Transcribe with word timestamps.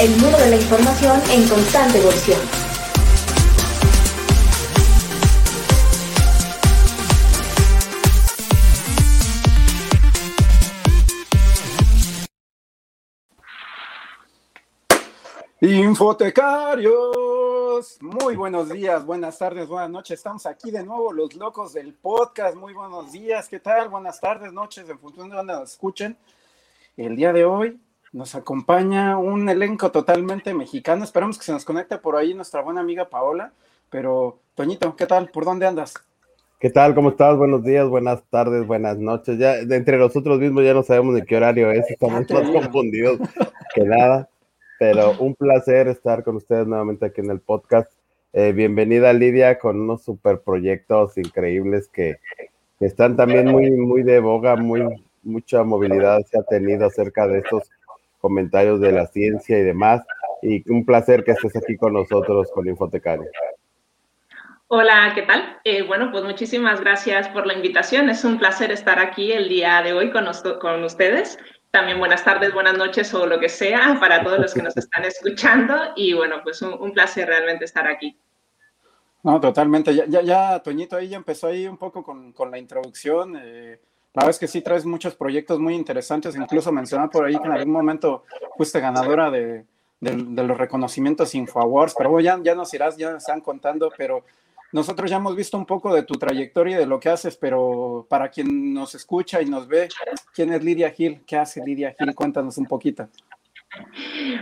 el 0.00 0.10
mundo 0.10 0.38
de 0.38 0.50
la 0.50 0.56
información 0.56 1.20
en 1.32 1.48
constante 1.48 1.98
evolución. 1.98 2.38
Infotecarios, 15.60 17.98
muy 18.00 18.36
buenos 18.36 18.68
días, 18.68 19.04
buenas 19.04 19.36
tardes, 19.36 19.66
buenas 19.66 19.90
noches. 19.90 20.20
Estamos 20.20 20.46
aquí 20.46 20.70
de 20.70 20.84
nuevo, 20.84 21.12
los 21.12 21.34
locos 21.34 21.72
del 21.72 21.92
podcast. 21.94 22.54
Muy 22.54 22.72
buenos 22.72 23.10
días, 23.10 23.48
¿qué 23.48 23.58
tal? 23.58 23.88
Buenas 23.88 24.20
tardes, 24.20 24.52
noches, 24.52 24.88
en 24.88 25.00
función 25.00 25.28
de 25.28 25.34
donde 25.34 25.54
nos 25.54 25.72
escuchen. 25.72 26.16
El 26.96 27.16
día 27.16 27.32
de 27.32 27.44
hoy 27.44 27.80
nos 28.12 28.34
acompaña 28.34 29.18
un 29.18 29.48
elenco 29.48 29.90
totalmente 29.90 30.54
mexicano. 30.54 31.04
Esperamos 31.04 31.38
que 31.38 31.44
se 31.44 31.52
nos 31.52 31.64
conecte 31.64 31.98
por 31.98 32.16
ahí 32.16 32.34
nuestra 32.34 32.62
buena 32.62 32.80
amiga 32.80 33.08
Paola. 33.08 33.52
Pero, 33.90 34.38
Toñito, 34.54 34.96
¿qué 34.96 35.06
tal? 35.06 35.28
¿Por 35.28 35.44
dónde 35.44 35.66
andas? 35.66 35.94
¿Qué 36.58 36.70
tal? 36.70 36.94
¿Cómo 36.94 37.10
estás? 37.10 37.36
Buenos 37.36 37.62
días, 37.62 37.88
buenas 37.88 38.22
tardes, 38.30 38.66
buenas 38.66 38.98
noches. 38.98 39.38
Ya 39.38 39.58
entre 39.58 39.96
nosotros 39.96 40.38
mismos 40.40 40.64
ya 40.64 40.74
no 40.74 40.82
sabemos 40.82 41.14
de 41.14 41.24
qué 41.24 41.36
horario 41.36 41.70
es, 41.70 41.88
estamos 41.90 42.28
más 42.30 42.50
confundidos 42.50 43.18
que 43.74 43.84
nada 43.84 44.28
pero 44.78 45.12
un 45.18 45.34
placer 45.34 45.88
estar 45.88 46.22
con 46.22 46.36
ustedes 46.36 46.66
nuevamente 46.66 47.06
aquí 47.06 47.20
en 47.20 47.30
el 47.30 47.40
podcast. 47.40 47.90
Eh, 48.32 48.52
bienvenida 48.52 49.12
Lidia 49.12 49.58
con 49.58 49.80
unos 49.80 50.02
super 50.02 50.40
proyectos 50.40 51.18
increíbles 51.18 51.88
que, 51.88 52.18
están 52.80 53.16
también 53.16 53.48
muy, 53.48 53.72
muy 53.72 54.04
de 54.04 54.20
boga, 54.20 54.54
muy, 54.54 55.04
mucha 55.24 55.64
movilidad 55.64 56.20
se 56.30 56.38
ha 56.38 56.44
tenido 56.44 56.86
acerca 56.86 57.26
de 57.26 57.38
estos 57.38 57.68
comentarios 58.18 58.80
de 58.80 58.92
la 58.92 59.06
ciencia 59.06 59.58
y 59.58 59.62
demás. 59.62 60.02
Y 60.42 60.70
un 60.70 60.84
placer 60.84 61.24
que 61.24 61.32
estés 61.32 61.56
aquí 61.56 61.76
con 61.76 61.94
nosotros, 61.94 62.50
con 62.52 62.68
Infotecario. 62.68 63.30
Hola, 64.68 65.12
¿qué 65.14 65.22
tal? 65.22 65.58
Eh, 65.64 65.82
bueno, 65.82 66.10
pues 66.12 66.24
muchísimas 66.24 66.80
gracias 66.80 67.28
por 67.28 67.46
la 67.46 67.54
invitación. 67.54 68.10
Es 68.10 68.24
un 68.24 68.38
placer 68.38 68.70
estar 68.70 68.98
aquí 68.98 69.32
el 69.32 69.48
día 69.48 69.82
de 69.82 69.94
hoy 69.94 70.10
con, 70.10 70.26
con 70.60 70.84
ustedes 70.84 71.38
también 71.70 71.98
buenas 71.98 72.24
tardes, 72.24 72.52
buenas 72.54 72.76
noches 72.76 73.12
o 73.14 73.26
lo 73.26 73.38
que 73.38 73.48
sea 73.48 73.98
para 74.00 74.22
todos 74.24 74.38
los 74.38 74.54
que 74.54 74.62
nos 74.62 74.76
están 74.76 75.04
escuchando 75.04 75.74
y 75.96 76.14
bueno, 76.14 76.36
pues 76.42 76.62
un, 76.62 76.92
placer 76.92 77.28
realmente 77.28 77.64
estar 77.64 77.86
aquí. 77.86 78.18
No, 79.22 79.40
totalmente. 79.40 79.94
Ya, 79.94 80.06
ya, 80.06 80.22
ya, 80.22 80.58
Toñito 80.60 80.96
ahí 80.96 81.08
ya 81.08 81.16
empezó 81.16 81.48
ahí 81.48 81.66
un 81.66 81.76
poco 81.76 82.02
con, 82.02 82.32
con 82.32 82.50
la 82.50 82.58
introducción. 82.58 83.36
Eh, 83.40 83.80
la 84.14 84.22
verdad 84.22 84.30
es 84.30 84.38
que 84.38 84.48
sí 84.48 84.62
traes 84.62 84.84
muchos 84.84 85.14
proyectos 85.14 85.60
muy 85.60 85.74
interesantes, 85.74 86.34
incluso 86.34 86.72
mencionar 86.72 87.10
por 87.10 87.24
ahí 87.26 87.38
que 87.38 87.46
en 87.46 87.52
algún 87.52 87.72
momento 87.72 88.24
fuiste 88.56 88.80
ganadora 88.80 89.30
de, 89.30 89.64
los 90.00 90.58
reconocimientos 90.58 91.34
InfoAwards, 91.34 91.94
pero 91.96 92.10
bueno, 92.10 92.24
ya, 92.24 92.42
ya 92.42 92.54
nos 92.54 92.72
irás, 92.74 92.96
ya 92.96 93.12
nos 93.12 93.22
están 93.22 93.40
contando, 93.40 93.90
pero 93.96 94.24
nosotros 94.72 95.10
ya 95.10 95.16
hemos 95.16 95.34
visto 95.34 95.56
un 95.56 95.66
poco 95.66 95.94
de 95.94 96.02
tu 96.02 96.14
trayectoria 96.14 96.76
y 96.76 96.78
de 96.80 96.86
lo 96.86 97.00
que 97.00 97.08
haces, 97.08 97.36
pero 97.36 98.06
para 98.08 98.28
quien 98.28 98.74
nos 98.74 98.94
escucha 98.94 99.40
y 99.40 99.46
nos 99.46 99.66
ve, 99.66 99.88
¿quién 100.34 100.52
es 100.52 100.62
Lidia 100.62 100.90
Gil? 100.90 101.22
¿Qué 101.26 101.36
hace 101.36 101.64
Lidia 101.64 101.94
Gil? 101.98 102.14
Cuéntanos 102.14 102.58
un 102.58 102.66
poquito. 102.66 103.08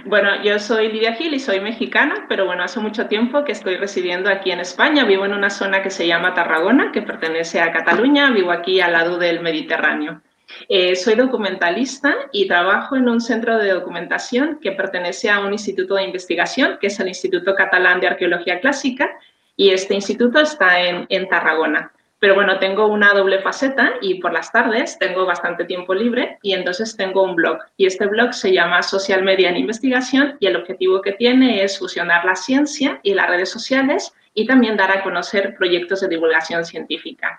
Bueno, 0.05 0.43
yo 0.43 0.59
soy 0.59 0.93
Lidia 0.93 1.15
Gil 1.15 1.35
y 1.35 1.41
soy 1.41 1.61
mexicana, 1.61 2.27
pero 2.29 2.47
bueno, 2.47 2.63
hace 2.63 2.79
mucho 2.81 3.07
tiempo 3.07 3.45
que 3.45 3.53
estoy 3.53 3.77
residiendo 3.77 4.31
aquí 4.31 4.51
en 4.53 4.61
España. 4.61 5.05
Vivo 5.05 5.25
en 5.25 5.35
una 5.35 5.51
zona 5.51 5.83
que 5.83 5.91
se 5.91 6.07
llama 6.07 6.35
Tarragona, 6.35 6.93
que 6.93 7.03
pertenece 7.03 7.61
a 7.61 7.73
Cataluña. 7.73 8.31
Vivo 8.31 8.53
aquí 8.53 8.81
al 8.81 8.93
lado 8.93 9.19
del 9.19 9.41
Mediterráneo. 9.41 10.23
Eh, 10.69 10.95
soy 10.95 11.17
documentalista 11.17 12.15
y 12.33 12.47
trabajo 12.47 12.95
en 12.95 13.09
un 13.09 13.21
centro 13.21 13.59
de 13.59 13.73
documentación 13.73 14.61
que 14.61 14.73
pertenece 14.73 15.29
a 15.29 15.41
un 15.41 15.53
instituto 15.53 15.97
de 15.97 16.05
investigación, 16.05 16.79
que 16.81 16.87
es 16.87 17.01
el 17.01 17.09
Instituto 17.09 17.55
Catalán 17.57 18.01
de 18.01 18.07
Arqueología 18.07 18.61
Clásica, 18.61 19.11
y 19.57 19.71
este 19.71 19.95
instituto 19.95 20.39
está 20.39 20.81
en, 20.83 21.07
en 21.09 21.29
Tarragona. 21.29 21.93
Pero 22.19 22.35
bueno, 22.35 22.59
tengo 22.59 22.87
una 22.87 23.13
doble 23.13 23.41
faceta 23.41 23.95
y 24.01 24.21
por 24.21 24.33
las 24.33 24.51
tardes 24.51 24.99
tengo 24.99 25.27
bastante 25.27 25.65
tiempo 25.65 25.95
libre 25.95 26.39
y 26.43 26.55
entonces 26.55 26.97
tengo 26.97 27.23
un 27.23 27.37
blog. 27.37 27.59
Y 27.77 27.87
este 27.87 28.07
blog 28.07 28.33
se 28.33 28.53
llama 28.53 28.83
Social 28.83 29.23
Media 29.23 29.51
en 29.51 29.59
Investigación 29.59 30.37
y 30.41 30.47
el 30.47 30.57
objetivo 30.57 31.03
que 31.03 31.13
tiene 31.13 31.63
es 31.63 31.79
fusionar 31.79 32.25
la 32.25 32.35
ciencia 32.35 33.01
y 33.03 33.13
las 33.15 33.29
redes 33.29 33.51
sociales 33.51 34.15
y 34.33 34.47
también 34.47 34.77
dar 34.77 34.91
a 34.91 35.03
conocer 35.03 35.55
proyectos 35.57 36.01
de 36.01 36.09
divulgación 36.09 36.65
científica 36.65 37.39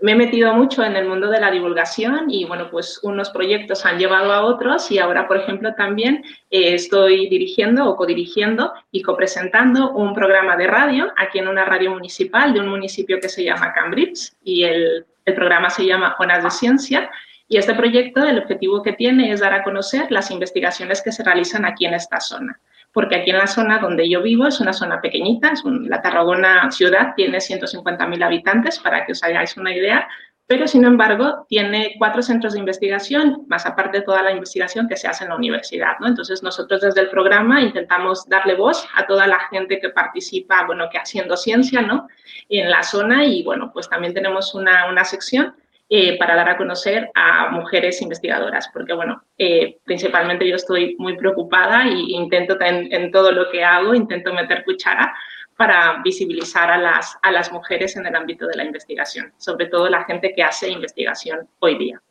me 0.00 0.12
he 0.12 0.14
metido 0.14 0.52
mucho 0.52 0.84
en 0.84 0.94
el 0.94 1.08
mundo 1.08 1.30
de 1.30 1.40
la 1.40 1.50
divulgación 1.50 2.30
y 2.30 2.44
bueno, 2.44 2.68
pues 2.70 3.00
unos 3.02 3.30
proyectos 3.30 3.86
han 3.86 3.98
llevado 3.98 4.32
a 4.32 4.44
otros 4.44 4.90
y 4.90 4.98
ahora, 4.98 5.26
por 5.26 5.38
ejemplo, 5.38 5.74
también 5.74 6.22
eh, 6.50 6.74
estoy 6.74 7.28
dirigiendo 7.28 7.88
o 7.88 7.96
codirigiendo 7.96 8.74
y 8.90 9.02
copresentando 9.02 9.92
un 9.92 10.14
programa 10.14 10.56
de 10.56 10.66
radio 10.66 11.12
aquí 11.16 11.38
en 11.38 11.48
una 11.48 11.64
radio 11.64 11.92
municipal 11.92 12.52
de 12.52 12.60
un 12.60 12.68
municipio 12.68 13.18
que 13.20 13.30
se 13.30 13.44
llama 13.44 13.72
Cambridge 13.72 14.32
y 14.44 14.64
el, 14.64 15.06
programa 15.34 15.70
se 15.70 15.84
llama 15.84 16.14
Onas 16.20 16.44
de 16.44 16.50
Ciencia. 16.50 17.10
Y 17.48 17.56
este 17.56 17.74
proyecto, 17.74 18.22
el 18.22 18.38
objetivo 18.38 18.82
que 18.82 18.92
tiene 18.92 19.32
es 19.32 19.40
dar 19.40 19.54
a 19.54 19.64
conocer 19.64 20.10
las 20.10 20.30
investigaciones 20.30 21.02
que 21.02 21.10
se 21.10 21.24
realizan 21.24 21.64
aquí 21.64 21.84
en 21.84 21.94
esta 21.94 22.20
zona 22.20 22.60
porque 22.96 23.16
aquí 23.16 23.30
en 23.30 23.36
la 23.36 23.46
zona 23.46 23.78
donde 23.78 24.08
yo 24.08 24.22
vivo 24.22 24.46
es 24.46 24.58
una 24.58 24.72
zona 24.72 25.02
pequeñita, 25.02 25.50
es 25.50 25.62
la 25.66 26.00
Tarragona 26.00 26.70
ciudad 26.70 27.12
tiene 27.14 27.36
150.000 27.36 28.24
habitantes, 28.24 28.78
para 28.78 29.04
que 29.04 29.12
os 29.12 29.22
hagáis 29.22 29.54
una 29.58 29.74
idea, 29.74 30.08
pero 30.46 30.66
sin 30.66 30.82
embargo 30.82 31.44
tiene 31.46 31.96
cuatro 31.98 32.22
centros 32.22 32.54
de 32.54 32.60
investigación, 32.60 33.44
más 33.48 33.66
aparte 33.66 33.98
de 33.98 34.04
toda 34.04 34.22
la 34.22 34.32
investigación 34.32 34.88
que 34.88 34.96
se 34.96 35.08
hace 35.08 35.24
en 35.24 35.28
la 35.28 35.36
universidad. 35.36 35.98
¿no? 36.00 36.06
Entonces 36.06 36.42
nosotros 36.42 36.80
desde 36.80 37.02
el 37.02 37.10
programa 37.10 37.60
intentamos 37.60 38.26
darle 38.30 38.54
voz 38.54 38.88
a 38.96 39.06
toda 39.06 39.26
la 39.26 39.40
gente 39.50 39.78
que 39.78 39.90
participa, 39.90 40.64
bueno, 40.64 40.88
que 40.90 40.96
haciendo 40.96 41.36
ciencia 41.36 41.82
¿no? 41.82 42.08
en 42.48 42.70
la 42.70 42.82
zona 42.82 43.26
y 43.26 43.42
bueno, 43.42 43.72
pues 43.74 43.90
también 43.90 44.14
tenemos 44.14 44.54
una, 44.54 44.88
una 44.88 45.04
sección 45.04 45.54
eh, 45.88 46.18
para 46.18 46.34
dar 46.34 46.48
a 46.48 46.56
conocer 46.56 47.10
a 47.14 47.50
mujeres 47.50 48.02
investigadoras, 48.02 48.68
porque 48.72 48.92
bueno, 48.92 49.22
eh, 49.38 49.78
principalmente 49.84 50.48
yo 50.48 50.56
estoy 50.56 50.96
muy 50.98 51.16
preocupada 51.16 51.84
e 51.84 51.92
intento 51.92 52.60
en, 52.60 52.92
en, 52.92 53.12
todo 53.12 53.30
lo 53.30 53.48
que 53.52 53.62
hago, 53.62 53.94
intento 53.94 54.34
meter 54.34 54.64
cuchara 54.64 55.14
para 55.56 56.02
visibilizar 56.02 56.72
a 56.72 56.76
las, 56.76 57.16
a 57.22 57.30
las 57.30 57.52
mujeres 57.52 57.96
en 57.96 58.04
el 58.04 58.16
ámbito 58.16 58.48
de 58.48 58.56
la 58.56 58.64
investigación, 58.64 59.32
sobre 59.36 59.66
todo 59.66 59.88
la 59.88 60.04
gente 60.04 60.32
que 60.34 60.42
hace 60.42 60.68
investigación 60.68 61.48
hoy 61.60 61.78
día. 61.78 62.02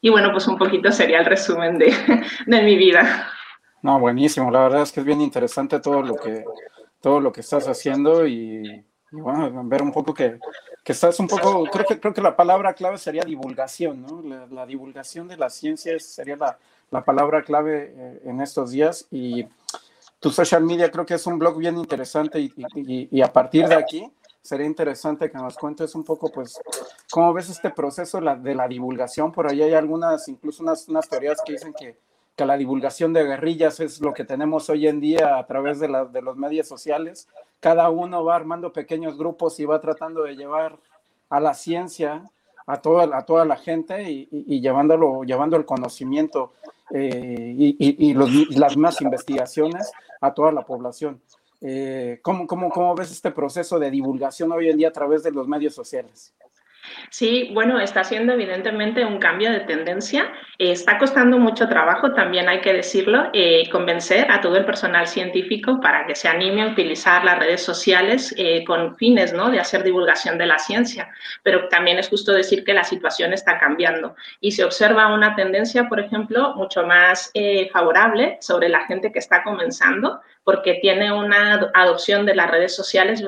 Y 0.00 0.08
bueno, 0.08 0.30
pues 0.30 0.46
un 0.46 0.56
poquito 0.56 0.92
sería 0.92 1.18
el 1.18 1.26
resumen 1.26 1.78
de, 1.78 1.92
de 2.46 2.62
mi 2.62 2.76
vida. 2.76 3.28
No, 3.82 3.98
buenísimo, 3.98 4.52
la 4.52 4.62
verdad 4.62 4.82
es 4.82 4.92
que 4.92 5.00
es 5.00 5.06
bien 5.06 5.20
interesante 5.20 5.80
todo 5.80 6.02
lo 6.02 6.14
que, 6.14 6.44
todo 7.00 7.20
lo 7.20 7.32
que 7.32 7.40
estás 7.40 7.66
haciendo 7.66 8.26
y 8.26 8.84
bueno, 9.10 9.62
ver 9.64 9.82
un 9.82 9.92
poco 9.92 10.14
que, 10.14 10.38
que, 10.84 10.92
estás 10.92 11.18
un 11.20 11.26
poco, 11.26 11.64
creo 11.64 11.84
que, 11.84 12.00
creo 12.00 12.14
que 12.14 12.22
la 12.22 12.36
palabra 12.36 12.74
clave 12.74 12.98
sería 12.98 13.22
divulgación, 13.22 14.02
¿no? 14.02 14.22
La, 14.50 14.66
divulgación 14.66 15.28
de 15.28 15.36
la 15.36 15.50
ciencia 15.50 15.98
sería 15.98 16.36
la, 16.36 16.58
la 16.90 17.04
palabra 17.04 17.42
clave 17.42 17.92
eh, 17.96 18.20
en 18.24 18.40
estos 18.40 18.70
días 18.70 19.06
y 19.10 19.46
tu 20.20 20.30
social 20.30 20.62
media 20.62 20.90
creo 20.90 21.06
que 21.06 21.14
es 21.14 21.26
un 21.26 21.38
blog 21.38 21.58
bien 21.58 21.78
interesante 21.78 22.40
y, 22.40 22.52
y, 22.56 23.08
y, 23.10 23.22
a 23.22 23.32
partir 23.32 23.66
de 23.66 23.74
aquí 23.74 24.10
sería 24.42 24.66
interesante 24.66 25.30
que 25.30 25.38
nos 25.38 25.56
cuentes 25.56 25.94
un 25.94 26.04
poco, 26.04 26.30
pues, 26.30 26.58
cómo 27.10 27.32
ves 27.32 27.48
este 27.50 27.70
proceso 27.70 28.20
de 28.20 28.54
la 28.54 28.68
divulgación. 28.68 29.32
Por 29.32 29.50
ahí 29.50 29.62
hay 29.62 29.74
algunas, 29.74 30.28
incluso 30.28 30.62
unas, 30.62 30.88
unas 30.88 31.08
teorías 31.08 31.40
que 31.44 31.52
dicen 31.52 31.74
que 31.78 31.96
que 32.40 32.46
la 32.46 32.56
divulgación 32.56 33.12
de 33.12 33.24
guerrillas 33.24 33.80
es 33.80 34.00
lo 34.00 34.14
que 34.14 34.24
tenemos 34.24 34.70
hoy 34.70 34.86
en 34.86 34.98
día 34.98 35.36
a 35.36 35.46
través 35.46 35.78
de, 35.78 35.88
de 36.10 36.22
los 36.22 36.38
medios 36.38 36.66
sociales. 36.66 37.28
Cada 37.60 37.90
uno 37.90 38.24
va 38.24 38.36
armando 38.36 38.72
pequeños 38.72 39.16
grupos 39.16 39.60
y 39.60 39.66
va 39.66 39.80
tratando 39.80 40.22
de 40.22 40.34
llevar 40.34 40.78
a 41.28 41.40
la 41.40 41.54
ciencia 41.54 42.24
a 42.66 42.80
toda, 42.80 43.16
a 43.16 43.24
toda 43.24 43.44
la 43.44 43.56
gente 43.56 44.10
y, 44.10 44.60
llevándolo, 44.60 45.24
llevando 45.24 45.56
el 45.56 45.64
conocimiento 45.64 46.54
eh, 46.90 47.54
y, 47.56 48.14
las 48.54 48.76
más 48.76 49.00
investigaciones 49.00 49.90
a 50.20 50.32
toda 50.32 50.52
la 50.52 50.62
población. 50.62 51.20
Eh, 51.60 52.20
¿cómo, 52.22 52.46
cómo, 52.46 52.70
¿Cómo 52.70 52.94
ves 52.94 53.10
este 53.10 53.30
proceso 53.30 53.78
de 53.78 53.90
divulgación 53.90 54.50
hoy 54.52 54.70
en 54.70 54.78
día 54.78 54.88
a 54.88 54.92
través 54.92 55.22
de 55.22 55.30
los 55.30 55.46
medios 55.46 55.74
sociales? 55.74 56.32
Sí, 57.10 57.50
bueno, 57.52 57.80
está 57.80 58.04
siendo 58.04 58.32
evidentemente 58.32 59.04
un 59.04 59.18
cambio 59.18 59.50
de 59.50 59.60
tendencia. 59.60 60.32
Eh, 60.58 60.72
está 60.72 60.98
costando 60.98 61.38
mucho 61.38 61.68
trabajo, 61.68 62.12
también 62.12 62.48
hay 62.48 62.60
que 62.60 62.72
decirlo, 62.72 63.30
eh, 63.32 63.68
convencer 63.70 64.30
a 64.30 64.40
todo 64.40 64.56
el 64.56 64.64
personal 64.64 65.06
científico 65.06 65.80
para 65.80 66.06
que 66.06 66.14
se 66.14 66.28
anime 66.28 66.62
a 66.62 66.68
utilizar 66.68 67.24
las 67.24 67.38
redes 67.38 67.62
sociales 67.62 68.34
eh, 68.36 68.64
con 68.64 68.96
fines 68.96 69.32
¿no? 69.32 69.50
de 69.50 69.60
hacer 69.60 69.82
divulgación 69.82 70.38
de 70.38 70.46
la 70.46 70.58
ciencia. 70.58 71.08
Pero 71.42 71.68
también 71.68 71.98
es 71.98 72.08
justo 72.08 72.32
decir 72.32 72.64
que 72.64 72.74
la 72.74 72.84
situación 72.84 73.32
está 73.32 73.58
cambiando 73.58 74.14
y 74.40 74.52
se 74.52 74.64
observa 74.64 75.12
una 75.12 75.34
tendencia, 75.34 75.88
por 75.88 76.00
ejemplo, 76.00 76.54
mucho 76.56 76.84
más 76.84 77.32
favorable 77.72 78.38
sobre 78.40 78.68
la 78.68 78.86
gente 78.86 79.12
que 79.12 79.18
está 79.18 79.42
comenzando, 79.42 80.20
porque 80.50 80.80
tiene 80.82 81.12
una 81.12 81.70
adopción 81.74 82.26
de 82.26 82.34
las 82.34 82.50
redes 82.50 82.74
sociales, 82.74 83.22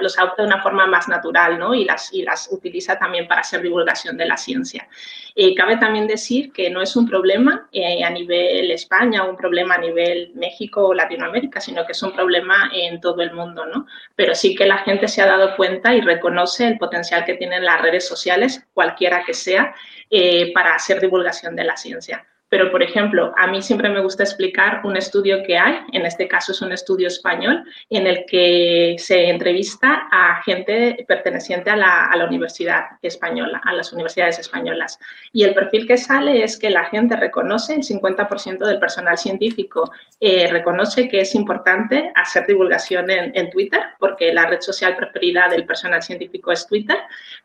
los 0.00 0.18
adopta 0.18 0.40
de 0.40 0.48
una 0.48 0.62
forma 0.62 0.86
más 0.86 1.08
natural 1.08 1.58
¿no? 1.58 1.74
y, 1.74 1.84
las, 1.84 2.48
utiliza 2.50 2.98
también 2.98 3.28
para 3.28 3.42
hacer 3.42 3.60
divulgación 3.60 4.16
de 4.16 4.24
la 4.24 4.38
ciencia. 4.38 4.88
Eh, 5.36 5.54
cabe 5.54 5.76
también 5.76 6.06
decir 6.06 6.54
que 6.54 6.70
no 6.70 6.80
es 6.80 6.96
un 6.96 7.06
problema 7.06 7.68
eh, 7.70 8.02
a 8.02 8.08
nivel 8.08 8.70
España 8.70 9.24
un 9.24 9.36
problema 9.36 9.74
a 9.74 9.78
nivel 9.78 10.32
México 10.36 10.88
o 10.88 10.94
Latinoamérica, 10.94 11.60
sino 11.60 11.84
que 11.84 11.92
es 11.92 12.02
un 12.02 12.14
problema 12.14 12.70
en 12.72 12.98
todo 12.98 13.20
el 13.20 13.34
mundo, 13.34 13.66
¿no? 13.66 13.86
Pero 14.16 14.34
sí 14.34 14.54
que 14.54 14.64
la 14.64 14.78
gente 14.78 15.06
se 15.06 15.20
ha 15.20 15.26
dado 15.26 15.56
cuenta 15.56 15.94
y 15.94 16.00
reconoce 16.00 16.66
el 16.66 16.78
potencial 16.78 17.26
que 17.26 17.34
tienen 17.34 17.62
las 17.62 17.82
redes 17.82 18.08
sociales, 18.08 18.66
cualquiera 18.72 19.22
que 19.22 19.34
sea, 19.34 19.74
eh, 20.08 20.50
para 20.54 20.76
hacer 20.76 20.98
divulgación 20.98 21.56
de 21.56 21.64
la 21.64 21.76
ciencia. 21.76 22.24
Pero, 22.54 22.70
por 22.70 22.84
ejemplo, 22.84 23.34
a 23.36 23.48
mí 23.48 23.60
siempre 23.62 23.88
me 23.88 23.98
gusta 23.98 24.22
explicar 24.22 24.82
un 24.84 24.96
estudio 24.96 25.42
que 25.42 25.58
hay, 25.58 25.80
en 25.90 26.06
este 26.06 26.28
caso 26.28 26.52
es 26.52 26.62
un 26.62 26.70
estudio 26.70 27.08
español, 27.08 27.64
en 27.90 28.06
el 28.06 28.24
que 28.26 28.94
se 28.96 29.28
entrevista 29.28 30.06
a 30.12 30.40
gente 30.44 31.04
perteneciente 31.08 31.70
a 31.70 31.74
la, 31.74 32.26
universidad 32.28 32.84
española, 33.02 33.60
a 33.64 33.72
las 33.72 33.92
universidades 33.92 34.38
españolas. 34.38 35.00
Y 35.32 35.42
el 35.42 35.52
perfil 35.52 35.88
que 35.88 35.96
sale 35.96 36.44
es 36.44 36.56
que 36.56 36.70
la 36.70 36.84
gente 36.84 37.16
reconoce, 37.16 37.74
el 37.74 37.82
50% 37.82 38.58
del 38.58 38.78
personal 38.78 39.18
científico 39.18 39.90
eh, 40.20 40.46
reconoce 40.48 41.08
que 41.08 41.22
es 41.22 41.34
importante 41.34 42.12
hacer 42.14 42.46
divulgación 42.46 43.10
en, 43.10 43.32
en 43.34 43.50
Twitter, 43.50 43.82
porque 43.98 44.32
la 44.32 44.46
red 44.46 44.60
social 44.60 44.94
preferida 44.94 45.48
del 45.48 45.66
personal 45.66 46.04
científico 46.04 46.52
es 46.52 46.68
Twitter, 46.68 46.98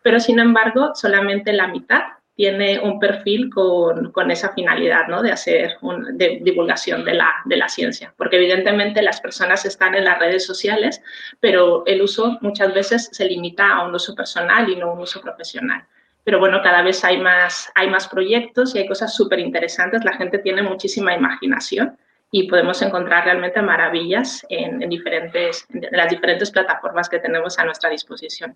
pero 0.04 0.20
sin 0.20 0.38
embargo, 0.38 0.92
solamente 0.94 1.52
la 1.52 1.68
mitad 1.68 2.19
tiene 2.40 2.80
un 2.80 3.02
perfil 3.02 3.50
con, 3.50 4.14
con 4.14 4.32
esa 4.32 4.54
finalidad 4.54 5.10
¿no? 5.10 5.22
de 5.22 5.34
hacer 5.34 5.76
un, 5.82 6.18
de 6.18 6.40
divulgación 6.42 7.04
de 7.04 7.16
la, 7.16 7.30
de 7.44 7.58
la 7.58 7.68
ciencia, 7.68 8.14
porque 8.16 8.38
evidentemente 8.38 9.02
las 9.02 9.20
personas 9.20 9.66
están 9.66 9.94
en 9.94 10.06
las 10.06 10.20
redes 10.20 10.46
sociales, 10.46 11.02
pero 11.42 11.84
el 11.86 12.02
uso 12.02 12.38
muchas 12.40 12.74
veces 12.74 13.10
se 13.12 13.26
limita 13.26 13.68
a 13.76 13.86
un 13.86 13.94
uso 13.94 14.16
personal 14.16 14.70
y 14.70 14.78
no 14.78 14.94
un 14.94 15.02
uso 15.02 15.20
profesional. 15.20 15.84
Pero 16.24 16.40
bueno, 16.40 16.62
cada 16.64 16.82
vez 16.82 17.04
hay 17.04 17.18
más, 17.18 17.70
hay 17.76 17.90
más 17.90 18.08
proyectos 18.08 18.74
y 18.74 18.78
hay 18.78 18.88
cosas 18.88 19.14
súper 19.14 19.40
interesantes, 19.40 20.06
la 20.06 20.16
gente 20.16 20.38
tiene 20.38 20.62
muchísima 20.62 21.14
imaginación 21.14 21.98
y 22.32 22.48
podemos 22.48 22.82
encontrar 22.82 23.26
realmente 23.26 23.62
maravillas 23.62 24.46
en, 24.48 24.82
en 24.82 24.90
diferentes, 24.90 25.68
en 25.74 25.90
las 25.92 26.10
diferentes 26.10 26.52
plataformas 26.52 27.10
que 27.10 27.20
tenemos 27.20 27.60
a 27.60 27.66
nuestra 27.66 27.90
disposición. 27.90 28.56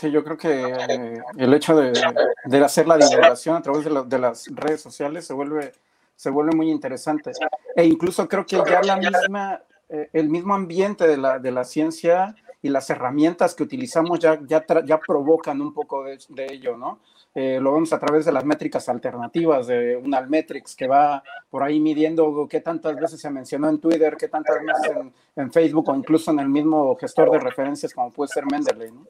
Sí, 0.00 0.10
yo 0.10 0.24
creo 0.24 0.38
que 0.38 0.62
eh, 0.62 1.22
el 1.36 1.52
hecho 1.52 1.76
de, 1.76 1.92
hacer 2.64 2.88
la 2.88 2.96
divulgación 2.96 3.56
a 3.56 3.60
través 3.60 3.84
de, 3.84 3.90
la, 3.90 4.02
de, 4.02 4.18
las 4.18 4.46
redes 4.46 4.80
sociales 4.80 5.26
se 5.26 5.34
vuelve, 5.34 5.72
se 6.16 6.30
vuelve 6.30 6.56
muy 6.56 6.70
interesante. 6.70 7.32
E 7.76 7.84
incluso 7.84 8.26
creo 8.26 8.46
que 8.46 8.56
ya 8.56 8.80
la 8.80 8.96
misma, 8.96 9.60
eh, 9.90 10.08
el 10.14 10.30
mismo 10.30 10.54
ambiente 10.54 11.06
de 11.06 11.18
la, 11.18 11.38
de 11.38 11.52
la 11.52 11.64
ciencia 11.64 12.34
y 12.62 12.70
las 12.70 12.88
herramientas 12.88 13.54
que 13.54 13.62
utilizamos 13.62 14.18
ya, 14.20 14.40
ya, 14.46 14.64
ya 14.86 14.98
provocan 14.98 15.60
un 15.60 15.74
poco 15.74 16.04
de, 16.04 16.46
ello, 16.50 16.78
¿no? 16.78 17.00
Eh, 17.34 17.58
lo 17.60 17.74
vemos 17.74 17.92
a 17.92 17.98
través 17.98 18.24
de 18.24 18.32
las 18.32 18.46
métricas 18.46 18.88
alternativas, 18.88 19.66
de 19.66 19.98
un 19.98 20.14
Almetrics 20.14 20.76
que 20.76 20.88
va 20.88 21.22
por 21.50 21.62
ahí 21.62 21.78
midiendo 21.78 22.48
qué 22.48 22.62
tantas 22.62 22.96
veces 22.96 23.20
se 23.20 23.28
mencionó 23.28 23.68
en 23.68 23.78
Twitter, 23.78 24.16
qué 24.18 24.28
tantas 24.28 24.56
veces 24.64 25.12
en 25.36 25.52
Facebook 25.52 25.90
o 25.90 25.94
incluso 25.94 26.30
en 26.30 26.38
el 26.38 26.48
mismo 26.48 26.96
gestor 26.96 27.30
de 27.32 27.38
referencias 27.38 27.92
como 27.92 28.10
puede 28.10 28.28
ser 28.28 28.46
Mendeley, 28.50 28.92
¿no? 28.92 29.04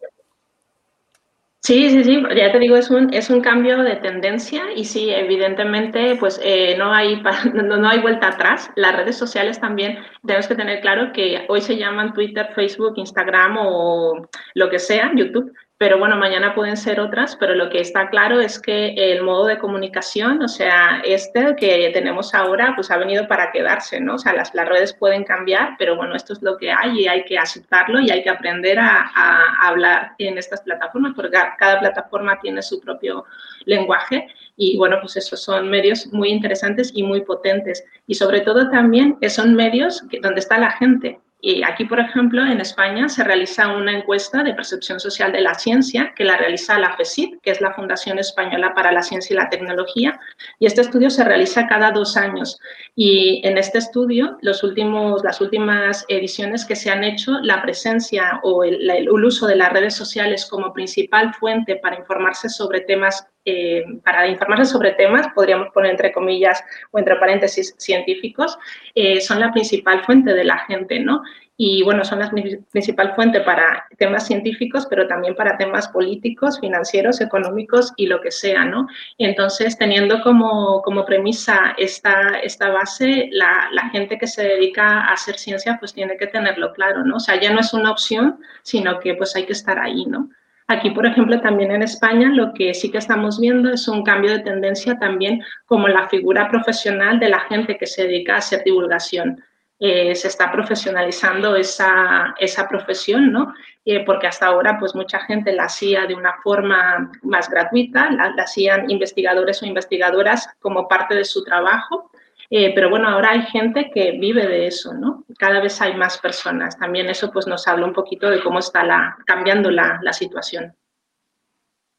Sí, 1.63 1.91
sí, 1.91 2.05
sí, 2.05 2.23
ya 2.35 2.51
te 2.53 2.59
digo, 2.59 2.77
es 2.77 2.91
un, 2.91 3.13
es 3.13 3.29
un 3.29 3.43
cambio 3.43 3.83
de 3.83 3.97
tendencia 3.97 4.73
y 4.75 4.85
sí, 4.87 5.11
evidentemente, 5.11 6.17
pues 6.17 6.41
eh, 6.43 6.75
no, 6.79 6.91
hay, 6.93 7.23
no, 7.55 7.77
no, 7.77 7.89
hay 7.89 8.01
vuelta 8.01 8.29
atrás. 8.29 8.71
Las 8.77 8.97
redes 8.97 9.19
sociales 9.19 9.61
también 9.61 9.99
tenemos 10.27 10.49
que 10.49 10.55
tener 10.55 10.81
claro 10.81 11.13
que 11.13 11.45
hoy 11.49 11.61
se 11.61 11.77
llaman 11.77 12.15
Twitter, 12.15 12.49
Facebook, 12.55 12.95
Instagram 12.97 13.59
o 13.59 14.27
lo 14.55 14.71
que 14.71 14.79
sea, 14.79 15.13
YouTube, 15.15 15.53
pero 15.81 15.99
bueno, 15.99 16.15
mañana 16.15 16.55
pueden 16.55 16.77
ser 16.77 17.01
otras, 17.01 17.37
pero 17.37 17.55
lo 17.55 17.71
que 17.71 17.81
está 17.81 18.11
claro 18.11 18.39
es 18.39 18.61
que 18.61 18.93
el 18.97 19.23
modo 19.23 19.47
de 19.47 19.57
comunicación, 19.57 20.43
o 20.43 20.47
sea, 20.47 21.01
este 21.07 21.57
que 21.57 21.89
tenemos 21.95 22.35
ahora, 22.35 22.75
pues 22.75 22.91
ha 22.91 22.99
venido 22.99 23.27
para 23.27 23.51
quedarse, 23.51 23.99
¿no? 23.99 24.17
O 24.17 24.19
sea, 24.19 24.35
las, 24.35 24.53
redes 24.53 24.93
pueden 24.93 25.25
cambiar, 25.25 25.77
pero 25.79 25.97
bueno, 25.97 26.15
esto 26.15 26.35
es 26.35 26.43
lo 26.43 26.59
que 26.59 26.71
hay 26.71 27.01
y 27.01 27.09
hay 27.09 27.25
que 27.25 27.39
aceptarlo 27.39 27.99
y 27.99 28.11
hay 28.11 28.23
que 28.23 28.29
aprender 28.29 28.79
a, 28.79 29.11
a 29.15 29.69
hablar 29.69 30.13
en 30.19 30.37
estas 30.37 30.61
plataformas, 30.61 31.15
porque 31.17 31.31
cada 31.57 31.81
plataforma 31.81 32.39
tiene 32.41 32.61
su 32.61 32.79
propio 32.79 33.25
lenguaje 33.65 34.29
y 34.59 34.77
bueno, 34.77 34.99
pues 35.01 35.17
esos 35.17 35.43
son 35.43 35.71
medios 35.71 36.09
muy 36.13 36.29
interesantes 36.29 36.93
y 36.95 37.03
muy 37.03 37.23
potentes. 37.23 37.83
Y 38.07 38.17
sobre 38.17 38.43
todo 38.43 38.69
también 38.69 39.17
son 39.31 39.55
medios 39.55 40.05
donde 40.21 40.41
está 40.41 40.59
la 40.59 40.73
gente, 40.73 41.20
y 41.43 41.63
aquí, 41.63 41.85
por 41.85 42.01
ejemplo, 42.01 42.45
en 42.45 42.61
España 42.61 43.09
se 43.09 43.25
realiza 43.25 43.69
una 43.69 43.97
encuesta 43.97 44.43
de 44.43 44.55
percepción 44.55 45.01
social 45.01 45.33
de 45.33 45.41
la 45.41 45.55
ciencia 45.55 46.13
que 46.15 46.25
la 46.25 46.37
realiza 46.37 46.79
la 46.79 46.97
FESID, 46.97 47.39
que 47.43 47.51
es 47.51 47.61
la 47.61 47.73
Fundación 47.73 48.19
Española 48.19 48.75
para 48.75 48.93
la 48.93 49.03
Ciencia 49.03 49.35
y 49.35 49.37
la 49.37 49.49
Tecnología, 49.49 50.21
y 50.59 50.67
este 50.67 50.83
estudio 50.83 51.09
se 51.11 51.25
realiza 51.25 51.67
cada 51.67 51.91
dos 51.91 52.17
años. 52.17 52.59
Y 52.95 53.41
en 53.45 53.59
este 53.59 53.79
estudio, 53.79 54.39
los 54.43 54.63
últimos, 54.63 55.25
las 55.25 55.41
últimas 55.41 56.05
ediciones 56.09 56.65
que 56.65 56.77
se 56.77 56.91
han 56.91 57.05
hecho, 57.05 57.39
la 57.43 57.63
presencia 57.63 58.41
o 58.43 58.65
el 58.65 59.09
uso 59.11 59.47
de 59.47 59.57
las 59.57 59.73
redes 59.73 59.95
sociales 59.95 60.47
como 60.47 60.73
principal 60.73 61.33
fuente 61.35 61.77
para 61.77 61.99
informarse 61.99 62.49
sobre 62.49 62.81
temas 62.81 63.27
eh, 63.45 63.85
para 64.05 64.27
informarse 64.27 64.73
sobre 64.73 64.93
temas, 64.93 65.29
podríamos 65.35 65.69
poner 65.73 65.93
entre 65.93 66.13
comillas 66.13 66.63
o 66.91 66.99
entre 66.99 67.17
paréntesis 67.17 67.75
científicos, 67.79 68.59
eh, 68.95 69.21
son 69.21 69.41
la 69.41 69.53
principal 69.53 70.05
fuente 70.05 70.35
de 70.35 70.45
la 70.45 70.59
gente, 70.59 71.01
¿no? 71.01 71.23
Y 71.63 71.83
bueno, 71.83 72.05
son 72.07 72.21
la 72.21 72.31
principal 72.71 73.15
fuente 73.15 73.43
para 73.43 73.87
temas 73.99 74.27
científicos, 74.27 74.87
pero 74.89 75.07
también 75.07 75.35
para 75.35 75.59
temas 75.59 75.89
políticos, 75.89 76.59
financieros, 76.59 77.21
económicos 77.21 77.93
y 77.97 78.07
lo 78.07 78.23
que 78.23 78.31
sea, 78.31 78.65
¿no? 78.65 78.87
Entonces, 79.19 79.77
teniendo 79.77 80.23
como, 80.23 80.81
como 80.81 81.05
premisa 81.05 81.75
esta, 81.77 82.41
esta 82.43 82.71
base, 82.71 83.29
la, 83.33 83.69
la, 83.73 83.91
gente 83.91 84.17
que 84.17 84.27
se 84.27 84.43
dedica 84.43 85.01
a 85.03 85.13
hacer 85.13 85.37
ciencia, 85.39 85.77
pues 85.79 85.93
tiene 85.93 86.17
que 86.17 86.29
tenerlo 86.29 86.73
claro, 86.73 87.05
¿no? 87.05 87.17
O 87.17 87.21
sea, 87.21 87.39
ya 87.39 87.53
no 87.53 87.61
es 87.61 87.75
una 87.75 87.91
opción, 87.91 88.41
sino 88.63 88.99
que 88.99 89.15
pues 89.15 89.37
hay 89.37 89.45
que 89.45 89.53
estar 89.53 89.79
ahí, 89.79 90.07
¿no? 90.07 90.31
Aquí, 90.71 90.93
por 90.93 91.05
ejemplo, 91.05 91.41
también 91.41 91.73
en 91.73 91.83
España, 91.83 92.29
lo 92.29 92.55
que 92.55 92.75
sí 92.75 92.93
que 92.93 92.99
estamos 92.99 93.41
viendo 93.41 93.73
es 93.73 93.89
un 93.89 94.05
cambio 94.05 94.31
de 94.31 94.39
tendencia 94.39 94.97
también 95.01 95.43
como 95.67 95.89
la 95.89 96.09
figura 96.09 96.49
profesional 96.49 97.19
de 97.19 97.29
la 97.29 97.41
gente 97.41 97.77
que 97.77 97.89
se 97.89 98.05
dedica 98.05 98.35
a 98.35 98.39
hacer 98.39 98.63
divulgación. 98.63 99.43
Eh, 99.81 100.15
se 100.15 100.29
está 100.29 100.53
profesionalizando 100.53 101.57
esa, 101.57 102.37
esa 102.39 102.69
profesión, 102.69 103.33
¿no? 103.33 103.53
Eh, 103.85 104.05
porque 104.05 104.29
hasta 104.29 104.47
ahora, 104.47 104.79
pues 104.79 104.95
mucha 104.95 105.19
gente 105.19 105.53
la 105.53 105.65
hacía 105.65 106.07
de 106.07 106.15
una 106.15 106.35
forma 106.45 107.11
más 107.23 107.51
gratuita, 107.51 108.09
la, 108.13 108.31
la 108.37 108.45
hacían 108.45 108.89
investigadores 108.89 109.61
o 109.65 109.67
investigadoras 109.67 110.51
como 110.61 110.87
parte 110.87 111.17
de 111.17 111.25
su 111.25 111.43
trabajo, 111.43 112.13
eh, 112.51 112.73
pero 112.75 112.91
bueno, 112.91 113.09
ahora 113.09 113.31
hay 113.31 113.43
gente 113.43 113.91
que 113.95 114.13
vive 114.13 114.47
de 114.47 114.67
eso, 114.67 114.93
¿no? 114.93 115.25
Cada 115.39 115.61
vez 115.61 115.81
hay 115.81 115.95
más 115.97 116.19
personas. 116.19 116.77
También 116.77 117.09
eso 117.09 117.31
pues 117.31 117.47
nos 117.47 117.67
habla 117.69 117.87
un 117.87 117.93
poquito 117.93 118.29
de 118.29 118.43
cómo 118.43 118.59
está 118.59 118.85
la, 118.85 119.17
cambiando 119.25 119.71
la, 119.71 120.01
la 120.03 120.13
situación. 120.13 120.77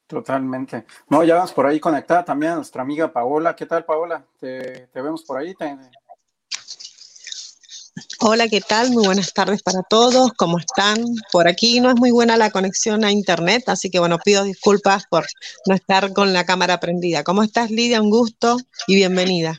Totalmente. 0.08 0.86
No, 1.08 1.24
ya 1.24 1.36
vamos 1.36 1.54
por 1.54 1.66
ahí 1.66 1.80
conectada 1.80 2.26
también 2.26 2.52
a 2.52 2.56
nuestra 2.56 2.82
amiga 2.82 3.14
Paola. 3.14 3.56
¿Qué 3.56 3.66
tal, 3.66 3.86
Paola? 3.86 4.26
¿Te, 4.38 4.88
te 4.88 5.02
vemos 5.02 5.24
por 5.24 5.40
ahí? 5.40 5.56
¿Te... 5.56 5.78
Hola, 8.20 8.50
¿qué 8.50 8.60
tal? 8.60 8.92
Muy 8.92 9.06
buenas 9.06 9.34
tardes 9.34 9.64
para 9.64 9.84
todos. 9.84 10.34
¿Cómo 10.34 10.60
están? 10.60 10.98
Por 11.32 11.48
aquí 11.48 11.80
no 11.80 11.92
es 11.92 11.96
muy 11.96 12.12
buena 12.12 12.36
la 12.36 12.52
conexión 12.52 13.06
a 13.06 13.12
internet, 13.12 13.64
así 13.68 13.90
que 13.90 14.00
bueno, 14.00 14.18
pido 14.20 14.44
disculpas 14.44 15.06
por 15.10 15.26
no 15.66 15.76
estar 15.76 16.12
con 16.12 16.34
la 16.34 16.46
cámara 16.46 16.82
prendida. 16.82 17.24
¿Cómo 17.24 17.42
estás, 17.42 17.72
Lidia? 17.72 18.02
Un 18.02 18.10
gusto 18.10 18.58
y 18.88 18.96
bienvenida. 18.96 19.58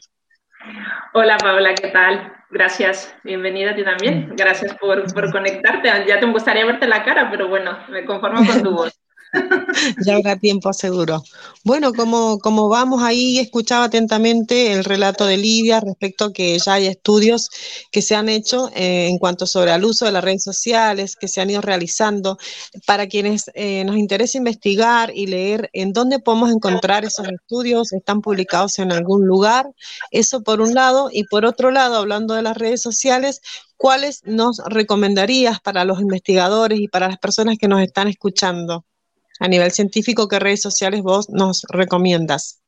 Hola 1.14 1.36
Paola, 1.38 1.74
¿qué 1.74 1.88
tal? 1.88 2.32
Gracias, 2.50 3.14
bienvenida 3.24 3.72
a 3.72 3.74
ti 3.74 3.82
también. 3.82 4.32
Gracias 4.36 4.74
por, 4.74 5.12
por 5.12 5.32
conectarte. 5.32 5.88
Ya 6.06 6.20
te 6.20 6.26
gustaría 6.26 6.64
verte 6.64 6.86
la 6.86 7.04
cara, 7.04 7.30
pero 7.30 7.48
bueno, 7.48 7.78
me 7.88 8.04
conformo 8.04 8.46
con 8.46 8.62
tu 8.62 8.70
voz. 8.72 9.01
ya 10.06 10.16
habrá 10.16 10.36
tiempo 10.36 10.72
seguro. 10.72 11.22
Bueno, 11.64 11.92
como, 11.94 12.38
como 12.38 12.68
vamos 12.68 13.02
ahí, 13.02 13.38
escuchaba 13.38 13.84
atentamente 13.84 14.72
el 14.72 14.84
relato 14.84 15.24
de 15.24 15.38
Lidia 15.38 15.80
respecto 15.80 16.26
a 16.26 16.32
que 16.32 16.58
ya 16.58 16.74
hay 16.74 16.86
estudios 16.86 17.48
que 17.90 18.02
se 18.02 18.14
han 18.14 18.28
hecho 18.28 18.68
eh, 18.74 19.08
en 19.08 19.18
cuanto 19.18 19.46
sobre 19.46 19.72
el 19.72 19.84
uso 19.84 20.04
de 20.04 20.12
las 20.12 20.24
redes 20.24 20.42
sociales, 20.42 21.16
que 21.16 21.28
se 21.28 21.40
han 21.40 21.50
ido 21.50 21.60
realizando. 21.60 22.38
Para 22.86 23.06
quienes 23.06 23.50
eh, 23.54 23.84
nos 23.84 23.96
interesa 23.96 24.38
investigar 24.38 25.12
y 25.14 25.26
leer 25.26 25.70
en 25.72 25.92
dónde 25.92 26.18
podemos 26.18 26.50
encontrar 26.50 27.04
esos 27.04 27.26
estudios, 27.28 27.92
están 27.92 28.20
publicados 28.20 28.78
en 28.78 28.92
algún 28.92 29.26
lugar. 29.26 29.70
Eso 30.10 30.42
por 30.42 30.60
un 30.60 30.74
lado. 30.74 31.08
Y 31.12 31.24
por 31.24 31.46
otro 31.46 31.70
lado, 31.70 31.96
hablando 31.96 32.34
de 32.34 32.42
las 32.42 32.56
redes 32.56 32.82
sociales, 32.82 33.40
¿cuáles 33.76 34.22
nos 34.24 34.58
recomendarías 34.66 35.60
para 35.60 35.84
los 35.84 36.00
investigadores 36.00 36.80
y 36.80 36.88
para 36.88 37.08
las 37.08 37.18
personas 37.18 37.56
que 37.58 37.68
nos 37.68 37.80
están 37.80 38.08
escuchando? 38.08 38.84
A 39.42 39.48
nivel 39.48 39.72
científico, 39.72 40.28
¿qué 40.28 40.38
redes 40.38 40.62
sociales 40.62 41.02
vos 41.02 41.28
nos 41.28 41.64
recomiendas? 41.68 42.61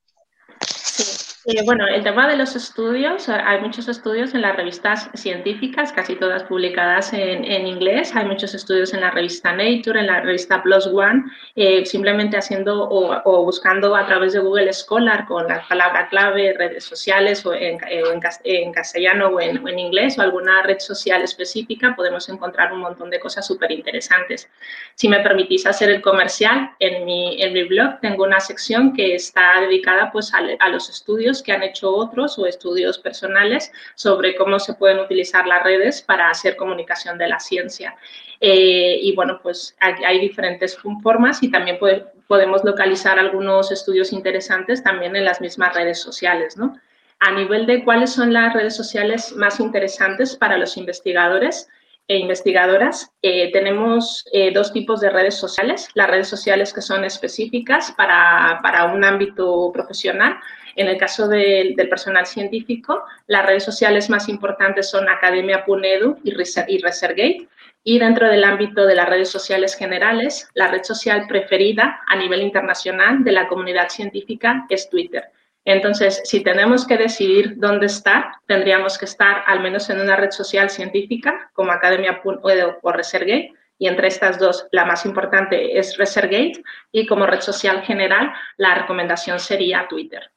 Bueno, 1.67 1.87
el 1.87 2.03
tema 2.03 2.27
de 2.27 2.39
los 2.39 2.57
estudios, 2.57 3.29
hay 3.29 3.61
muchos 3.61 3.87
estudios 3.87 4.33
en 4.33 4.41
las 4.41 4.57
revistas 4.57 5.11
científicas, 5.13 5.93
casi 5.93 6.17
todas 6.17 6.45
publicadas 6.45 7.13
en, 7.13 7.67
inglés. 7.67 8.17
Hay 8.17 8.25
muchos 8.25 8.55
estudios 8.55 8.95
en 8.95 9.03
la 9.03 9.11
revista 9.11 9.53
Nature, 9.53 10.01
en 10.01 10.07
la 10.07 10.21
revista 10.21 10.63
Plus 10.63 10.87
One, 10.87 11.25
eh, 11.55 11.85
simplemente 11.85 12.39
haciendo 12.39 12.89
o, 12.89 13.45
buscando 13.45 13.95
a 13.95 14.07
través 14.07 14.33
de 14.33 14.39
Google 14.39 14.73
Scholar 14.73 15.27
con 15.27 15.47
la 15.47 15.63
palabra 15.69 16.09
clave, 16.09 16.55
redes 16.55 16.85
sociales 16.85 17.45
o 17.45 17.53
en, 17.53 17.77
en, 17.91 18.73
castellano 18.73 19.29
o 19.29 19.39
en, 19.39 19.69
en, 19.69 19.79
inglés 19.79 20.19
o 20.19 20.23
alguna 20.23 20.63
red 20.63 20.79
social 20.79 21.21
específica, 21.21 21.95
podemos 21.95 22.27
encontrar 22.31 22.73
un 22.73 22.81
montón 22.81 23.11
de 23.11 23.21
cosas 23.21 23.47
súper 23.47 23.71
interesantes. 23.71 24.49
Si 24.95 25.09
me 25.11 25.21
permitís 25.21 25.67
hacer 25.67 25.91
el 25.91 26.01
comercial, 26.01 26.71
en 26.79 27.05
mi, 27.05 27.43
en 27.43 27.53
mi 27.53 27.65
blog 27.65 28.01
tengo 28.01 28.25
una 28.25 28.41
sección 28.41 28.95
que 28.95 29.15
está 29.15 29.61
dedicada 29.61 30.11
pues, 30.11 30.33
a 30.33 30.69
los 30.71 30.89
estudios 30.89 31.34
que 31.43 31.53
han 31.53 31.63
hecho 31.63 31.95
otros 31.95 32.39
o 32.39 32.47
estudios 32.47 32.99
personales 32.99 33.73
sobre 33.95 34.35
cómo 34.35 34.59
se 34.59 34.75
pueden 34.75 35.01
utilizar 35.01 35.47
las 35.47 35.63
redes 35.63 36.03
para 36.03 36.31
hacer 36.31 36.57
comunicación 36.57 37.19
de 37.19 37.29
la 37.29 37.41
ciencia. 37.41 37.97
Eh, 38.41 38.99
y 39.01 39.15
bueno, 39.15 39.41
pues 39.43 39.77
hay, 39.81 40.21
diferentes 40.21 40.77
formas 41.03 41.43
y 41.43 41.51
también 41.51 41.79
podemos 42.27 42.65
localizar 42.65 43.19
algunos 43.19 43.71
estudios 43.73 44.13
interesantes 44.13 44.83
también 44.83 45.17
en 45.17 45.25
las 45.25 45.41
mismas 45.41 45.75
redes 45.75 46.01
sociales, 46.01 46.57
¿no? 46.57 46.79
A 47.21 47.31
nivel 47.31 47.65
de 47.67 47.85
cuáles 47.85 48.13
son 48.13 48.33
las 48.33 48.53
redes 48.53 48.77
sociales 48.77 49.33
más 49.33 49.61
interesantes 49.61 50.37
para 50.37 50.59
los 50.59 50.77
investigadores, 50.77 51.69
e 52.07 52.19
investigadoras. 52.19 53.11
Eh, 53.23 53.51
tenemos 53.53 54.25
eh, 54.33 54.53
dos 54.53 54.73
tipos 54.73 55.01
de 55.01 55.11
redes 55.11 55.37
sociales, 55.37 55.89
las 55.95 56.11
redes 56.11 56.29
sociales 56.29 56.73
que 56.73 56.83
son 56.83 57.05
específicas 57.05 57.93
para, 57.93 58.61
para 58.63 58.87
un 58.87 59.05
ámbito 59.05 59.71
profesional. 59.73 60.37
En 60.77 60.89
el 60.89 60.99
caso 60.99 61.29
del 61.29 61.75
personal 61.89 62.27
científico, 62.27 63.05
las 63.27 63.47
redes 63.47 63.65
sociales 63.65 64.11
más 64.11 64.29
importantes 64.29 64.91
son 64.91 65.09
Academia 65.09 65.65
Punedu 65.65 66.19
y, 66.25 66.31
y 66.31 66.79
ResearchGate. 66.79 67.49
Y 67.87 67.99
dentro 67.99 68.29
del 68.29 68.45
ámbito 68.45 68.87
de 68.87 68.95
las 68.95 69.09
redes 69.09 69.31
sociales 69.31 69.77
generales, 69.77 70.49
la 70.55 70.69
red 70.69 70.83
social 70.83 71.27
preferida 71.29 72.01
a 72.07 72.17
nivel 72.17 72.43
internacional 72.43 73.23
de 73.23 73.33
la 73.33 73.47
comunidad 73.47 73.91
científica 73.91 74.65
es 74.71 74.89
Twitter. 74.89 75.25
Entonces, 75.67 76.21
si 76.25 76.43
tenemos 76.43 76.87
que 76.87 76.99
decidir 76.99 77.55
dónde 77.57 77.87
estar, 77.87 78.33
tendríamos 78.47 78.99
que 78.99 79.07
estar 79.07 79.45
al 79.47 79.61
menos 79.61 79.89
en 79.89 80.01
una 80.01 80.17
red 80.17 80.31
social 80.31 80.69
científica 80.69 81.51
como 81.55 81.73
Academia 81.73 82.21
o 82.25 82.93
ResearchGate, 82.93 83.53
y 83.79 83.89
entre 83.89 84.09
estas 84.09 84.39
dos, 84.39 84.67
la 84.71 84.85
más 84.85 85.05
importante 85.05 85.79
es 85.79 85.97
ResearchGate, 85.97 86.63
y 86.93 87.07
como 87.07 87.27
red 87.27 87.41
social 87.41 87.83
general, 87.83 88.33
la 88.57 88.75
recomendación 88.75 89.41
sería 89.41 89.87
Twitter. 89.89 90.31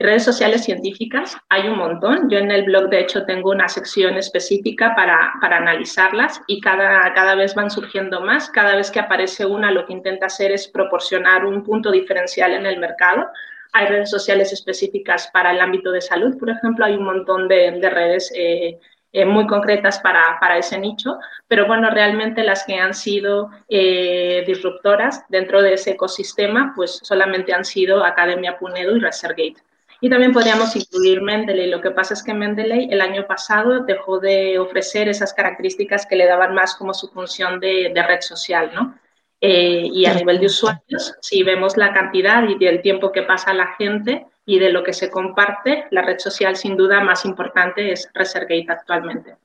Redes 0.00 0.24
sociales 0.24 0.64
científicas 0.64 1.36
hay 1.50 1.68
un 1.68 1.78
montón. 1.78 2.28
Yo 2.30 2.38
en 2.38 2.50
el 2.50 2.64
blog, 2.64 2.88
de 2.88 3.00
hecho, 3.00 3.24
tengo 3.26 3.50
una 3.50 3.68
sección 3.68 4.16
específica 4.16 4.94
para, 4.96 5.34
para 5.40 5.58
analizarlas 5.58 6.40
y 6.46 6.60
cada, 6.60 7.12
cada 7.14 7.34
vez 7.34 7.54
van 7.54 7.70
surgiendo 7.70 8.20
más. 8.22 8.50
Cada 8.50 8.76
vez 8.76 8.90
que 8.90 8.98
aparece 8.98 9.44
una, 9.44 9.70
lo 9.70 9.84
que 9.86 9.92
intenta 9.92 10.26
hacer 10.26 10.52
es 10.52 10.66
proporcionar 10.66 11.44
un 11.44 11.62
punto 11.62 11.92
diferencial 11.92 12.54
en 12.54 12.66
el 12.66 12.78
mercado 12.78 13.28
hay 13.72 13.86
redes 13.86 14.10
sociales 14.10 14.52
específicas 14.52 15.28
para 15.32 15.52
el 15.52 15.60
ámbito 15.60 15.92
de 15.92 16.00
salud, 16.00 16.36
por 16.38 16.50
ejemplo, 16.50 16.84
hay 16.84 16.94
un 16.94 17.04
montón 17.04 17.48
de, 17.48 17.70
redes 17.90 18.32
eh, 18.34 18.78
eh, 19.12 19.24
muy 19.24 19.46
concretas 19.46 20.00
para, 20.00 20.38
para, 20.40 20.58
ese 20.58 20.78
nicho, 20.78 21.18
pero 21.46 21.66
bueno, 21.66 21.90
realmente 21.90 22.42
las 22.42 22.64
que 22.64 22.74
han 22.74 22.94
sido 22.94 23.50
eh, 23.68 24.42
disruptoras 24.46 25.24
dentro 25.28 25.62
de 25.62 25.74
ese 25.74 25.92
ecosistema, 25.92 26.72
pues 26.74 27.00
solamente 27.02 27.52
han 27.52 27.64
sido 27.64 28.04
Academia 28.04 28.58
Punedo 28.58 28.96
y 28.96 29.00
ResearchGate. 29.00 29.62
Y 30.00 30.08
también 30.08 30.32
podríamos 30.32 30.74
incluir 30.76 31.20
Mendeley. 31.20 31.68
Lo 31.68 31.80
que 31.80 31.90
pasa 31.90 32.14
es 32.14 32.22
que 32.22 32.32
Mendeley 32.32 32.88
el 32.90 33.00
año 33.00 33.26
pasado 33.26 33.80
dejó 33.80 34.18
de 34.18 34.58
ofrecer 34.58 35.08
esas 35.08 35.34
características 35.34 36.06
que 36.06 36.16
le 36.16 36.26
daban 36.26 36.54
más 36.54 36.74
como 36.74 36.94
su 36.94 37.08
función 37.08 37.60
de, 37.60 37.90
de 37.94 38.02
red 38.02 38.20
social, 38.20 38.70
¿no? 38.74 38.98
Eh, 39.42 39.88
y 39.90 40.04
a 40.04 40.14
nivel 40.14 40.38
de 40.38 40.46
usuarios, 40.46 41.14
si 41.22 41.42
vemos 41.42 41.78
la 41.78 41.94
cantidad 41.94 42.44
y 42.46 42.62
el 42.66 42.82
tiempo 42.82 43.10
que 43.10 43.22
pasa 43.22 43.54
la 43.54 43.74
gente 43.78 44.26
y 44.44 44.58
de 44.58 44.70
lo 44.70 44.84
que 44.84 44.92
se 44.92 45.10
comparte, 45.10 45.86
la 45.90 46.02
red 46.02 46.18
social 46.18 46.56
sin 46.56 46.76
duda 46.76 47.00
más 47.00 47.24
importante 47.24 47.90
es 47.90 48.10
ResearchGate 48.12 48.66
actualmente. 48.68 49.36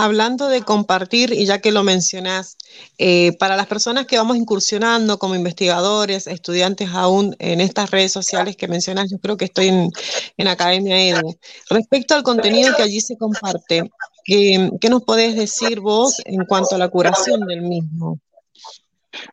Hablando 0.00 0.46
de 0.46 0.62
compartir, 0.62 1.32
y 1.32 1.44
ya 1.44 1.60
que 1.60 1.72
lo 1.72 1.82
mencionas, 1.82 2.56
eh, 2.98 3.36
para 3.40 3.56
las 3.56 3.66
personas 3.66 4.06
que 4.06 4.16
vamos 4.16 4.36
incursionando 4.36 5.18
como 5.18 5.34
investigadores, 5.34 6.28
estudiantes 6.28 6.90
aún 6.94 7.34
en 7.40 7.60
estas 7.60 7.90
redes 7.90 8.12
sociales 8.12 8.56
que 8.56 8.68
mencionas, 8.68 9.10
yo 9.10 9.18
creo 9.18 9.36
que 9.36 9.46
estoy 9.46 9.66
en, 9.66 9.90
en 10.36 10.46
Academia 10.46 10.96
Edu. 10.96 11.34
Respecto 11.68 12.14
al 12.14 12.22
contenido 12.22 12.76
que 12.76 12.84
allí 12.84 13.00
se 13.00 13.16
comparte, 13.16 13.90
¿qué, 14.24 14.70
¿qué 14.80 14.88
nos 14.88 15.02
podés 15.02 15.34
decir 15.34 15.80
vos 15.80 16.22
en 16.24 16.44
cuanto 16.44 16.76
a 16.76 16.78
la 16.78 16.88
curación 16.88 17.40
del 17.40 17.62
mismo? 17.62 18.20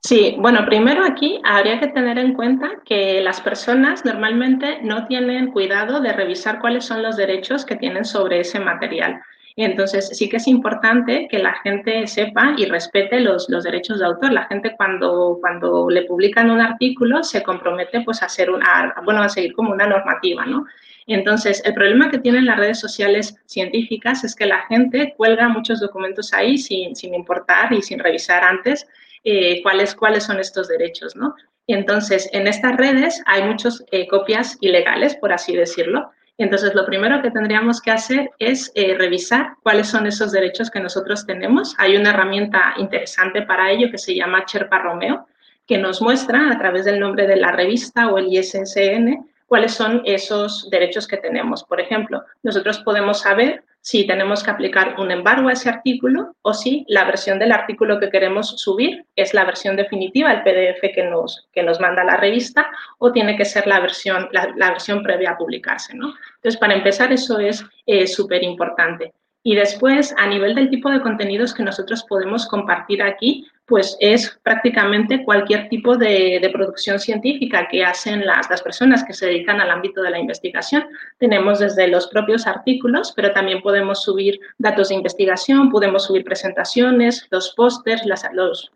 Sí, 0.01 0.35
bueno, 0.39 0.65
primero 0.65 1.05
aquí 1.05 1.39
habría 1.43 1.79
que 1.79 1.89
tener 1.89 2.17
en 2.17 2.33
cuenta 2.33 2.81
que 2.85 3.21
las 3.21 3.39
personas 3.39 4.03
normalmente 4.03 4.79
no 4.81 5.05
tienen 5.05 5.51
cuidado 5.51 5.99
de 5.99 6.11
revisar 6.11 6.59
cuáles 6.59 6.85
son 6.85 7.03
los 7.03 7.17
derechos 7.17 7.65
que 7.65 7.75
tienen 7.75 8.03
sobre 8.03 8.39
ese 8.39 8.59
material. 8.59 9.21
Y 9.57 9.63
entonces 9.63 10.09
sí 10.11 10.27
que 10.27 10.37
es 10.37 10.47
importante 10.47 11.27
que 11.29 11.39
la 11.39 11.53
gente 11.63 12.07
sepa 12.07 12.55
y 12.57 12.65
respete 12.65 13.21
los, 13.21 13.49
los, 13.49 13.63
derechos 13.63 13.99
de 13.99 14.05
autor. 14.05 14.33
La 14.33 14.47
gente 14.47 14.75
cuando, 14.75 15.37
cuando 15.39 15.89
le 15.89 16.03
publican 16.03 16.51
un 16.51 16.59
artículo 16.59 17.23
se 17.23 17.41
compromete 17.41 18.01
pues 18.01 18.21
a 18.21 18.25
hacer 18.25 18.51
una, 18.51 18.93
bueno, 19.05 19.21
a 19.21 19.29
seguir 19.29 19.53
como 19.53 19.71
una 19.71 19.87
normativa, 19.87 20.45
¿no? 20.45 20.65
Entonces, 21.07 21.61
el 21.65 21.73
problema 21.73 22.09
que 22.09 22.17
tienen 22.17 22.45
las 22.45 22.57
redes 22.57 22.79
sociales 22.79 23.37
científicas 23.45 24.23
es 24.23 24.35
que 24.35 24.47
la 24.47 24.65
gente 24.67 25.13
cuelga 25.15 25.47
muchos 25.47 25.79
documentos 25.79 26.33
ahí 26.33 26.57
sin, 26.57 26.95
sin 26.95 27.13
importar 27.13 27.71
y 27.71 27.81
sin 27.81 27.99
revisar 27.99 28.43
antes 28.43 28.87
eh, 29.23 29.61
cuáles, 29.61 29.95
cuáles 29.95 30.23
son 30.23 30.39
estos 30.39 30.67
derechos, 30.67 31.15
¿no? 31.15 31.35
Y 31.67 31.75
entonces, 31.75 32.29
en 32.33 32.47
estas 32.47 32.75
redes 32.77 33.21
hay 33.25 33.43
muchas 33.43 33.83
eh, 33.91 34.07
copias 34.07 34.57
ilegales, 34.61 35.15
por 35.15 35.31
así 35.31 35.55
decirlo. 35.55 36.11
Entonces, 36.37 36.75
lo 36.75 36.85
primero 36.85 37.21
que 37.21 37.31
tendríamos 37.31 37.81
que 37.81 37.91
hacer 37.91 38.29
es 38.39 38.71
eh, 38.75 38.95
revisar 38.97 39.55
cuáles 39.63 39.87
son 39.87 40.05
esos 40.05 40.33
derechos 40.33 40.69
que 40.69 40.81
nosotros 40.81 41.25
tenemos. 41.25 41.73
Hay 41.77 41.95
una 41.95 42.09
herramienta 42.09 42.73
interesante 42.77 43.41
para 43.43 43.71
ello 43.71 43.89
que 43.89 43.97
se 43.97 44.13
llama 44.13 44.43
Sherpa 44.45 44.79
Romeo, 44.79 45.27
que 45.65 45.77
nos 45.77 46.01
muestra 46.01 46.51
a 46.51 46.57
través 46.57 46.83
del 46.83 46.99
nombre 46.99 47.25
de 47.25 47.37
la 47.37 47.51
revista 47.51 48.09
o 48.09 48.17
el 48.17 48.27
ISSN 48.27 49.25
cuáles 49.47 49.73
son 49.73 50.01
esos 50.05 50.69
derechos 50.69 51.07
que 51.07 51.17
tenemos. 51.17 51.63
Por 51.63 51.79
ejemplo, 51.79 52.23
nosotros 52.43 52.79
podemos 52.79 53.21
saber 53.21 53.63
si 53.85 54.07
tenemos 54.07 54.41
que 54.41 54.49
aplicar 54.49 54.95
un 54.99 55.11
embargo 55.11 55.47
a 55.47 55.53
ese 55.53 55.69
artículo 55.69 56.35
o 56.41 56.55
si 56.55 56.85
la 56.87 57.03
versión 57.03 57.37
del 57.37 57.51
artículo 57.51 57.99
que 57.99 58.09
queremos 58.09 58.59
subir 58.59 59.05
es 59.15 59.35
la 59.35 59.45
versión 59.45 59.75
definitiva, 59.75 60.31
el 60.31 60.41
PDF 60.41 60.91
que 60.91 61.03
nos, 61.03 61.47
que 61.53 61.61
nos 61.61 61.79
manda 61.79 62.03
la 62.03 62.17
revista, 62.17 62.67
o 62.97 63.11
tiene 63.11 63.37
que 63.37 63.45
ser 63.45 63.67
la 63.67 63.79
versión, 63.79 64.27
la, 64.31 64.71
versión 64.71 65.03
previa 65.03 65.31
a 65.31 65.37
publicarse. 65.37 65.95
¿no? 65.95 66.15
Entonces, 66.37 66.59
para 66.59 66.73
empezar, 66.73 67.13
eso 67.13 67.37
es 67.37 67.63
eh, 67.85 68.07
súper 68.07 68.41
importante. 68.41 69.13
Y 69.47 69.53
después, 69.53 70.11
a 70.17 70.25
nivel 70.25 70.55
del 70.55 70.71
tipo 70.71 70.89
de 70.89 71.01
contenidos 71.01 71.53
que 71.53 71.61
nosotros 71.61 72.03
podemos 72.09 72.47
compartir 72.47 73.03
aquí, 73.03 73.47
pues 73.67 73.95
es 73.99 74.39
prácticamente 74.41 75.23
cualquier 75.23 75.69
tipo 75.69 75.97
de, 75.97 76.49
producción 76.51 76.99
científica 76.99 77.67
que 77.69 77.85
hacen 77.85 78.25
las, 78.25 78.49
las, 78.49 78.63
personas 78.63 79.03
que 79.03 79.13
se 79.13 79.27
dedican 79.27 79.61
al 79.61 79.69
ámbito 79.69 80.01
de 80.01 80.09
la 80.09 80.17
investigación. 80.17 80.87
Tenemos 81.19 81.59
desde 81.59 81.87
los 81.87 82.07
propios 82.07 82.47
artículos, 82.47 83.13
pero 83.15 83.33
también 83.33 83.61
podemos 83.61 84.01
subir 84.01 84.39
datos 84.57 84.89
de 84.89 84.95
investigación, 84.95 85.69
podemos 85.69 86.05
subir 86.05 86.23
presentaciones, 86.23 87.27
los 87.29 87.53
pósters, 87.55 88.03
las, 88.07 88.27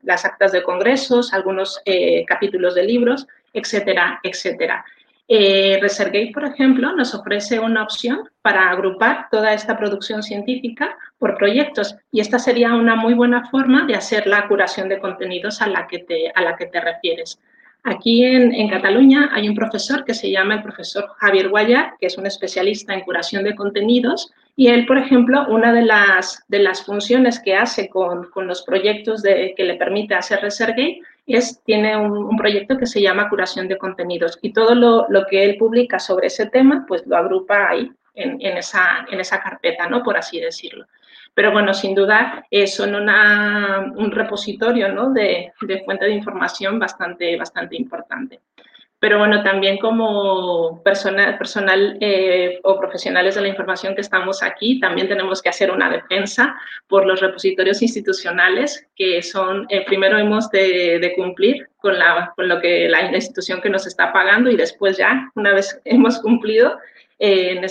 las 0.03 0.23
actas 0.23 0.51
de 0.51 0.61
congresos, 0.61 1.33
algunos 1.33 1.81
eh, 1.85 2.25
capítulos 2.27 2.75
de 2.75 2.83
libros, 2.83 3.25
etcétera, 3.53 4.19
etcétera. 4.21 4.85
Eh, 5.31 5.79
por 6.33 6.43
ejemplo, 6.43 6.91
nos 6.95 7.13
ofrece 7.13 7.59
una 7.59 7.83
opción 7.83 8.27
para 8.41 8.71
agrupar 8.71 9.27
toda 9.29 9.53
esta 9.53 9.77
producción 9.77 10.23
científica 10.23 10.97
por 11.19 11.37
proyectos 11.37 11.95
y 12.11 12.19
esta 12.19 12.39
sería 12.39 12.73
una 12.73 12.95
muy 12.95 13.13
buena 13.13 13.47
forma 13.47 13.85
de 13.85 13.93
hacer 13.93 14.25
la 14.25 14.47
curación 14.47 14.89
de 14.89 14.97
contenidos 14.97 15.61
a 15.61 15.67
la 15.67 15.85
que 15.85 15.99
te, 15.99 16.31
a 16.33 16.41
la 16.41 16.55
que 16.55 16.65
te 16.65 16.81
refieres. 16.81 17.39
Aquí 17.83 18.25
en, 18.25 18.55
en, 18.55 18.69
Cataluña 18.69 19.29
hay 19.31 19.47
un 19.47 19.55
profesor 19.55 20.03
que 20.03 20.15
se 20.15 20.31
llama 20.31 20.55
el 20.55 20.63
profesor 20.63 21.07
Javier 21.19 21.49
Guayar, 21.49 21.93
que 21.99 22.07
es 22.07 22.17
un 22.17 22.25
especialista 22.25 22.95
en 22.95 23.01
curación 23.01 23.43
de 23.43 23.55
contenidos 23.55 24.33
y 24.55 24.67
él, 24.67 24.87
por 24.87 24.97
ejemplo, 24.97 25.45
una 25.47 25.71
de 25.71 25.83
las, 25.83 26.43
de 26.47 26.59
las 26.59 26.83
funciones 26.83 27.39
que 27.39 27.55
hace 27.55 27.87
con, 27.87 28.31
con 28.31 28.47
los 28.47 28.63
proyectos 28.63 29.21
que 29.21 29.63
le 29.63 29.75
permite 29.75 30.15
hacer 30.15 30.41
ResearchGate 30.41 31.01
es, 31.35 31.61
tiene 31.63 31.95
un, 31.97 32.37
proyecto 32.37 32.77
que 32.77 32.85
se 32.85 33.01
llama 33.01 33.29
curación 33.29 33.67
de 33.67 33.77
contenidos 33.77 34.39
y 34.41 34.53
todo 34.53 34.75
lo, 34.75 35.07
lo, 35.09 35.25
que 35.25 35.43
él 35.43 35.57
publica 35.57 35.99
sobre 35.99 36.27
ese 36.27 36.47
tema, 36.47 36.85
pues 36.87 37.05
lo 37.05 37.17
agrupa 37.17 37.69
ahí, 37.69 37.91
en, 38.15 38.37
en, 38.41 38.57
esa, 38.57 39.05
en 39.09 39.19
esa 39.19 39.41
carpeta, 39.41 39.87
¿no? 39.87 40.03
Por 40.03 40.17
así 40.17 40.39
decirlo. 40.39 40.85
Pero 41.33 41.51
bueno, 41.51 41.73
sin 41.73 41.95
duda 41.95 42.45
eh, 42.51 42.67
son 42.67 42.95
un 42.95 44.11
repositorio 44.11 44.91
¿no? 44.91 45.11
de, 45.11 45.53
de, 45.61 45.83
fuente 45.83 46.05
de 46.05 46.11
información 46.11 46.79
bastante, 46.79 47.37
bastante 47.37 47.77
importante. 47.77 48.41
Pero 48.99 49.17
bueno, 49.17 49.41
también 49.43 49.77
como 49.77 50.83
personal, 50.83 51.37
personal 51.37 51.97
eh, 52.01 52.59
o 52.63 52.77
profesionales 52.77 53.35
de 53.35 53.41
la 53.41 53.47
información 53.47 53.95
que 53.95 54.01
estamos 54.01 54.43
aquí, 54.43 54.79
también 54.81 55.07
tenemos 55.07 55.41
que 55.41 55.47
hacer 55.47 55.71
una 55.71 55.89
defensa 55.89 56.55
por 56.87 57.05
los 57.05 57.21
repositorios 57.21 57.81
institucionales, 57.81 58.85
que 58.97 59.21
son, 59.21 59.65
eh, 59.69 59.85
primero 59.85 60.17
hemos 60.17 60.49
de, 60.51 61.13
cumplir 61.15 61.69
con, 61.77 61.97
la, 61.97 62.33
con 62.35 62.49
lo 62.49 62.59
que 62.59 62.89
la, 62.89 63.15
institución 63.15 63.61
que 63.61 63.69
nos 63.69 63.87
está 63.87 64.11
pagando 64.11 64.51
y 64.51 64.57
después 64.57 64.97
ya, 64.97 65.31
una 65.35 65.53
vez 65.53 65.79
hemos 65.85 66.19
cumplido, 66.19 66.77
eh, 67.19 67.61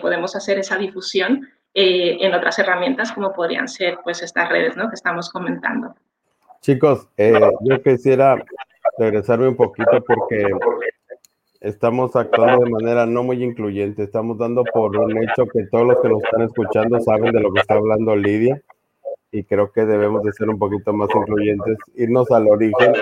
podemos 0.00 0.36
hacer 0.36 0.58
esa 0.58 0.78
difusión 0.78 1.48
en 1.74 2.34
otras 2.34 2.58
herramientas 2.58 3.12
como 3.12 3.32
podrían 3.32 3.68
ser 3.68 3.98
pues 4.02 4.20
estas 4.22 4.48
redes 4.48 4.76
¿no? 4.76 4.88
que 4.88 4.96
estamos 4.96 5.30
comentando. 5.30 5.94
Chicos, 6.60 7.08
yo 7.16 7.82
quisiera 7.82 8.42
regresarme 8.98 9.48
un 9.48 9.56
poquito 9.56 10.02
porque 10.06 10.46
estamos 11.60 12.14
actuando 12.16 12.64
de 12.64 12.70
manera 12.70 13.06
no 13.06 13.22
muy 13.22 13.42
incluyente. 13.42 14.02
Estamos 14.02 14.38
dando 14.38 14.64
por 14.64 14.96
un 14.96 15.22
hecho 15.22 15.46
que 15.46 15.64
todos 15.70 15.86
los 15.86 16.00
que 16.00 16.08
nos 16.08 16.22
están 16.22 16.42
escuchando 16.42 17.00
saben 17.00 17.32
de 17.32 17.40
lo 17.40 17.52
que 17.52 17.60
está 17.60 17.74
hablando 17.74 18.16
Lidia 18.16 18.60
y 19.30 19.44
creo 19.44 19.70
que 19.72 19.84
debemos 19.84 20.22
de 20.22 20.32
ser 20.32 20.48
un 20.48 20.58
poquito 20.58 20.92
más 20.92 21.08
incluyentes, 21.14 21.76
irnos 21.94 22.30
al 22.30 22.48
origen 22.48 22.94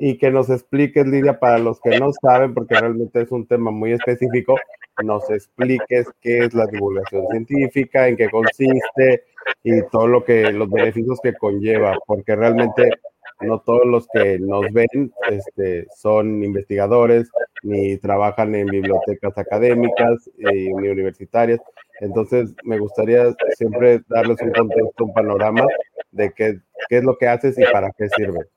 y 0.00 0.18
que 0.18 0.30
nos 0.32 0.50
expliques, 0.50 1.06
Lidia, 1.06 1.38
para 1.38 1.58
los 1.58 1.80
que 1.80 1.98
no 2.00 2.10
saben, 2.12 2.54
porque 2.54 2.74
realmente 2.74 3.22
es 3.22 3.30
un 3.30 3.46
tema 3.46 3.70
muy 3.70 3.92
específico, 3.92 4.56
nos 5.04 5.30
expliques 5.30 6.08
qué 6.20 6.38
es 6.38 6.54
la 6.54 6.66
divulgación 6.66 7.28
científica, 7.28 8.08
en 8.08 8.16
qué 8.16 8.28
consiste 8.28 9.24
y 9.62 9.82
todo 9.92 10.08
lo 10.08 10.24
que 10.24 10.50
los 10.50 10.68
beneficios 10.68 11.20
que 11.22 11.34
conlleva, 11.34 11.96
porque 12.04 12.34
realmente 12.34 12.90
no 13.42 13.60
todos 13.60 13.86
los 13.86 14.06
que 14.12 14.38
nos 14.38 14.64
ven 14.72 15.12
este, 15.30 15.86
son 15.96 16.42
investigadores 16.42 17.30
ni 17.62 17.96
trabajan 17.98 18.54
en 18.54 18.66
bibliotecas 18.66 19.36
académicas 19.38 20.28
eh, 20.38 20.70
ni 20.74 20.88
universitarias. 20.88 21.60
Entonces, 22.00 22.54
me 22.64 22.78
gustaría 22.78 23.32
siempre 23.56 24.00
darles 24.08 24.40
un 24.42 24.52
contexto, 24.52 25.04
un 25.04 25.12
panorama 25.12 25.64
de 26.10 26.32
qué, 26.32 26.58
qué 26.88 26.98
es 26.98 27.04
lo 27.04 27.16
que 27.16 27.28
haces 27.28 27.58
y 27.58 27.64
para 27.72 27.90
qué 27.96 28.08
sirve. 28.08 28.48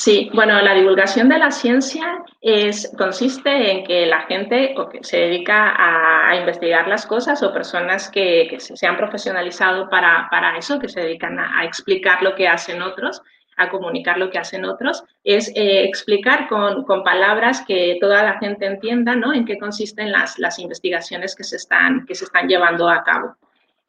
Sí, 0.00 0.30
bueno, 0.32 0.58
la 0.62 0.74
divulgación 0.74 1.28
de 1.28 1.38
la 1.38 1.50
ciencia 1.50 2.24
es, 2.40 2.90
consiste 2.96 3.70
en 3.70 3.84
que 3.84 4.06
la 4.06 4.22
gente 4.22 4.74
que 4.90 5.04
se 5.04 5.18
dedica 5.18 5.74
a, 5.76 6.36
investigar 6.36 6.88
las 6.88 7.04
cosas 7.04 7.42
o 7.42 7.52
personas 7.52 8.10
que, 8.10 8.56
se 8.58 8.86
han 8.86 8.96
profesionalizado 8.96 9.90
para, 9.90 10.26
para, 10.30 10.56
eso, 10.56 10.78
que 10.78 10.88
se 10.88 11.00
dedican 11.00 11.38
a 11.38 11.66
explicar 11.66 12.22
lo 12.22 12.34
que 12.34 12.48
hacen 12.48 12.80
otros, 12.80 13.20
a 13.60 13.70
comunicar 13.70 14.18
lo 14.18 14.30
que 14.30 14.38
hacen 14.38 14.64
otros, 14.64 15.04
es 15.22 15.48
eh, 15.54 15.84
explicar 15.84 16.48
con, 16.48 16.84
con, 16.84 17.04
palabras 17.04 17.62
que 17.66 17.98
toda 18.00 18.22
la 18.22 18.38
gente 18.38 18.66
entienda 18.66 19.14
¿no? 19.14 19.32
en 19.34 19.44
qué 19.44 19.58
consisten 19.58 20.10
las, 20.10 20.38
las 20.38 20.58
investigaciones 20.58 21.36
que 21.36 21.44
se, 21.44 21.56
están, 21.56 22.06
que 22.06 22.14
se 22.14 22.24
están 22.24 22.48
llevando 22.48 22.88
a 22.88 23.04
cabo. 23.04 23.36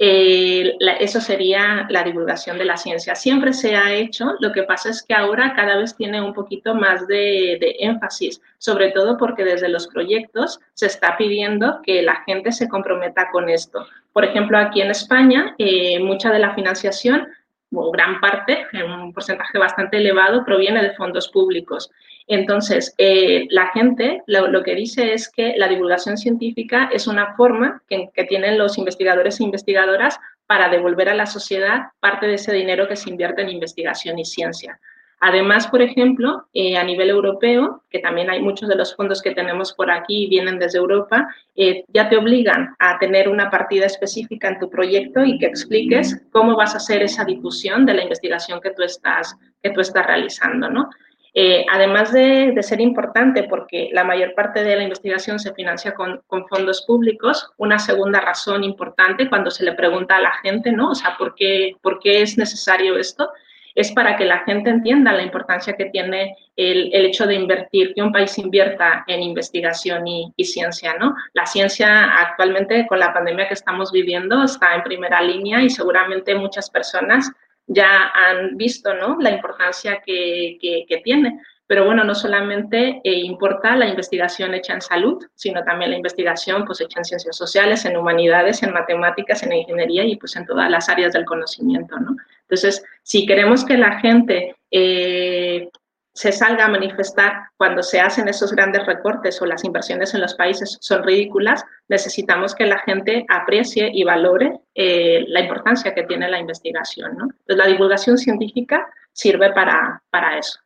Eso 0.04 1.22
sería 1.22 1.86
la 1.90 2.04
divulgación 2.04 2.58
de 2.58 2.66
la 2.66 2.76
ciencia. 2.76 3.14
Siempre 3.14 3.54
se 3.54 3.76
ha 3.76 3.94
hecho, 3.94 4.34
lo 4.40 4.52
que 4.52 4.64
pasa 4.64 4.90
es 4.90 5.04
que 5.04 5.14
ahora 5.14 5.54
cada 5.56 5.78
vez 5.78 5.96
tiene 5.96 6.20
un 6.20 6.34
poquito 6.34 6.74
más 6.74 7.06
de, 7.06 7.60
de 7.62 7.76
énfasis, 7.80 8.42
sobre 8.58 8.90
todo 8.90 9.16
porque 9.16 9.44
desde 9.44 9.70
los 9.70 9.88
proyectos 9.88 10.60
se 10.74 10.88
está 10.88 11.18
pidiendo 11.18 11.82
que 11.84 12.02
la 12.02 12.24
gente 12.26 12.52
se 12.52 12.68
comprometa 12.68 13.30
con 13.32 13.48
esto. 13.48 13.86
Por 14.12 14.26
ejemplo, 14.26 14.58
aquí 14.58 14.82
en 14.82 14.90
España, 14.90 15.54
eh, 15.58 16.00
mucha 16.00 16.32
de 16.32 16.40
la 16.40 16.56
financiación 16.56 17.28
o 17.74 17.92
gran 17.92 18.20
parte, 18.20 18.66
un 18.84 19.14
porcentaje 19.14 19.58
bastante 19.58 19.98
elevado, 19.98 20.44
proviene 20.44 20.82
de 20.82 20.94
fondos 20.94 21.30
públicos. 21.30 21.90
Entonces, 22.28 22.94
eh, 22.98 23.48
la 23.50 23.68
gente 23.68 24.22
lo, 24.28 24.64
que 24.64 24.76
dice 24.76 25.14
es 25.14 25.30
que 25.30 25.54
la 25.58 25.68
divulgación 25.68 26.18
científica 26.18 26.90
es 26.92 27.08
una 27.08 27.36
forma 27.36 27.82
que, 27.90 28.10
que 28.14 28.26
tienen 28.26 28.58
los 28.58 28.78
investigadores 28.78 29.40
e 29.40 29.44
investigadoras 29.44 30.20
para 30.48 30.70
devolver 30.70 31.10
a 31.10 31.16
la 31.16 31.26
sociedad 31.26 31.92
parte 32.00 32.28
de 32.28 32.36
ese 32.36 32.54
dinero 32.54 32.88
que 32.88 32.96
se 32.96 33.10
invierte 33.10 33.42
en 33.42 33.50
investigación 33.50 34.20
y 34.20 34.26
ciencia. 34.26 34.80
Además, 35.24 35.68
por 35.68 35.84
ejemplo, 35.84 36.48
eh, 36.52 36.78
a 36.78 36.84
nivel 36.84 37.12
europeo, 37.12 37.84
que 37.92 38.00
también 38.00 38.32
hay 38.32 38.42
muchos 38.42 38.68
de 38.68 38.76
los 38.76 38.96
fondos 38.96 39.22
que 39.22 39.36
tenemos 39.36 39.72
por 39.72 39.92
aquí 39.92 40.28
vienen 40.28 40.58
desde 40.58 40.80
Europa, 40.80 41.28
eh, 41.56 41.86
ya 41.90 42.10
te 42.10 42.18
obligan 42.18 42.76
a 42.80 42.98
tener 42.98 43.30
una 43.30 43.52
partida 43.52 43.86
específica 43.86 44.48
en 44.48 44.58
tu 44.58 44.68
proyecto 44.68 45.24
y 45.24 45.38
que 45.38 45.46
expliques 45.46 46.20
cómo 46.32 46.56
vas 46.56 46.74
a 46.74 46.78
hacer 46.78 47.04
esa 47.04 47.24
difusión 47.24 47.86
de 47.86 47.94
la 47.94 48.02
investigación 48.02 48.60
que 48.62 48.72
tú 48.72 48.82
estás, 48.82 49.38
que 49.62 49.70
tú 49.70 49.82
estás 49.82 50.08
realizando, 50.08 50.72
¿no? 50.72 50.90
Eh, 51.36 51.68
además 51.72 52.12
de, 52.12 52.58
ser 52.64 52.82
importante 52.82 53.44
porque 53.44 53.90
la 53.94 54.04
mayor 54.04 54.34
parte 54.34 54.64
de 54.64 54.76
la 54.76 54.84
investigación 54.84 55.38
se 55.38 55.54
financia 55.54 55.94
con, 55.94 56.22
con, 56.26 56.48
fondos 56.48 56.84
públicos, 56.88 57.52
una 57.58 57.78
segunda 57.78 58.22
razón 58.22 58.64
importante 58.64 59.30
cuando 59.30 59.52
se 59.52 59.64
le 59.66 59.74
pregunta 59.74 60.18
a 60.18 60.22
la 60.22 60.34
gente, 60.42 60.72
¿no? 60.72 60.90
O 60.90 60.96
sea, 60.96 61.16
¿por 61.16 61.36
qué, 61.36 61.76
por 61.84 62.00
qué 62.00 62.24
es 62.24 62.40
necesario 62.40 62.98
esto? 62.98 63.30
Es 63.76 63.92
para 63.92 64.16
que 64.18 64.26
la 64.26 64.40
gente 64.40 64.70
entienda 64.70 65.14
la 65.14 65.24
importancia 65.24 65.74
que 65.74 65.86
tiene 65.86 66.36
el, 66.56 66.90
el 66.94 67.06
hecho 67.06 67.26
de 67.26 67.36
invertir, 67.36 67.94
que 67.94 68.02
un 68.02 68.12
país 68.12 68.38
invierta 68.38 69.04
en 69.08 69.22
investigación 69.22 70.08
y, 70.08 70.34
ciencia, 70.44 70.96
¿no? 71.00 71.16
La 71.34 71.46
ciencia 71.46 72.16
actualmente 72.20 72.86
con 72.88 73.00
la 73.00 73.14
pandemia 73.14 73.48
que 73.48 73.54
estamos 73.54 73.92
viviendo 73.92 74.44
está 74.44 74.76
en 74.76 74.84
primera 74.84 75.22
línea 75.22 75.62
y 75.62 75.70
seguramente 75.70 76.36
muchas 76.36 76.70
personas 76.70 77.32
ya 77.68 78.12
han 78.14 78.58
visto, 78.58 78.94
¿no? 78.94 79.18
La 79.20 79.32
importancia 79.32 80.02
que, 80.06 80.58
que 80.60 80.98
tiene. 81.04 81.40
Pero 81.72 81.86
bueno, 81.86 82.04
no 82.04 82.14
solamente 82.14 83.00
eh, 83.02 83.14
importa 83.14 83.78
la 83.78 83.88
investigación 83.88 84.54
hecha 84.54 84.74
en 84.74 84.82
salud, 84.82 85.26
sino 85.36 85.64
también 85.64 85.92
la 85.92 85.96
investigación 85.96 86.66
pues, 86.66 86.82
hecha 86.82 87.00
en 87.00 87.06
ciencias 87.06 87.38
sociales, 87.38 87.86
en 87.86 87.96
humanidades, 87.96 88.62
en 88.62 88.74
matemáticas, 88.74 89.42
en 89.44 89.54
ingeniería 89.54 90.04
y 90.04 90.18
pues 90.18 90.36
en 90.36 90.46
todas 90.46 90.70
las 90.70 90.90
áreas 90.90 91.14
del 91.14 91.24
conocimiento. 91.24 91.98
¿no? 91.98 92.18
Entonces, 92.42 92.84
si 93.04 93.26
queremos 93.26 93.64
que 93.64 93.78
la 93.78 94.02
gente 94.02 94.54
eh, 94.70 95.70
se 96.14 96.34
salga 96.34 96.66
a 96.66 96.68
manifestar 96.68 97.44
cuando 97.56 97.84
se 97.84 98.02
hacen 98.02 98.28
esos 98.28 98.52
grandes 98.52 98.86
recortes 98.86 99.42
o 99.42 99.46
las 99.46 99.64
inversiones 99.64 100.14
en 100.14 100.20
los 100.20 100.34
países 100.34 100.78
son 100.82 101.04
ridículas, 101.04 101.64
necesitamos 101.88 102.54
que 102.54 102.66
la 102.66 102.80
gente 102.80 103.26
aprecie 103.30 103.90
y 103.94 104.04
valore 104.04 104.60
eh, 104.76 105.24
la 105.26 105.40
importancia 105.40 105.94
que 105.94 106.04
tiene 106.04 106.30
la 106.30 106.40
investigación. 106.40 107.16
¿no? 107.16 107.24
Entonces, 107.24 107.56
la 107.56 107.68
divulgación 107.68 108.18
científica 108.18 108.86
sirve 109.14 109.54
para, 109.54 110.04
para 110.10 110.38
eso. 110.38 110.60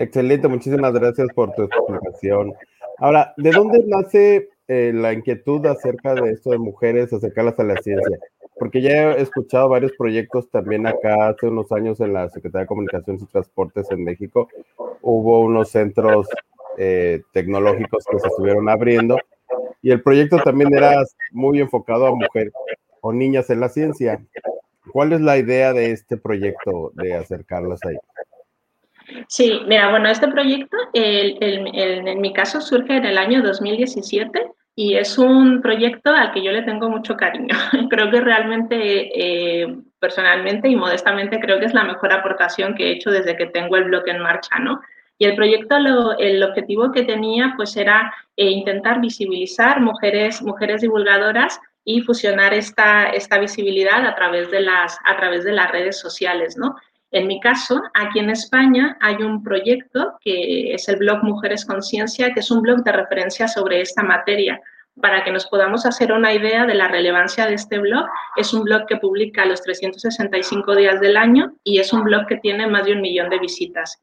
Excelente, 0.00 0.48
muchísimas 0.48 0.94
gracias 0.94 1.28
por 1.34 1.52
tu 1.52 1.64
explicación. 1.64 2.54
Ahora, 2.96 3.34
¿de 3.36 3.50
dónde 3.50 3.84
nace 3.86 4.48
eh, 4.66 4.92
la 4.94 5.12
inquietud 5.12 5.66
acerca 5.66 6.14
de 6.14 6.30
esto 6.30 6.52
de 6.52 6.58
mujeres, 6.58 7.12
acercarlas 7.12 7.60
a 7.60 7.64
la 7.64 7.76
ciencia? 7.82 8.18
Porque 8.58 8.80
ya 8.80 9.12
he 9.12 9.20
escuchado 9.20 9.68
varios 9.68 9.92
proyectos 9.98 10.48
también 10.50 10.86
acá 10.86 11.28
hace 11.28 11.48
unos 11.48 11.70
años 11.70 12.00
en 12.00 12.14
la 12.14 12.30
Secretaría 12.30 12.62
de 12.62 12.68
Comunicaciones 12.68 13.22
y 13.22 13.26
Transportes 13.26 13.90
en 13.90 14.02
México. 14.02 14.48
Hubo 15.02 15.42
unos 15.42 15.68
centros 15.68 16.28
eh, 16.78 17.20
tecnológicos 17.34 18.02
que 18.10 18.20
se 18.20 18.28
estuvieron 18.28 18.70
abriendo 18.70 19.18
y 19.82 19.90
el 19.90 20.02
proyecto 20.02 20.38
también 20.38 20.74
era 20.74 21.04
muy 21.30 21.60
enfocado 21.60 22.06
a 22.06 22.14
mujeres 22.14 22.54
o 23.02 23.12
niñas 23.12 23.50
en 23.50 23.60
la 23.60 23.68
ciencia. 23.68 24.18
¿Cuál 24.92 25.12
es 25.12 25.20
la 25.20 25.36
idea 25.36 25.74
de 25.74 25.90
este 25.90 26.16
proyecto 26.16 26.90
de 26.94 27.12
acercarlas 27.16 27.80
ahí? 27.84 27.98
Sí, 29.28 29.60
mira, 29.66 29.90
bueno, 29.90 30.08
este 30.08 30.28
proyecto 30.28 30.76
en 30.92 32.20
mi 32.20 32.32
caso 32.32 32.60
surge 32.60 32.96
en 32.96 33.04
el 33.04 33.18
año 33.18 33.42
2017 33.42 34.50
y 34.74 34.96
es 34.96 35.18
un 35.18 35.60
proyecto 35.60 36.10
al 36.10 36.32
que 36.32 36.42
yo 36.42 36.52
le 36.52 36.62
tengo 36.62 36.88
mucho 36.88 37.16
cariño. 37.16 37.54
creo 37.90 38.10
que 38.10 38.20
realmente, 38.20 39.10
eh, 39.14 39.76
personalmente 39.98 40.68
y 40.68 40.76
modestamente, 40.76 41.38
creo 41.38 41.58
que 41.58 41.66
es 41.66 41.74
la 41.74 41.84
mejor 41.84 42.12
aportación 42.12 42.74
que 42.74 42.86
he 42.86 42.92
hecho 42.92 43.10
desde 43.10 43.36
que 43.36 43.46
tengo 43.46 43.76
el 43.76 43.84
blog 43.84 44.08
en 44.08 44.20
marcha, 44.20 44.58
¿no? 44.58 44.80
Y 45.18 45.26
el 45.26 45.36
proyecto, 45.36 45.76
el 46.18 46.42
objetivo 46.42 46.92
que 46.92 47.02
tenía, 47.02 47.52
pues 47.56 47.76
era 47.76 48.10
eh, 48.38 48.46
intentar 48.46 49.02
visibilizar 49.02 49.80
mujeres, 49.82 50.40
mujeres 50.40 50.80
divulgadoras 50.80 51.60
y 51.84 52.00
fusionar 52.00 52.54
esta, 52.54 53.10
esta 53.10 53.38
visibilidad 53.38 54.06
a 54.06 54.14
través, 54.14 54.50
de 54.50 54.60
las, 54.60 54.98
a 55.04 55.16
través 55.18 55.44
de 55.44 55.52
las 55.52 55.70
redes 55.70 56.00
sociales, 56.00 56.56
¿no? 56.56 56.74
En 57.12 57.26
mi 57.26 57.40
caso, 57.40 57.82
aquí 57.94 58.20
en 58.20 58.30
España 58.30 58.96
hay 59.00 59.16
un 59.16 59.42
proyecto 59.42 60.16
que 60.20 60.74
es 60.74 60.88
el 60.88 60.96
blog 60.96 61.24
Mujeres 61.24 61.64
Conciencia, 61.64 62.32
que 62.32 62.40
es 62.40 62.50
un 62.50 62.62
blog 62.62 62.84
de 62.84 62.92
referencia 62.92 63.48
sobre 63.48 63.80
esta 63.80 64.02
materia. 64.02 64.60
Para 65.00 65.24
que 65.24 65.32
nos 65.32 65.46
podamos 65.46 65.86
hacer 65.86 66.12
una 66.12 66.32
idea 66.32 66.66
de 66.66 66.74
la 66.74 66.86
relevancia 66.86 67.46
de 67.46 67.54
este 67.54 67.78
blog, 67.78 68.06
es 68.36 68.52
un 68.52 68.62
blog 68.62 68.86
que 68.86 68.96
publica 68.96 69.44
los 69.44 69.62
365 69.62 70.76
días 70.76 71.00
del 71.00 71.16
año 71.16 71.54
y 71.64 71.78
es 71.80 71.92
un 71.92 72.04
blog 72.04 72.26
que 72.26 72.36
tiene 72.36 72.66
más 72.66 72.84
de 72.84 72.92
un 72.92 73.00
millón 73.00 73.30
de 73.30 73.38
visitas 73.38 74.02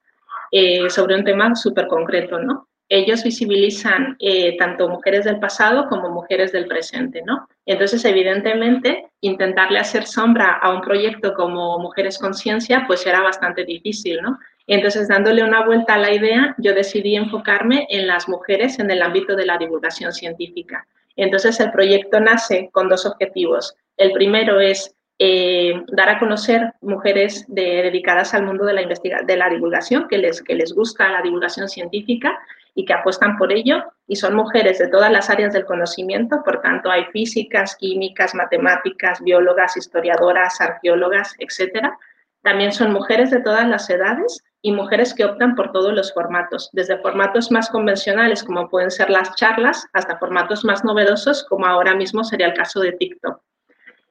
eh, 0.52 0.90
sobre 0.90 1.16
un 1.16 1.24
tema 1.24 1.56
súper 1.56 1.88
concreto, 1.88 2.40
¿no? 2.40 2.68
Ellos 2.90 3.24
visibilizan 3.24 4.16
eh, 4.20 4.56
tanto 4.58 4.88
mujeres 4.88 5.26
del 5.26 5.40
pasado 5.40 5.88
como 5.90 6.10
mujeres 6.10 6.52
del 6.52 6.68
presente, 6.68 7.22
¿no? 7.26 7.48
Entonces, 7.66 8.06
evidentemente, 8.06 9.08
intentarle 9.22 9.80
hacer 9.80 10.06
sombra 10.06 10.54
a 10.62 10.74
un 10.74 10.82
proyecto 10.82 11.34
como 11.34 11.80
Mujeres 11.80 12.18
Conciencia, 12.18 12.86
pues 12.88 13.06
era 13.06 13.22
bastante 13.22 13.66
difícil, 13.66 14.22
¿no? 14.22 14.40
Entonces, 14.68 15.08
dándole 15.08 15.44
una 15.44 15.66
vuelta 15.66 15.96
a 15.96 15.98
la 15.98 16.14
idea, 16.14 16.56
yo 16.60 16.74
decidí 16.74 17.16
enfocarme 17.16 17.88
en 17.90 18.08
las 18.08 18.30
mujeres 18.30 18.80
en 18.80 18.90
el 18.90 19.02
ámbito 19.02 19.36
de 19.36 19.46
la 19.46 19.58
divulgación 19.58 20.14
científica. 20.14 20.88
Entonces, 21.16 21.60
el 21.60 21.72
proyecto 21.72 22.20
nace 22.20 22.70
con 22.72 22.88
dos 22.88 23.06
objetivos. 23.06 23.76
El 23.98 24.12
primero 24.12 24.62
es 24.62 24.94
eh, 25.20 25.74
dar 25.88 26.10
a 26.10 26.20
conocer 26.20 26.74
mujeres 26.82 27.44
dedicadas 27.48 28.34
al 28.34 28.44
mundo 28.44 28.66
de 28.66 28.74
la, 28.74 28.82
de 29.26 29.38
la 29.38 29.50
divulgación, 29.50 30.08
que 30.08 30.20
les, 30.20 30.42
que 30.42 30.56
les 30.56 30.74
gusta 30.74 31.10
la 31.10 31.22
divulgación 31.22 31.68
científica 31.68 32.38
y 32.78 32.86
que 32.86 32.94
apuestan 32.94 33.38
por 33.38 33.52
ello. 33.52 33.84
Y 34.08 34.16
son 34.18 34.36
mujeres 34.36 34.78
de 34.78 34.88
todas 34.88 35.12
las 35.12 35.32
áreas 35.32 35.52
del 35.52 35.66
conocimiento, 35.66 36.44
por 36.46 36.62
tanto 36.62 36.92
hay 36.92 37.06
físicas, 37.06 37.76
químicas, 37.76 38.36
matemáticas, 38.36 39.20
biólogas, 39.20 39.76
historiadoras, 39.76 40.62
arqueólogas, 40.62 41.36
etcétera. 41.40 41.98
También 42.44 42.72
son 42.72 42.94
mujeres 42.94 43.32
de 43.32 43.42
todas 43.42 43.68
las 43.68 43.90
edades 43.90 44.44
y 44.62 44.72
mujeres 44.72 45.16
que 45.16 45.26
optan 45.26 45.56
por 45.56 45.72
todos 45.72 45.92
los 45.92 46.14
formatos, 46.14 46.70
desde 46.72 47.00
formatos 47.00 47.50
más 47.52 47.68
convencionales 47.70 48.44
como 48.44 48.70
pueden 48.70 48.92
ser 48.92 49.10
las 49.10 49.34
charlas 49.36 49.88
hasta 49.94 50.20
formatos 50.20 50.64
más 50.64 50.84
novedosos 50.84 51.44
como 51.46 51.66
ahora 51.66 51.96
mismo 51.96 52.24
sería 52.24 52.46
el 52.46 52.54
caso 52.54 52.80
de 52.82 52.92
TikTok. 52.92 53.42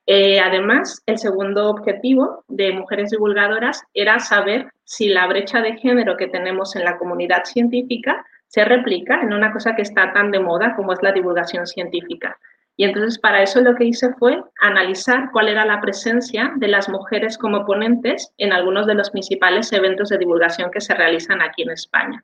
Eh, 0.07 0.41
además, 0.41 1.03
el 1.07 1.19
segundo 1.19 1.71
objetivo 1.71 2.45
de 2.49 2.73
Mujeres 2.73 3.11
Divulgadoras 3.11 3.85
era 3.95 4.19
saber 4.19 4.73
si 4.83 5.09
la 5.09 5.27
brecha 5.29 5.61
de 5.61 5.77
género 5.77 6.17
que 6.17 6.27
tenemos 6.27 6.75
en 6.75 6.85
la 6.85 6.99
comunidad 6.99 7.45
científica 7.45 8.25
se 8.49 8.65
replica 8.65 9.21
en 9.23 9.33
una 9.33 9.53
cosa 9.53 9.75
que 9.75 9.83
está 9.83 10.13
tan 10.13 10.31
de 10.31 10.41
moda 10.41 10.75
como 10.77 10.93
es 10.93 11.03
la 11.03 11.13
divulgación 11.13 11.67
científica. 11.67 12.39
Y 12.77 12.85
entonces 12.85 13.19
para 13.19 13.43
eso 13.43 13.61
lo 13.63 13.75
que 13.75 13.85
hice 13.85 14.13
fue 14.19 14.43
analizar 14.61 15.31
cuál 15.33 15.49
era 15.49 15.65
la 15.65 15.81
presencia 15.81 16.53
de 16.57 16.69
las 16.69 16.89
mujeres 16.89 17.39
como 17.39 17.65
ponentes 17.65 18.33
en 18.37 18.53
algunos 18.53 18.87
de 18.87 18.95
los 18.95 19.11
principales 19.11 19.73
eventos 19.73 20.11
de 20.11 20.19
divulgación 20.19 20.71
que 20.71 20.83
se 20.83 20.95
realizan 20.95 21.41
aquí 21.41 21.63
en 21.63 21.71
España. 21.71 22.23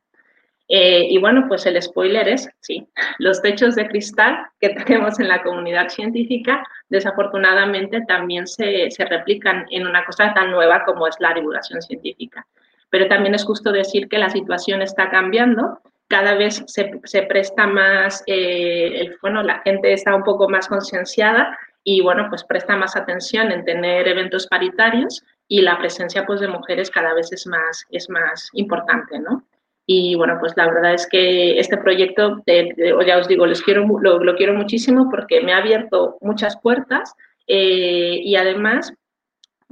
Eh, 0.69 1.07
y 1.11 1.19
bueno, 1.19 1.47
pues 1.49 1.67
el 1.67 1.81
spoiler 1.83 2.29
es, 2.29 2.49
sí, 2.61 2.87
los 3.19 3.43
techos 3.43 3.75
de 3.75 3.89
cristal 3.89 4.47
que 4.61 4.71
tenemos 4.87 5.19
en 5.21 5.29
la 5.29 5.43
comunidad 5.43 5.89
científica, 5.89 6.63
desafortunadamente 6.89 8.03
también 8.07 8.47
se, 8.47 8.91
se, 8.91 9.05
replican 9.05 9.67
en 9.71 9.87
una 9.87 10.05
cosa 10.05 10.33
tan 10.35 10.51
nueva 10.51 10.85
como 10.85 11.07
es 11.07 11.17
la 11.19 11.35
divulgación 11.35 11.83
científica. 11.83 12.47
Pero 12.91 13.09
también 13.09 13.35
es 13.35 13.45
justo 13.45 13.73
decir 13.73 14.09
que 14.09 14.19
la 14.19 14.31
situación 14.31 14.83
está 14.83 15.11
cambiando, 15.11 15.81
cada 16.13 16.35
vez 16.35 16.63
se, 16.67 17.23
presta 17.23 17.67
más, 17.67 18.23
eh, 18.27 19.17
bueno, 19.23 19.43
la 19.43 19.61
gente 19.61 19.95
está 19.95 20.15
un 20.15 20.23
poco 20.23 20.47
más 20.47 20.69
concienciada 20.69 21.59
y 21.85 22.03
bueno, 22.03 22.27
pues 22.29 22.45
presta 22.45 22.77
más 22.77 22.97
atención 22.97 23.51
en 23.51 23.65
tener 23.65 24.07
eventos 24.07 24.47
paritarios 24.47 25.25
y 25.49 25.63
la 25.63 25.79
presencia 25.79 26.27
pues 26.27 26.41
de 26.41 26.49
mujeres 26.49 26.91
cada 26.91 27.15
vez 27.15 27.33
es 27.33 27.47
más, 27.47 27.87
es 27.89 28.11
más 28.11 28.51
importante, 28.53 29.19
¿no? 29.21 29.43
Y 29.87 30.15
bueno, 30.15 30.37
pues 30.39 30.53
la 30.55 30.67
verdad 30.67 30.93
es 30.93 31.07
que 31.07 31.59
este 31.59 31.79
proyecto, 31.79 32.43
ya 32.47 33.17
os 33.17 33.27
digo, 33.27 33.47
les 33.47 33.63
quiero, 33.63 33.87
lo, 33.99 34.35
quiero 34.37 34.53
muchísimo 34.53 35.09
porque 35.09 35.41
me 35.41 35.55
ha 35.55 35.59
abierto 35.59 36.19
muchas 36.21 36.59
puertas 36.61 37.15
eh, 37.47 38.21
y 38.23 38.37
además 38.37 38.93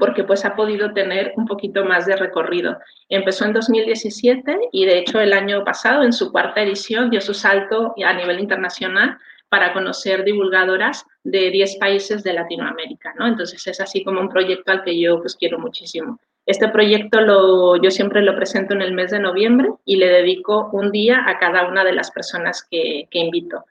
porque 0.01 0.25
pues 0.25 0.45
ha 0.45 0.57
podido 0.57 0.93
tener 0.93 1.33
un 1.37 1.47
poquito 1.47 1.85
más 1.85 2.07
de 2.07 2.17
recorrido. 2.17 2.79
Empezó 3.09 3.45
en 3.45 3.53
2017 3.53 4.59
y 4.73 4.87
de 4.87 4.99
hecho 4.99 5.21
el 5.21 5.33
año 5.33 5.63
pasado, 5.65 6.03
en 6.03 6.13
su 6.13 6.33
cuarta 6.33 6.63
edición, 6.63 7.11
dio 7.11 7.21
su 7.21 7.35
salto 7.35 7.95
a 8.05 8.13
nivel 8.15 8.41
internacional 8.41 9.19
para 9.49 9.73
conocer 9.73 10.25
divulgadoras 10.25 11.05
de 11.23 11.51
10 11.51 11.77
países 11.77 12.25
de 12.25 12.33
Latinoamérica, 12.33 13.15
¿no? 13.19 13.27
Entonces 13.27 13.65
es 13.67 13.81
así 13.81 14.03
como 14.03 14.21
un 14.21 14.29
proyecto 14.29 14.73
al 14.73 14.83
que 14.83 14.99
yo 14.99 15.21
pues 15.21 15.37
quiero 15.37 15.59
muchísimo. 15.59 16.19
Este 16.47 16.69
proyecto 16.69 17.21
lo, 17.21 17.77
yo 17.77 17.91
siempre 17.91 18.23
lo 18.23 18.35
presento 18.35 18.75
en 18.75 18.83
el 18.83 18.93
mes 18.93 19.11
de 19.11 19.21
noviembre 19.21 19.69
y 19.85 19.97
le 19.97 20.09
dedico 20.09 20.71
un 20.73 20.91
día 20.91 21.23
a 21.29 21.39
cada 21.39 21.69
una 21.69 21.85
de 21.85 21.93
las 21.93 22.11
personas 22.11 22.67
que, 22.69 23.07
invito. 23.13 23.65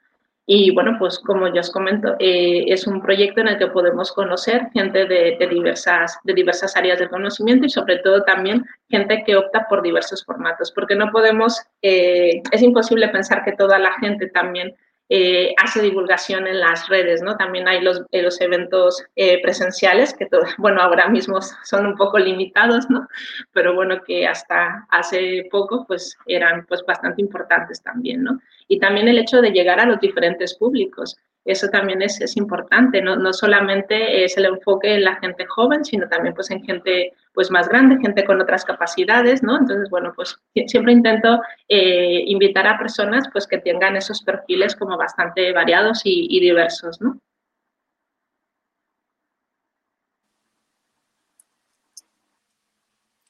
Y 0.52 0.72
bueno, 0.72 0.96
pues 0.98 1.20
como 1.20 1.46
ya 1.54 1.60
os 1.60 1.70
comento, 1.70 2.16
eh, 2.18 2.64
es 2.66 2.84
un 2.84 3.00
proyecto 3.00 3.40
en 3.40 3.46
el 3.46 3.56
que 3.56 3.68
podemos 3.68 4.10
conocer 4.10 4.68
gente 4.72 5.06
de, 5.06 5.46
diversas, 5.48 6.18
de 6.24 6.34
diversas 6.34 6.76
áreas 6.76 6.98
del 6.98 7.08
conocimiento 7.08 7.66
y 7.66 7.70
sobre 7.70 7.98
todo 7.98 8.24
también 8.24 8.66
gente 8.88 9.22
que 9.24 9.36
opta 9.36 9.68
por 9.68 9.80
diversos 9.80 10.24
formatos, 10.24 10.72
porque 10.72 10.96
no 10.96 11.12
podemos, 11.12 11.62
eh, 11.82 12.42
es 12.50 12.62
imposible 12.62 13.06
pensar 13.10 13.44
que 13.44 13.52
toda 13.52 13.78
la 13.78 13.92
gente 14.00 14.26
también 14.26 14.74
eh, 15.12 15.52
hace 15.60 15.82
divulgación 15.82 16.46
en 16.46 16.60
las 16.60 16.88
redes, 16.88 17.20
¿no? 17.20 17.36
También 17.36 17.66
hay 17.66 17.80
los, 17.80 18.00
eh, 18.12 18.28
eventos 18.38 19.04
eh, 19.16 19.42
presenciales, 19.42 20.14
que 20.14 20.26
todo, 20.26 20.42
bueno, 20.58 20.80
ahora 20.80 21.08
mismo 21.08 21.40
son 21.64 21.84
un 21.84 21.96
poco 21.96 22.16
limitados, 22.16 22.88
¿no? 22.88 23.08
Pero 23.52 23.74
bueno, 23.74 24.00
que 24.06 24.28
hasta 24.28 24.86
hace 24.88 25.48
poco, 25.50 25.84
pues, 25.84 26.16
eran, 26.26 26.64
pues, 26.66 26.84
bastante 26.86 27.20
importantes 27.20 27.82
también, 27.82 28.22
¿no? 28.22 28.38
Y 28.68 28.78
también 28.78 29.08
el 29.08 29.18
hecho 29.18 29.42
de 29.42 29.50
llegar 29.50 29.80
a 29.80 29.86
los 29.86 29.98
diferentes 29.98 30.54
públicos. 30.54 31.16
Eso 31.44 31.68
también 31.70 32.02
es, 32.02 32.20
es 32.20 32.36
importante, 32.36 33.02
¿no? 33.02 33.16
no 33.16 33.32
solamente 33.32 34.24
es 34.24 34.36
el 34.36 34.44
enfoque 34.44 34.94
en 34.94 35.04
la 35.04 35.16
gente 35.16 35.44
joven, 35.46 35.84
sino 35.84 36.06
también 36.06 36.34
pues 36.34 36.50
en 36.50 36.62
gente 36.62 37.14
pues 37.40 37.50
más 37.50 37.70
grande, 37.70 37.96
gente 38.02 38.22
con 38.26 38.38
otras 38.38 38.66
capacidades, 38.66 39.42
¿no? 39.42 39.56
Entonces, 39.56 39.88
bueno, 39.88 40.12
pues 40.14 40.36
siempre 40.66 40.92
intento 40.92 41.40
eh, 41.70 42.22
invitar 42.26 42.66
a 42.66 42.76
personas 42.76 43.26
pues 43.32 43.46
que 43.46 43.56
tengan 43.56 43.96
esos 43.96 44.22
perfiles 44.22 44.76
como 44.76 44.98
bastante 44.98 45.50
variados 45.54 46.02
y, 46.04 46.38
diversos, 46.38 47.00
¿no? 47.00 47.18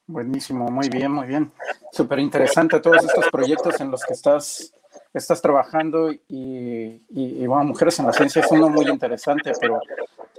Buenísimo, 0.08 0.66
muy 0.72 0.88
bien, 0.88 1.12
muy 1.12 1.28
bien. 1.28 1.52
Súper 1.92 2.18
interesante 2.18 2.80
todos 2.80 3.04
estos 3.04 3.28
proyectos 3.30 3.80
en 3.80 3.92
los 3.92 4.04
que 4.04 4.14
estás 4.14 4.74
estás 5.14 5.40
trabajando 5.40 6.10
y, 6.10 7.00
y, 7.10 7.46
bueno, 7.46 7.62
Mujeres 7.62 7.96
en 8.00 8.06
la 8.06 8.12
Ciencia 8.12 8.42
es 8.42 8.50
uno 8.50 8.68
muy 8.68 8.88
interesante, 8.88 9.52
pero 9.60 9.80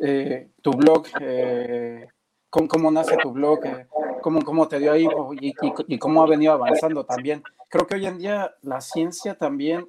eh, 0.02 0.50
tu 0.62 0.72
blog, 0.72 1.08
eh, 1.22 2.10
¿cómo, 2.52 2.92
nace 2.92 3.18
tu 3.18 3.32
blog? 3.32 3.66
Eh, 3.66 3.88
¿cómo, 4.22 4.44
¿Cómo 4.44 4.68
te 4.68 4.80
dio 4.80 4.92
ahí 4.92 5.08
y, 5.40 5.54
y, 5.88 5.98
cómo 5.98 6.24
ha 6.24 6.28
venido 6.28 6.54
avanzando 6.54 7.04
también? 7.06 7.44
Creo 7.70 7.88
que 7.88 7.96
hoy 7.96 8.06
en 8.06 8.20
día 8.20 8.54
la 8.62 8.82
ciencia 8.82 9.36
también, 9.36 9.88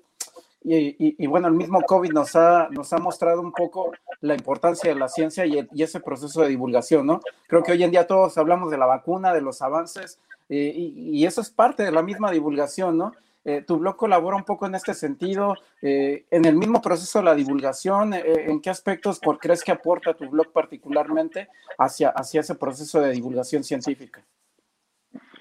y, 0.64 1.26
bueno, 1.26 1.48
el 1.48 1.54
mismo 1.54 1.82
COVID 1.82 2.12
nos 2.12 2.36
ha, 2.36 2.68
nos 2.70 2.92
ha 2.92 2.98
mostrado 2.98 3.40
un 3.40 3.50
poco 3.50 3.90
la 4.20 4.34
importancia 4.34 4.92
de 4.92 4.98
la 4.98 5.08
ciencia 5.08 5.44
y, 5.44 5.68
ese 5.82 5.98
proceso 5.98 6.42
de 6.42 6.48
divulgación, 6.48 7.04
¿no? 7.04 7.20
Creo 7.48 7.64
que 7.64 7.72
hoy 7.72 7.82
en 7.82 7.90
día 7.90 8.06
todos 8.06 8.38
hablamos 8.38 8.70
de 8.70 8.78
la 8.78 8.86
vacuna, 8.86 9.34
de 9.34 9.40
los 9.40 9.60
avances, 9.60 10.20
y, 10.48 11.24
eso 11.26 11.40
es 11.40 11.50
parte 11.50 11.82
de 11.82 11.90
la 11.90 12.02
misma 12.02 12.30
divulgación, 12.30 12.96
¿no? 12.96 13.12
Eh, 13.44 13.62
tu 13.66 13.78
blog 13.78 13.96
colabora 13.96 14.36
un 14.36 14.44
poco 14.44 14.66
en 14.66 14.76
este 14.76 14.94
sentido, 14.94 15.56
eh, 15.80 16.26
en 16.30 16.44
el 16.44 16.54
mismo 16.54 16.80
proceso 16.80 17.18
de 17.18 17.24
la 17.24 17.34
divulgación, 17.34 18.14
eh, 18.14 18.22
¿en 18.46 18.60
qué 18.60 18.70
aspectos 18.70 19.18
por, 19.18 19.38
crees 19.38 19.64
que 19.64 19.72
aporta 19.72 20.14
tu 20.14 20.28
blog 20.30 20.52
particularmente 20.52 21.48
hacia, 21.78 22.10
hacia 22.10 22.40
ese 22.40 22.54
proceso 22.54 23.00
de 23.00 23.10
divulgación 23.10 23.64
científica? 23.64 24.22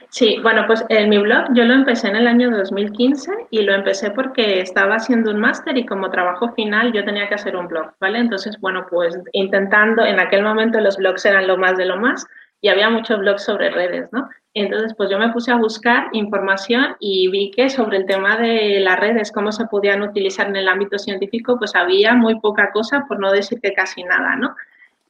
Sí, 0.10 0.40
bueno, 0.44 0.66
pues 0.68 0.84
en 0.90 1.10
mi 1.10 1.20
blog 1.20 1.54
yo 1.54 1.64
lo 1.64 1.74
empecé 1.74 2.10
en 2.10 2.18
el 2.18 2.28
año 2.28 2.52
2015 2.52 3.32
y 3.50 3.62
lo 3.62 3.74
empecé 3.74 4.12
porque 4.12 4.60
estaba 4.60 4.96
haciendo 4.96 5.32
un 5.32 5.40
máster 5.40 5.78
y 5.78 5.86
como 5.86 6.12
trabajo 6.12 6.52
final 6.54 6.92
yo 6.92 7.06
tenía 7.06 7.30
que 7.30 7.36
hacer 7.36 7.56
un 7.56 7.70
blog, 7.70 7.94
¿vale? 8.02 8.20
Entonces, 8.20 8.60
bueno, 8.60 8.86
pues 8.90 9.18
intentando, 9.32 10.04
en 10.04 10.20
aquel 10.20 10.44
momento 10.44 10.82
los 10.82 10.98
blogs 10.98 11.26
eran 11.26 11.48
lo 11.48 11.56
más 11.56 11.78
de 11.78 11.86
lo 11.86 11.96
más 11.96 12.28
y 12.60 12.68
había 12.68 12.90
muchos 12.90 13.20
blogs 13.20 13.44
sobre 13.46 13.70
redes, 13.70 14.10
¿no? 14.12 14.28
Entonces, 14.54 14.94
pues 14.98 15.10
yo 15.10 15.18
me 15.18 15.32
puse 15.32 15.52
a 15.52 15.56
buscar 15.56 16.10
información 16.12 16.98
y 17.00 17.30
vi 17.30 17.52
que 17.52 17.70
sobre 17.70 17.98
el 17.98 18.06
tema 18.06 18.38
de 18.38 18.82
las 18.82 19.00
redes, 19.00 19.32
cómo 19.32 19.52
se 19.52 19.66
podían 19.66 20.02
utilizar 20.02 20.48
en 20.48 20.58
el 20.58 20.68
ámbito 20.68 21.00
científico, 21.00 21.58
pues 21.58 21.74
había 21.74 22.14
muy 22.14 22.40
poca 22.40 22.72
cosa, 22.72 23.06
por 23.08 23.20
no 23.20 23.32
decir 23.32 23.62
que 23.62 23.74
casi 23.74 24.04
nada, 24.04 24.36
¿no? 24.36 24.56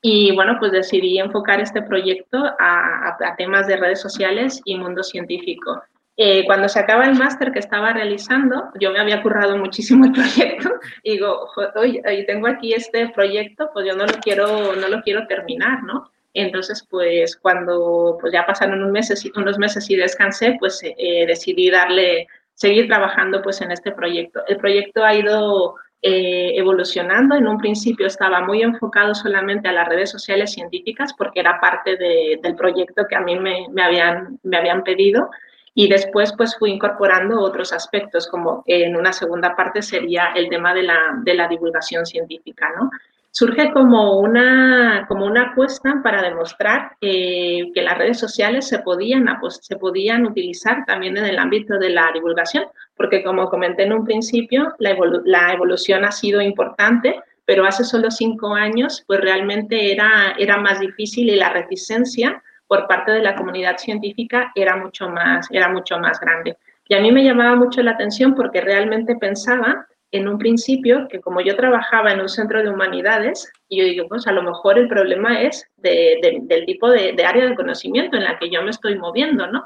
Y 0.03 0.33
bueno, 0.35 0.57
pues 0.59 0.71
decidí 0.71 1.17
enfocar 1.19 1.59
este 1.59 1.81
proyecto 1.81 2.37
a, 2.59 3.17
temas 3.37 3.67
de 3.67 3.77
redes 3.77 4.01
sociales 4.01 4.61
y 4.65 4.75
mundo 4.75 5.03
científico. 5.03 5.81
Eh, 6.17 6.43
cuando 6.45 6.69
se 6.69 6.79
acaba 6.79 7.05
el 7.05 7.17
máster 7.17 7.51
que 7.51 7.59
estaba 7.59 7.93
realizando, 7.93 8.69
yo 8.79 8.91
me 8.91 8.99
había 8.99 9.23
currado 9.23 9.57
muchísimo 9.57 10.05
el 10.05 10.11
proyecto 10.11 10.69
y 11.03 11.13
digo, 11.13 11.47
oye, 11.75 12.23
tengo 12.27 12.47
aquí 12.47 12.73
este 12.73 13.09
proyecto, 13.09 13.71
pues 13.73 13.87
yo 13.87 13.95
no 13.95 14.05
lo 14.05 14.13
quiero, 14.21 14.75
no 14.75 14.87
lo 14.87 15.01
quiero 15.01 15.25
terminar, 15.25 15.83
¿no? 15.83 16.11
Entonces, 16.33 16.85
pues 16.89 17.35
cuando 17.35 18.17
pues 18.19 18.31
ya 18.33 18.45
pasaron 18.45 18.79
unos 18.79 18.91
meses, 18.91 19.29
unos 19.35 19.57
meses 19.57 19.89
y 19.89 19.95
descansé, 19.95 20.55
pues 20.59 20.81
eh, 20.83 21.25
decidí 21.27 21.69
darle, 21.69 22.27
seguir 22.53 22.87
trabajando 22.87 23.41
pues 23.41 23.61
en 23.61 23.71
este 23.71 23.91
proyecto. 23.91 24.41
El 24.47 24.57
proyecto 24.57 25.03
ha 25.03 25.13
ido 25.13 25.75
eh, 26.01 26.53
evolucionando. 26.55 27.35
En 27.35 27.47
un 27.47 27.57
principio 27.57 28.07
estaba 28.07 28.41
muy 28.41 28.61
enfocado 28.61 29.13
solamente 29.13 29.67
a 29.67 29.73
las 29.73 29.87
redes 29.87 30.09
sociales 30.09 30.53
científicas 30.53 31.13
porque 31.17 31.41
era 31.41 31.59
parte 31.59 31.95
del 31.97 32.55
proyecto 32.55 33.05
que 33.07 33.15
a 33.15 33.21
mí 33.21 33.37
me, 33.37 33.67
me, 33.69 33.83
habían, 33.83 34.39
me 34.43 34.57
habían 34.57 34.83
pedido. 34.83 35.29
Y 35.73 35.87
después 35.89 36.33
pues 36.35 36.57
fui 36.57 36.71
incorporando 36.71 37.39
otros 37.39 37.71
aspectos, 37.71 38.27
como 38.27 38.63
en 38.65 38.95
una 38.95 39.13
segunda 39.13 39.55
parte 39.55 39.81
sería 39.81 40.31
el 40.35 40.49
tema 40.49 40.73
de 40.73 40.83
la, 40.83 40.97
de 41.23 41.33
la 41.33 41.47
divulgación 41.47 42.05
científica, 42.05 42.69
¿no? 42.77 42.89
Surge 43.31 43.71
como 43.71 44.19
una, 44.19 45.05
como 45.07 45.25
una 45.25 45.51
apuesta 45.51 46.01
para 46.03 46.21
demostrar 46.21 46.97
que 46.99 47.71
las 47.75 47.97
redes 47.97 48.19
sociales 48.19 48.67
se 48.67 48.79
podían, 48.79 49.25
se 49.49 49.77
podían 49.77 50.25
utilizar 50.25 50.85
también 50.85 51.17
en 51.17 51.25
el 51.25 51.39
ámbito 51.39 51.77
de 51.79 51.89
la 51.89 52.11
divulgación, 52.13 52.65
porque 52.95 53.23
como 53.23 53.49
comenté 53.49 53.83
en 53.83 53.93
un 53.93 54.05
principio, 54.05 54.73
la, 54.79 54.95
la 55.25 55.53
evolución 55.53 56.03
ha 56.03 56.11
sido 56.11 56.41
importante, 56.41 57.21
pero 57.45 57.65
hace 57.65 57.83
solo 57.83 58.11
cinco 58.11 58.53
años, 58.53 59.03
pues 59.07 59.21
realmente 59.21 59.91
era, 59.91 60.35
era 60.37 60.57
más 60.57 60.79
difícil 60.79 61.29
y 61.29 61.37
la 61.37 61.49
reticencia 61.49 62.41
por 62.67 62.87
parte 62.87 63.11
de 63.11 63.21
la 63.21 63.35
comunidad 63.35 63.77
científica 63.77 64.51
era 64.55 64.77
mucho 64.77 65.09
más, 65.09 65.47
era 65.51 65.69
mucho 65.69 65.97
más 65.99 66.19
grande. 66.19 66.57
Y 66.87 66.95
a 66.95 67.01
mí 67.01 67.11
me 67.11 67.23
llamaba 67.23 67.55
mucho 67.55 67.81
la 67.81 67.91
atención 67.91 68.35
porque 68.35 68.61
realmente 68.61 69.15
pensaba 69.15 69.87
en 70.11 70.27
un 70.27 70.37
principio 70.37 71.07
que 71.07 71.21
como 71.21 71.41
yo 71.41 71.55
trabajaba 71.55 72.11
en 72.11 72.21
un 72.21 72.29
centro 72.29 72.61
de 72.61 72.69
humanidades, 72.69 73.51
y 73.69 73.79
yo 73.79 73.85
digo, 73.85 74.07
pues 74.07 74.27
a 74.27 74.31
lo 74.31 74.43
mejor 74.43 74.77
el 74.77 74.87
problema 74.87 75.41
es 75.41 75.69
del 75.77 76.65
tipo 76.65 76.89
de, 76.89 77.13
de, 77.13 77.25
área 77.25 77.45
de 77.45 77.55
conocimiento 77.55 78.17
en 78.17 78.25
la 78.25 78.37
que 78.37 78.49
yo 78.49 78.61
me 78.61 78.71
estoy 78.71 78.97
moviendo, 78.97 79.47
¿no? 79.47 79.63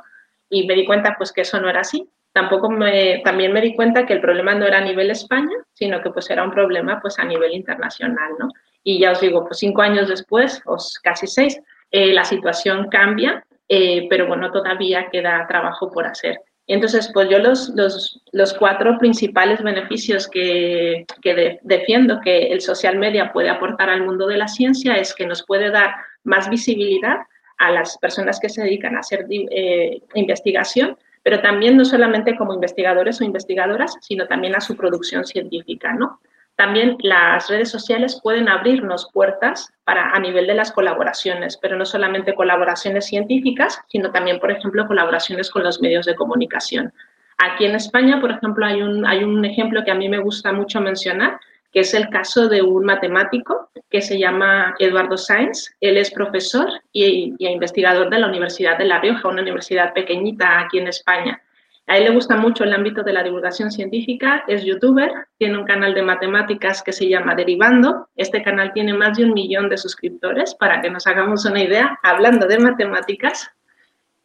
Y 0.49 0.67
me 0.67 0.75
di 0.75 0.86
cuenta 0.86 1.15
pues 1.17 1.31
que 1.31 1.41
eso 1.41 1.60
no 1.60 1.69
era 1.69 1.81
así. 1.81 2.08
Tampoco 2.31 2.69
me, 2.69 3.21
también 3.23 3.53
me 3.53 3.62
di 3.62 3.75
cuenta 3.75 4.05
que 4.05 4.13
el 4.13 4.21
problema 4.21 4.53
no 4.53 4.65
era 4.65 4.79
a 4.79 4.81
nivel 4.81 5.10
España, 5.10 5.55
sino 5.73 6.01
que 6.01 6.12
pues 6.12 6.29
era 6.29 6.43
un 6.43 6.51
problema 6.51 6.99
pues 7.01 7.17
a 7.17 7.23
nivel 7.23 7.53
internacional, 7.53 8.34
¿no? 8.38 8.49
Y 8.84 8.99
ya 8.99 9.13
os 9.13 9.21
digo, 9.21 9.45
pues 9.45 9.58
cinco 9.60 9.81
años 9.81 10.10
después, 10.10 10.62
o 10.65 10.77
casi 11.01 11.27
seis, 11.27 11.60
eh, 11.91 12.13
la 12.13 12.23
situación 12.23 12.89
cambia, 12.89 13.43
eh, 13.67 14.05
pero 14.10 14.27
bueno, 14.27 14.51
todavía 14.51 15.10
queda 15.10 15.47
trabajo 15.47 15.89
por 15.89 16.05
hacer. 16.05 16.41
Entonces, 16.67 17.12
pues 17.13 17.30
yo 17.30 17.38
los, 17.39 17.69
los, 17.75 18.21
los 18.32 18.54
cuatro 18.54 18.97
principales 18.97 19.62
beneficios 19.62 20.28
que, 20.28 21.06
que 21.21 21.60
defiendo 21.62 22.19
que 22.21 22.47
el 22.47 22.62
social 22.62 22.97
media 22.97 23.32
puede 23.32 23.49
aportar 23.49 23.89
al 23.89 24.04
mundo 24.04 24.25
de 24.25 24.38
la 24.38 24.47
ciencia 24.47 24.95
es 24.95 25.13
que 25.13 25.28
nos 25.28 25.45
puede 25.45 25.69
dar 25.69 25.93
más 26.23 26.49
visibilidad 26.49 27.17
a 27.58 27.71
las 27.71 27.97
personas 27.99 28.39
que 28.39 28.49
se 28.49 28.63
dedican 28.63 28.95
a 28.95 28.99
hacer 28.99 29.28
eh, 29.30 30.01
investigación, 30.15 30.97
pero 31.23 31.41
también 31.41 31.78
no 31.78 31.86
solamente 31.86 32.36
como 32.36 32.54
investigadores 32.54 33.21
o 33.21 33.23
investigadoras, 33.23 33.95
sino 34.01 34.28
también 34.28 34.56
a 34.56 34.62
su 34.62 34.75
producción 34.75 35.25
científica, 35.25 35.93
¿no? 35.93 36.19
También 36.55 36.95
las 36.99 37.49
redes 37.49 37.69
sociales 37.69 38.19
pueden 38.23 38.47
abrirnos 38.47 39.09
puertas 39.11 39.73
para, 39.83 40.11
a 40.11 40.19
nivel 40.19 40.47
de 40.47 40.53
las 40.53 40.71
colaboraciones, 40.71 41.57
pero 41.57 41.75
no 41.75 41.85
solamente 41.85 42.33
colaboraciones 42.33 43.07
científicas, 43.07 43.81
sino 43.87 44.11
también, 44.11 44.39
por 44.39 44.51
ejemplo, 44.51 44.87
colaboraciones 44.87 45.49
con 45.49 45.63
los 45.63 45.81
medios 45.81 46.05
de 46.05 46.15
comunicación. 46.15 46.93
Aquí 47.37 47.65
en 47.65 47.75
España, 47.75 48.21
por 48.21 48.31
ejemplo, 48.31 48.65
hay 48.65 48.81
un, 48.81 49.05
hay 49.05 49.23
un 49.23 49.43
ejemplo 49.43 49.83
que 49.83 49.91
a 49.91 49.95
mí 49.95 50.07
me 50.07 50.19
gusta 50.19 50.53
mucho 50.53 50.79
mencionar, 50.79 51.39
que 51.73 51.81
es 51.81 51.93
el 51.93 52.07
caso 52.07 52.47
de 52.47 52.61
un 52.61 52.85
matemático 52.85 53.69
que 53.89 54.01
se 54.01 54.17
llama 54.17 54.75
Eduardo 54.79 55.17
Sáenz. 55.17 55.75
Él 55.81 55.97
es 55.97 56.09
profesor 56.09 56.69
y, 56.93 57.35
y 57.37 57.47
investigador 57.47 58.09
de 58.09 58.19
la 58.19 58.27
Universidad 58.27 58.77
de 58.77 58.85
La 58.85 59.01
Rioja, 59.01 59.27
una 59.27 59.41
universidad 59.41 59.93
pequeñita 59.93 60.61
aquí 60.61 60.77
en 60.77 60.87
España. 60.87 61.41
A 61.87 61.97
él 61.97 62.05
le 62.05 62.09
gusta 62.11 62.35
mucho 62.35 62.63
el 62.63 62.73
ámbito 62.73 63.03
de 63.03 63.13
la 63.13 63.21
divulgación 63.21 63.71
científica, 63.71 64.43
es 64.47 64.63
youtuber, 64.63 65.11
tiene 65.37 65.57
un 65.57 65.65
canal 65.65 65.93
de 65.93 66.01
matemáticas 66.01 66.81
que 66.81 66.91
se 66.91 67.07
llama 67.07 67.35
Derivando. 67.35 68.09
Este 68.15 68.41
canal 68.41 68.73
tiene 68.73 68.93
más 68.93 69.17
de 69.17 69.25
un 69.25 69.33
millón 69.33 69.69
de 69.69 69.77
suscriptores, 69.77 70.55
para 70.55 70.81
que 70.81 70.89
nos 70.89 71.05
hagamos 71.05 71.45
una 71.45 71.61
idea, 71.61 71.99
hablando 72.01 72.47
de 72.47 72.57
matemáticas. 72.57 73.51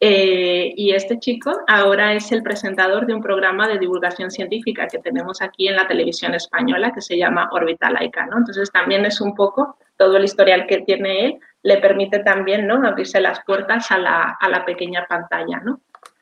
Eh, 0.03 0.73
y 0.75 0.95
este 0.95 1.19
chico 1.19 1.51
ahora 1.67 2.13
es 2.13 2.31
el 2.31 2.41
presentador 2.41 3.05
de 3.05 3.13
un 3.13 3.21
programa 3.21 3.67
de 3.67 3.77
divulgación 3.77 4.31
científica 4.31 4.87
que 4.87 4.97
tenemos 4.97 5.43
aquí 5.43 5.67
en 5.67 5.75
la 5.75 5.87
televisión 5.87 6.33
española 6.33 6.91
que 6.91 7.01
se 7.01 7.15
llama 7.15 7.49
Orbital 7.51 7.93
Laica. 7.93 8.23
Entonces 8.23 8.71
también 8.71 9.05
es 9.05 9.21
un 9.21 9.35
poco 9.35 9.77
todo 9.97 10.17
el 10.17 10.23
historial 10.23 10.65
que 10.65 10.79
tiene 10.79 11.25
él, 11.25 11.39
le 11.61 11.77
permite 11.77 12.17
también, 12.19 12.65
¿no? 12.65 12.83
Abrirse 12.83 13.21
las 13.21 13.43
puertas 13.45 13.91
a 13.91 13.99
la, 13.99 14.35
a 14.39 14.49
la 14.49 14.65
pequeña 14.65 15.05
pantalla, 15.07 15.61
¿no? 15.63 15.81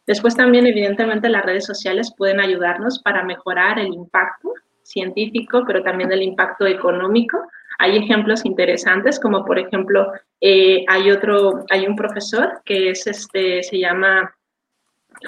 Después 0.09 0.35
también, 0.35 0.65
evidentemente, 0.65 1.29
las 1.29 1.45
redes 1.45 1.67
sociales 1.67 2.11
pueden 2.17 2.39
ayudarnos 2.39 2.97
para 2.97 3.23
mejorar 3.23 3.77
el 3.77 3.93
impacto 3.93 4.51
científico, 4.81 5.63
pero 5.67 5.83
también 5.83 6.11
el 6.11 6.23
impacto 6.23 6.65
económico. 6.65 7.37
Hay 7.77 7.95
ejemplos 7.95 8.43
interesantes, 8.43 9.19
como 9.19 9.45
por 9.45 9.59
ejemplo, 9.59 10.11
eh, 10.41 10.83
hay 10.87 11.11
otro, 11.11 11.63
hay 11.69 11.85
un 11.85 11.95
profesor 11.95 12.59
que 12.65 12.89
es 12.89 13.05
este, 13.05 13.61
se 13.61 13.77
llama 13.77 14.33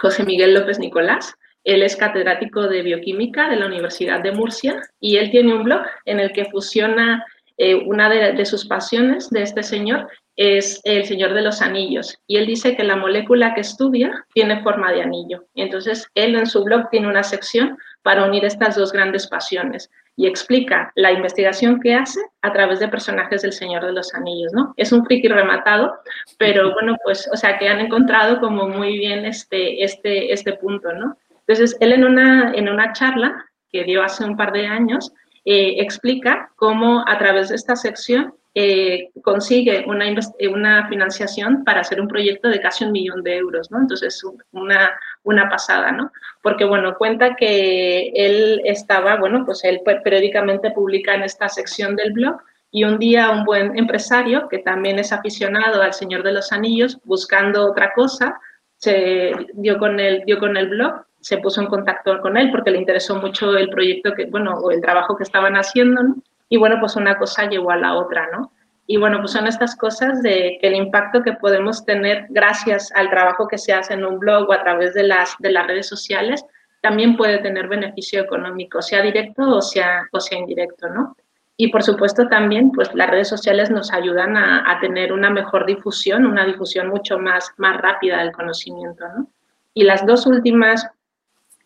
José 0.02 0.24
Miguel 0.24 0.56
López 0.56 0.80
Nicolás. 0.80 1.36
Él 1.63 1.84
es 1.84 1.96
catedrático 1.96 2.67
de 2.67 2.82
bioquímica 2.82 3.50
de 3.50 3.58
la 3.58 3.67
Universidad 3.67 4.24
de 4.24 4.32
Murcia 4.32 4.82
y 5.00 5.17
él 5.17 5.30
tiene 5.30 5.54
un 5.54 5.63
blog 5.63 5.84
en 6.06 6.20
el 6.20 6.32
que 6.32 6.46
fusiona 6.46 7.24
eh, 7.58 7.76
una 7.76 8.10
de, 8.10 8.44
sus 8.48 8.65
pasiones 8.65 9.30
de 9.30 9.44
este 9.44 9.62
señor 9.62 10.08
es 10.36 10.80
el 10.84 11.06
Señor 11.06 11.34
de 11.34 11.41
los 11.41 11.62
Anillos. 11.62 12.17
Y 12.28 12.38
él 12.38 12.48
dice 12.48 12.76
que 12.76 12.84
la 12.84 12.96
molécula 12.96 13.54
que 13.54 13.62
estudia 13.62 14.26
tiene 14.34 14.62
forma 14.63 14.91
de 14.91 15.02
anillo. 15.02 15.46
Entonces, 15.56 16.08
él 16.15 16.36
en 16.36 16.46
su 16.46 16.63
blog 16.63 16.89
tiene 16.89 17.08
una 17.08 17.24
sección 17.24 17.78
para 18.02 18.26
unir 18.26 18.46
estas 18.46 18.76
dos 18.76 18.91
grandes 18.91 19.28
pasiones 19.28 19.89
y 20.15 20.28
explica 20.28 20.91
la 20.96 21.12
investigación 21.12 21.80
que 21.80 21.96
hace 21.96 22.20
a 22.41 22.52
través 22.52 22.80
de 22.80 22.88
personajes 22.88 23.41
del 23.41 23.54
Señor 23.54 23.86
de 23.86 23.94
los 23.94 24.13
Anillos, 24.13 24.52
¿no? 24.54 24.74
Es 24.78 24.91
un 24.91 25.06
friki 25.06 25.28
rematado, 25.28 25.96
pero 26.38 26.74
bueno, 26.74 26.98
pues, 27.04 27.30
o 27.32 27.38
sea, 27.38 27.58
que 27.58 27.70
han 27.70 27.80
encontrado 27.80 28.39
como 28.39 28.67
muy 28.67 28.98
bien 28.98 29.26
este, 29.26 29.84
este, 29.84 30.34
este 30.34 30.54
punto, 30.54 30.91
¿no? 30.94 31.17
Entonces, 31.48 31.78
él 31.80 31.94
en 31.94 32.04
una, 32.04 32.52
en 32.54 32.70
una 32.70 32.94
charla 32.94 33.46
que 33.72 33.84
dio 33.84 34.04
hace 34.04 34.26
un 34.26 34.36
par 34.36 34.52
de 34.52 34.67
años, 34.67 35.13
eh, 35.46 35.76
explica 35.80 36.52
cómo 36.56 37.04
a 37.08 37.18
través 37.18 37.50
de 37.50 37.56
esta 37.56 37.76
sección 37.76 38.34
eh, 38.54 39.12
consigue 39.24 39.86
una, 39.88 40.06
una 40.50 40.88
financiación 40.90 41.64
para 41.64 41.82
hacer 41.82 42.02
un 42.02 42.08
proyecto 42.08 42.50
de 42.50 42.60
casi 42.60 42.84
un 42.84 42.92
millón 42.92 43.24
de 43.24 43.38
euros, 43.38 43.72
¿no? 43.72 43.80
Entonces, 43.80 44.22
una, 44.52 44.92
una 45.24 45.50
pasada, 45.50 45.92
¿no? 45.94 46.12
Porque, 46.44 46.66
bueno, 46.66 46.96
cuenta 46.98 47.36
que 47.36 48.12
él 48.14 48.62
estaba, 48.66 49.16
bueno, 49.16 49.46
pues 49.46 49.64
él 49.64 49.82
periódicamente 50.04 50.72
publica 50.72 51.16
en 51.16 51.24
esta 51.24 51.48
sección 51.48 51.96
del 51.96 52.12
blog 52.12 52.42
y 52.72 52.84
un 52.84 53.00
día 53.00 53.32
un 53.32 53.46
buen 53.46 53.78
empresario, 53.78 54.48
que 54.50 54.60
también 54.60 55.00
es 55.00 55.14
aficionado 55.14 55.82
al 55.82 55.94
Señor 55.94 56.24
de 56.24 56.34
los 56.34 56.52
Anillos, 56.52 57.00
buscando 57.06 57.70
otra 57.70 57.94
cosa, 57.94 58.40
se 58.82 59.34
dio 59.54 59.78
con 59.78 60.00
el, 60.00 60.24
dio 60.26 60.39
con 60.39 60.58
el 60.58 60.70
blog 60.70 61.06
se 61.22 61.38
puso 61.38 61.62
en 61.62 61.67
contacto 61.67 62.20
con 62.20 62.36
él 62.36 62.50
porque 62.52 62.72
le 62.72 62.80
interesó 62.80 63.15
mucho 63.15 63.56
el 63.56 63.70
proyecto 63.70 64.13
que, 64.13 64.26
bueno, 64.26 64.56
o 64.56 64.72
el 64.72 64.82
trabajo 64.82 65.15
que 65.15 65.24
estaban 65.24 65.54
haciendo. 65.54 66.02
Y 66.50 66.58
bueno, 66.58 66.78
pues 66.80 66.96
una 66.96 67.17
cosa 67.17 67.48
llevó 67.48 67.72
a 67.72 67.78
la 67.78 67.94
otra, 67.94 68.28
¿no? 68.32 68.52
Y 68.88 68.98
bueno, 68.98 69.20
pues 69.20 69.32
son 69.32 69.48
estas 69.48 69.76
cosas 69.76 70.22
de 70.24 70.58
que 70.60 70.67
el 70.67 70.76
impacto 70.76 71.22
que 71.22 71.34
podemos 71.34 71.86
tener 71.86 72.26
gracias 72.30 72.91
al 72.94 73.10
trabajo 73.10 73.48
que 73.48 73.60
se 73.60 73.72
hace 73.72 73.94
en 73.94 74.04
un 74.04 74.20
blog 74.20 74.50
o 74.50 74.54
a 74.54 74.63
través 74.63 74.94
de 74.96 75.04
las, 75.04 75.36
de 75.39 75.52
las 75.52 75.67
redes 75.67 75.88
sociales, 75.88 76.44
también 76.82 77.15
puede 77.15 77.38
tener 77.38 77.67
beneficio 77.67 78.20
económico, 78.20 78.82
sea 78.82 79.04
directo 79.04 79.44
o 79.44 79.62
sea, 79.62 80.08
o 80.12 80.20
sea 80.20 80.39
indirecto, 80.39 80.89
¿no? 80.89 81.15
Y 81.58 81.72
por 81.72 81.84
supuesto 81.84 82.28
también, 82.28 82.72
pues 82.72 82.94
las 82.96 83.10
redes 83.10 83.28
sociales 83.28 83.70
nos 83.70 83.94
ayudan 83.94 84.36
a, 84.36 84.80
tener 84.80 85.14
una 85.14 85.30
mejor 85.30 85.66
difusión, 85.66 86.26
una 86.26 86.46
difusión 86.46 86.88
mucho 86.88 87.20
más, 87.20 87.52
más 87.58 87.80
rápida 87.80 88.18
del 88.20 88.32
conocimiento, 88.32 89.06
¿no? 89.10 89.28
Y 89.74 89.84
las 89.84 90.06
dos 90.06 90.26
últimas 90.26 90.90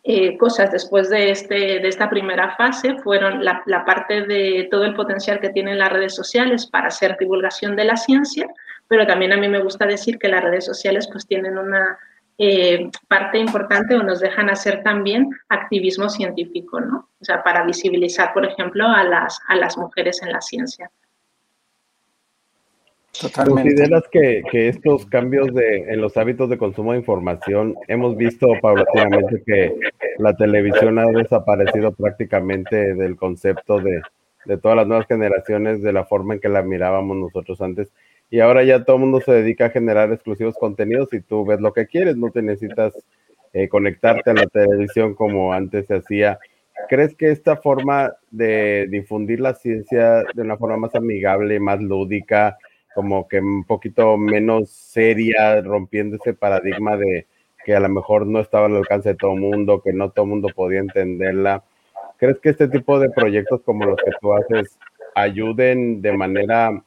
eh, 0.08 0.38
cosas 0.38 0.70
después 0.70 1.10
de, 1.10 1.30
este, 1.30 1.80
de 1.80 1.88
esta 1.88 2.08
primera 2.08 2.54
fase 2.54 2.94
fueron 3.02 3.44
la, 3.44 3.84
parte 3.84 4.22
de 4.22 4.68
todo 4.70 4.84
el 4.84 4.94
potencial 4.94 5.40
que 5.40 5.50
tienen 5.50 5.78
las 5.78 5.92
redes 5.92 6.14
sociales 6.14 6.66
para 6.66 6.86
hacer 6.86 7.16
divulgación 7.18 7.74
de 7.74 7.84
la 7.84 7.96
ciencia, 7.96 8.46
pero 8.86 9.04
también 9.04 9.32
a 9.32 9.36
mí 9.36 9.48
me 9.48 9.62
gusta 9.62 9.84
decir 9.84 10.18
que 10.20 10.28
las 10.28 10.44
redes 10.44 10.64
sociales 10.64 11.08
pues 11.10 11.26
tienen 11.26 11.58
una 11.58 11.98
eh, 12.38 12.90
parte 13.08 13.38
importante 13.38 13.94
o 13.94 14.02
nos 14.02 14.20
dejan 14.20 14.50
hacer 14.50 14.82
también 14.82 15.30
activismo 15.48 16.08
científico, 16.08 16.80
¿no? 16.80 17.08
O 17.20 17.24
sea, 17.24 17.42
para 17.42 17.64
visibilizar, 17.64 18.32
por 18.34 18.44
ejemplo, 18.44 18.86
a 18.86 19.04
las, 19.04 19.40
a 19.48 19.56
las 19.56 19.78
mujeres 19.78 20.22
en 20.22 20.32
la 20.32 20.40
ciencia. 20.40 20.90
¿Consideras 23.34 24.04
que, 24.10 24.68
estos 24.68 25.06
cambios 25.06 25.52
de, 25.54 25.78
en 25.88 26.00
los 26.00 26.16
hábitos 26.16 26.50
de 26.50 26.58
consumo 26.58 26.92
de 26.92 26.98
información, 26.98 27.74
hemos 27.88 28.16
visto 28.16 28.46
paulatinamente 28.60 29.42
que 29.46 29.74
la 30.18 30.36
televisión 30.36 30.98
ha 30.98 31.06
desaparecido 31.06 31.92
prácticamente 31.92 32.94
del 32.94 33.16
concepto 33.16 33.80
de, 33.80 34.02
todas 34.58 34.76
las 34.76 34.86
nuevas 34.86 35.06
generaciones, 35.06 35.82
de 35.82 35.92
la 35.92 36.04
forma 36.04 36.34
en 36.34 36.40
que 36.40 36.48
la 36.48 36.62
mirábamos 36.62 37.16
nosotros 37.16 37.60
antes? 37.60 37.90
Y 38.30 38.40
ahora 38.40 38.64
ya 38.64 38.84
todo 38.84 38.96
el 38.96 39.02
mundo 39.02 39.20
se 39.20 39.32
dedica 39.32 39.66
a 39.66 39.70
generar 39.70 40.12
exclusivos 40.12 40.56
contenidos 40.56 41.12
y 41.12 41.20
tú 41.20 41.44
ves 41.44 41.60
lo 41.60 41.72
que 41.72 41.86
quieres, 41.86 42.16
no 42.16 42.30
te 42.30 42.42
necesitas 42.42 42.92
eh, 43.52 43.68
conectarte 43.68 44.30
a 44.30 44.34
la 44.34 44.46
televisión 44.46 45.14
como 45.14 45.52
antes 45.52 45.86
se 45.86 45.96
hacía. 45.96 46.38
¿Crees 46.88 47.14
que 47.14 47.30
esta 47.30 47.56
forma 47.56 48.14
de 48.30 48.86
difundir 48.90 49.40
la 49.40 49.54
ciencia 49.54 50.24
de 50.34 50.42
una 50.42 50.56
forma 50.56 50.76
más 50.76 50.94
amigable, 50.94 51.58
más 51.58 51.80
lúdica, 51.80 52.58
como 52.94 53.28
que 53.28 53.40
un 53.40 53.64
poquito 53.64 54.16
menos 54.16 54.70
seria, 54.70 55.60
rompiendo 55.62 56.16
ese 56.16 56.34
paradigma 56.34 56.96
de 56.96 57.26
que 57.64 57.74
a 57.74 57.80
lo 57.80 57.88
mejor 57.88 58.26
no 58.26 58.40
estaba 58.40 58.66
al 58.66 58.76
alcance 58.76 59.10
de 59.10 59.16
todo 59.16 59.32
el 59.34 59.40
mundo, 59.40 59.82
que 59.82 59.92
no 59.92 60.10
todo 60.10 60.24
el 60.24 60.30
mundo 60.30 60.48
podía 60.54 60.80
entenderla. 60.80 61.64
¿Crees 62.16 62.38
que 62.40 62.50
este 62.50 62.68
tipo 62.68 62.98
de 62.98 63.10
proyectos 63.10 63.60
como 63.62 63.86
los 63.86 63.96
que 63.96 64.12
tú 64.20 64.32
haces 64.32 64.78
ayuden 65.14 66.00
de 66.00 66.16
manera 66.16 66.82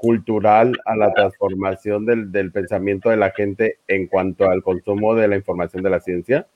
cultural 0.00 0.72
a 0.86 0.96
la 0.96 1.12
transformación 1.12 2.06
del, 2.06 2.32
del 2.32 2.52
pensamiento 2.52 3.10
de 3.10 3.18
la 3.18 3.32
gente 3.32 3.80
en 3.86 4.06
cuanto 4.06 4.48
al 4.48 4.62
consumo 4.62 5.14
de 5.14 5.28
la 5.28 5.36
información 5.36 5.82
de 5.82 5.90
la 5.90 6.00
ciencia? 6.00 6.46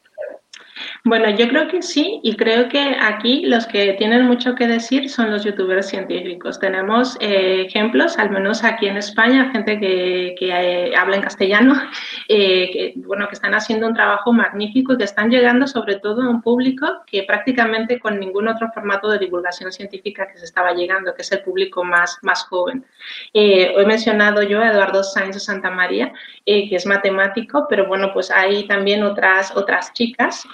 Bueno, 1.05 1.31
yo 1.31 1.49
creo 1.49 1.69
que 1.69 1.83
sí 1.83 2.21
y 2.23 2.37
creo 2.37 2.69
que 2.69 2.97
aquí 3.01 3.45
los 3.47 3.67
que 3.67 3.93
tienen 3.95 4.25
mucho 4.27 4.55
que 4.55 4.67
decir 4.67 5.09
son 5.09 5.31
los 5.31 5.45
youtubers 5.45 5.89
científicos. 5.89 6.59
Tenemos 6.59 7.17
eh, 7.21 7.67
ejemplos, 7.67 8.19
al 8.19 8.31
menos 8.31 8.65
aquí 8.65 8.87
en 8.87 8.97
España, 8.97 9.51
gente 9.53 9.79
que, 9.79 10.35
que 10.39 10.49
eh, 10.49 10.97
habla 10.97 11.17
en 11.17 11.23
castellano, 11.23 11.75
eh, 12.29 12.71
que, 12.73 12.93
bueno, 12.97 13.29
que 13.29 13.35
están 13.35 13.55
haciendo 13.55 13.87
un 13.87 13.95
trabajo 13.95 14.33
magnífico 14.33 14.95
y 14.95 14.97
que 14.97 15.05
están 15.05 15.31
llegando 15.31 15.67
sobre 15.67 15.97
todo 15.97 16.23
a 16.23 16.29
un 16.29 16.43
público 16.43 16.87
que 17.07 17.23
prácticamente 17.23 18.01
con 18.01 18.19
ningún 18.19 18.49
otro 18.49 18.71
formato 18.73 19.09
de 19.09 19.19
divulgación 19.19 19.73
científica 19.73 20.27
que 20.27 20.39
se 20.39 20.45
estaba 20.45 20.73
llegando, 20.73 21.15
que 21.15 21.23
es 21.23 21.33
el 21.33 21.43
público 21.43 21.85
más, 21.85 22.19
más 22.23 22.45
joven. 22.45 22.85
he 23.33 23.85
mencionado 23.87 24.43
yo 24.43 24.61
a 24.61 24.71
Eduardo 24.71 25.05
Sáenz 25.05 25.35
de 25.35 25.41
Santa 25.41 25.71
María, 25.71 26.13
que 26.45 26.69
es 26.71 26.87
matemático, 26.87 27.67
pero 27.69 27.87
bueno, 27.87 28.13
pues 28.13 28.31
hay 28.31 28.67
también 28.67 29.03
otras, 29.03 29.55
otras 29.57 29.93
chicas 29.93 30.45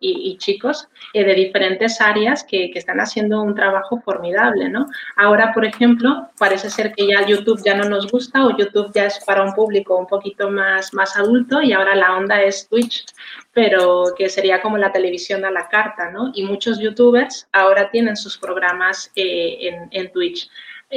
y, 0.00 0.36
chicos 0.38 0.88
eh, 1.12 1.24
de 1.24 1.34
diferentes 1.34 2.00
áreas 2.00 2.44
que, 2.44 2.70
están 2.74 3.00
haciendo 3.00 3.40
un 3.42 3.54
trabajo 3.54 4.00
formidable, 4.04 4.68
¿no? 4.68 4.86
Ahora, 5.16 5.52
por 5.54 5.64
ejemplo, 5.64 6.28
parece 6.38 6.68
ser 6.68 6.92
que 6.92 7.06
ya 7.06 7.26
YouTube 7.26 7.62
ya 7.64 7.74
no 7.74 7.88
nos 7.88 8.10
gusta 8.10 8.44
o 8.44 8.56
YouTube 8.56 8.92
ya 8.94 9.06
es 9.06 9.24
para 9.24 9.42
un 9.42 9.54
público 9.54 9.96
un 9.96 10.06
poquito 10.06 10.50
más, 10.50 10.92
más 10.92 11.16
adulto 11.16 11.62
y 11.62 11.72
ahora 11.72 11.94
la 11.94 12.16
onda 12.16 12.42
es 12.42 12.68
Twitch, 12.68 13.06
pero 13.52 14.04
que 14.16 14.28
sería 14.28 14.60
como 14.60 14.76
la 14.76 14.92
televisión 14.92 15.44
a 15.44 15.50
la 15.50 15.68
carta, 15.68 16.10
¿no? 16.10 16.32
Y 16.34 16.44
muchos 16.44 16.78
youtubers 16.78 17.48
ahora 17.52 17.90
tienen 17.90 18.16
sus 18.16 18.36
programas 18.36 19.10
eh, 19.16 19.88
en 19.90 20.12
Twitch. 20.12 20.50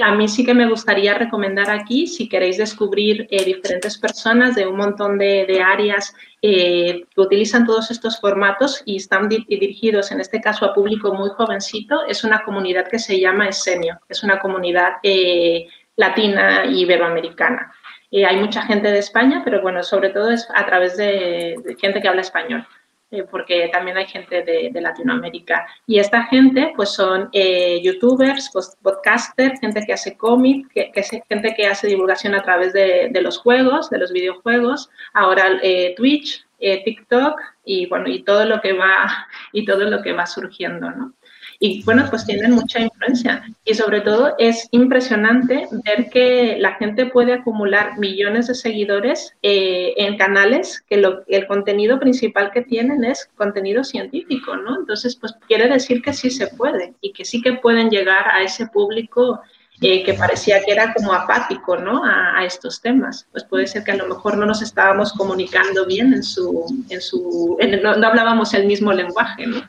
A 0.04 0.13
mí 0.13 0.28
sí 0.28 0.45
que 0.45 0.54
me 0.54 0.69
gustaría 0.69 1.15
recomendar 1.15 1.71
aquí, 1.71 2.06
si 2.06 2.30
queréis 2.30 2.58
descubrir 2.58 3.28
eh, 3.32 3.43
diferentes 3.43 3.97
personas 3.97 4.54
de 4.54 4.67
un 4.67 4.78
montón 4.78 5.17
de, 5.17 5.63
áreas 5.65 6.13
eh, 6.43 7.06
que 7.13 7.21
utilizan 7.21 7.65
todos 7.65 7.89
estos 7.89 8.19
formatos 8.19 8.84
y 8.86 8.97
están 8.97 9.28
dirigidos, 9.28 10.12
en 10.12 10.21
este 10.21 10.41
caso, 10.41 10.65
a 10.65 10.75
público 10.75 11.12
muy 11.15 11.30
jovencito, 11.30 12.06
es 12.06 12.23
una 12.23 12.43
comunidad 12.43 12.88
que 12.88 12.99
se 12.99 13.19
llama 13.19 13.49
Esenio, 13.49 13.99
es 14.08 14.21
una 14.21 14.39
comunidad 14.39 14.97
eh, 15.02 15.65
latina 15.95 16.65
y 16.65 16.82
iberoamericana. 16.82 17.73
hay 18.12 18.38
mucha 18.38 18.62
gente 18.62 18.91
de 18.91 18.99
España, 18.99 19.41
pero 19.43 19.60
bueno, 19.63 19.82
sobre 19.82 20.10
todo 20.12 20.30
es 20.30 20.47
a 20.54 20.67
través 20.67 20.97
de 20.97 21.56
gente 21.82 21.99
que 21.99 22.08
habla 22.08 22.21
español. 22.21 22.65
Eh, 23.12 23.24
porque 23.24 23.69
también 23.74 23.98
hay 23.98 24.06
gente 24.06 24.43
de, 24.43 24.72
Latinoamérica. 24.80 25.65
Y 25.88 25.98
esta 25.98 26.26
gente, 26.26 26.74
pues 26.76 26.89
son 26.89 27.30
eh, 27.34 27.82
youtubers, 27.82 28.52
podcasters, 28.84 29.60
gente 29.60 29.84
que 29.84 29.93
hace 29.93 30.15
cómic, 30.15 30.67
que, 30.72 30.91
gente 31.28 31.56
que 31.56 31.65
hace 31.65 31.88
divulgación 31.88 32.36
a 32.36 32.43
través 32.43 32.72
de, 32.74 33.10
los 33.22 33.39
juegos, 33.39 33.89
de 33.89 33.98
los 33.98 34.12
videojuegos, 34.13 34.89
ahora 35.13 35.60
eh, 35.63 35.95
Twitch, 35.98 36.45
TikTok 36.60 37.39
y 37.63 37.86
bueno, 37.88 38.10
y 38.10 38.22
todo 38.24 38.45
lo 38.45 38.60
que 38.62 38.74
va, 38.74 39.28
y 39.54 39.65
todo 39.65 39.89
lo 39.89 40.02
que 40.02 40.12
va 40.13 40.26
surgiendo, 40.26 40.91
¿no? 40.91 41.13
Y 41.62 41.84
bueno, 41.84 42.06
pues 42.10 42.26
tienen 42.26 42.54
mucha 42.54 42.80
influencia. 42.80 43.43
Y 43.65 43.74
sobre 43.74 44.00
todo 44.00 44.34
es 44.39 44.69
impresionante 44.72 45.67
ver 45.86 46.10
que 46.10 46.58
la 46.58 46.76
gente 46.76 47.06
puede 47.08 47.34
acumular 47.34 48.00
millones 48.00 48.48
de 48.48 48.56
seguidores 48.56 49.36
eh, 49.41 49.93
en 49.98 50.17
canales 50.17 50.82
que 50.89 50.98
lo, 50.98 51.24
el 51.28 51.48
contenido 51.48 52.00
principal 52.00 52.52
que 52.52 52.62
tienen 52.62 53.04
es 53.04 53.30
contenido 53.36 53.84
científico, 53.84 54.56
¿no? 54.56 54.80
Entonces, 54.80 55.17
pues 55.17 55.34
quiere 55.48 55.67
decir 55.67 56.02
que 56.02 56.13
sí 56.13 56.30
se 56.32 56.48
puede 56.48 56.93
y 57.02 57.12
que 57.12 57.26
sí 57.26 57.41
que 57.41 57.54
pueden 57.54 57.89
llegar 57.89 58.30
a 58.30 58.41
ese 58.41 58.67
público 58.67 59.41
eh, 59.82 60.04
que 60.04 60.13
parecía 60.13 60.62
que 60.63 60.74
era 60.74 60.93
como 60.93 61.13
apático 61.13 61.78
¿no? 61.78 62.04
A, 62.06 62.45
estos 62.45 62.82
temas. 62.82 63.28
Pues 63.32 63.43
puede 63.43 63.67
ser 63.67 63.84
que 63.84 63.91
a 63.91 63.98
lo 63.98 64.08
mejor 64.08 64.38
no 64.38 64.45
nos 64.45 64.62
estábamos 64.62 65.12
comunicando 65.12 65.86
bien 65.86 66.13
en 66.13 66.24
su, 66.24 66.65
en 66.89 67.02
su 67.02 67.58
no, 67.82 67.95
no, 67.98 68.08
hablábamos 68.08 68.54
el 68.54 68.65
mismo 68.65 68.93
lenguaje, 68.93 69.45
¿no? 69.45 69.62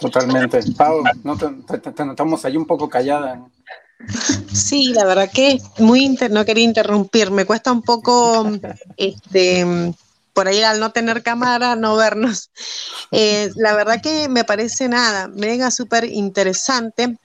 Totalmente. 0.00 0.60
Pau, 0.76 1.02
¿no 1.24 1.36
te, 1.36 2.04
notamos 2.04 2.44
ahí 2.44 2.56
un 2.56 2.66
poco 2.66 2.88
callada. 2.88 3.40
Sí, 4.52 4.92
la 4.94 5.04
verdad 5.04 5.30
que 5.32 5.60
muy 5.78 6.04
inter 6.04 6.30
no 6.30 6.44
quería 6.44 6.64
interrumpir. 6.64 7.30
Me 7.30 7.44
cuesta 7.44 7.70
un 7.70 7.82
poco 7.82 8.50
este, 8.96 9.92
por 10.32 10.48
ahí 10.48 10.62
al 10.62 10.80
no 10.80 10.90
tener 10.92 11.22
cámara, 11.22 11.76
no 11.76 11.96
vernos. 11.96 12.50
Eh, 13.12 13.50
la 13.56 13.74
verdad 13.74 14.00
que 14.00 14.28
me 14.28 14.44
parece 14.44 14.88
nada, 14.88 15.28
mega 15.28 15.70
súper 15.70 16.04
interesante 16.04 17.18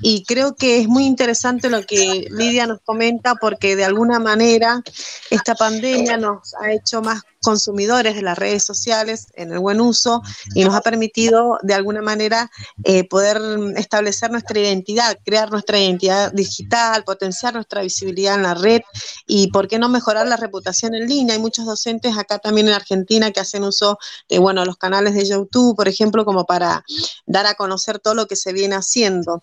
y 0.00 0.24
creo 0.24 0.54
que 0.56 0.80
es 0.80 0.88
muy 0.88 1.06
interesante 1.06 1.70
lo 1.70 1.82
que 1.86 2.26
Lidia 2.30 2.66
nos 2.66 2.80
comenta 2.80 3.36
porque 3.36 3.76
de 3.76 3.84
alguna 3.84 4.18
manera 4.18 4.82
esta 5.30 5.54
pandemia 5.54 6.16
nos 6.16 6.54
ha 6.60 6.72
hecho 6.72 7.02
más 7.02 7.22
consumidores 7.48 8.14
de 8.14 8.20
las 8.20 8.36
redes 8.36 8.62
sociales 8.62 9.28
en 9.32 9.50
el 9.52 9.58
buen 9.58 9.80
uso 9.80 10.20
y 10.54 10.64
nos 10.64 10.74
ha 10.74 10.82
permitido 10.82 11.58
de 11.62 11.72
alguna 11.72 12.02
manera 12.02 12.50
eh, 12.84 13.08
poder 13.08 13.40
establecer 13.76 14.30
nuestra 14.30 14.60
identidad, 14.60 15.16
crear 15.24 15.50
nuestra 15.50 15.78
identidad 15.78 16.30
digital, 16.30 17.04
potenciar 17.04 17.54
nuestra 17.54 17.80
visibilidad 17.80 18.34
en 18.34 18.42
la 18.42 18.52
red 18.52 18.82
y 19.26 19.50
por 19.50 19.66
qué 19.66 19.78
no 19.78 19.88
mejorar 19.88 20.26
la 20.26 20.36
reputación 20.36 20.94
en 20.94 21.08
línea. 21.08 21.36
Hay 21.36 21.40
muchos 21.40 21.64
docentes 21.64 22.18
acá 22.18 22.38
también 22.38 22.68
en 22.68 22.74
Argentina 22.74 23.30
que 23.30 23.40
hacen 23.40 23.64
uso 23.64 23.98
de 24.28 24.38
bueno, 24.38 24.66
los 24.66 24.76
canales 24.76 25.14
de 25.14 25.24
YouTube, 25.26 25.74
por 25.74 25.88
ejemplo, 25.88 26.26
como 26.26 26.44
para 26.44 26.84
dar 27.24 27.46
a 27.46 27.54
conocer 27.54 27.98
todo 27.98 28.12
lo 28.12 28.26
que 28.26 28.36
se 28.36 28.52
viene 28.52 28.74
haciendo. 28.74 29.40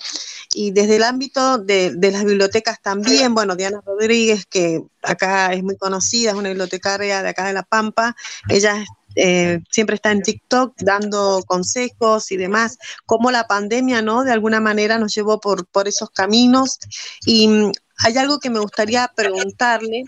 Y 0.53 0.69
desde 0.69 0.97
el 0.97 1.03
ámbito 1.03 1.57
de, 1.57 1.91
de 1.95 2.11
las 2.11 2.23
bibliotecas 2.23 2.79
también, 2.83 3.33
bueno, 3.33 3.55
Diana 3.55 3.81
Rodríguez, 3.83 4.45
que 4.45 4.83
acá 5.05 5.53
es 5.53 5.63
muy 5.63 5.77
conocida, 5.77 6.31
es 6.31 6.35
una 6.35 6.49
bibliotecaria 6.49 7.21
de 7.21 7.29
acá 7.29 7.47
de 7.47 7.53
La 7.53 7.63
Pampa, 7.63 7.94
ella 8.49 8.83
eh, 9.15 9.59
siempre 9.71 9.95
está 9.95 10.11
en 10.11 10.21
TikTok 10.21 10.75
dando 10.77 11.41
consejos 11.47 12.31
y 12.31 12.37
demás, 12.37 12.77
cómo 13.05 13.31
la 13.31 13.47
pandemia, 13.47 14.01
¿no? 14.01 14.23
De 14.23 14.31
alguna 14.31 14.59
manera 14.59 14.97
nos 14.99 15.15
llevó 15.15 15.39
por, 15.39 15.65
por 15.67 15.87
esos 15.87 16.09
caminos. 16.09 16.79
Y 17.25 17.47
mm, 17.47 17.71
hay 17.99 18.17
algo 18.17 18.39
que 18.39 18.49
me 18.49 18.59
gustaría 18.59 19.09
preguntarle, 19.15 20.03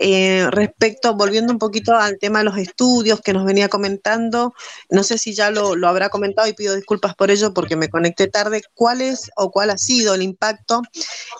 eh, 0.00 0.48
respecto, 0.50 1.14
volviendo 1.14 1.52
un 1.52 1.60
poquito 1.60 1.94
al 1.94 2.18
tema 2.18 2.40
de 2.40 2.46
los 2.46 2.58
estudios 2.58 3.20
que 3.20 3.32
nos 3.32 3.44
venía 3.44 3.68
comentando, 3.68 4.52
no 4.88 5.04
sé 5.04 5.16
si 5.16 5.32
ya 5.32 5.52
lo, 5.52 5.76
lo, 5.76 5.86
habrá 5.86 6.08
comentado 6.08 6.48
y 6.48 6.54
pido 6.54 6.74
disculpas 6.74 7.14
por 7.14 7.30
ello 7.30 7.54
porque 7.54 7.76
me 7.76 7.88
conecté 7.88 8.26
tarde, 8.26 8.62
¿cuál 8.74 9.00
es 9.00 9.30
o 9.36 9.52
cuál 9.52 9.70
ha 9.70 9.78
sido 9.78 10.14
el 10.14 10.22
impacto 10.22 10.82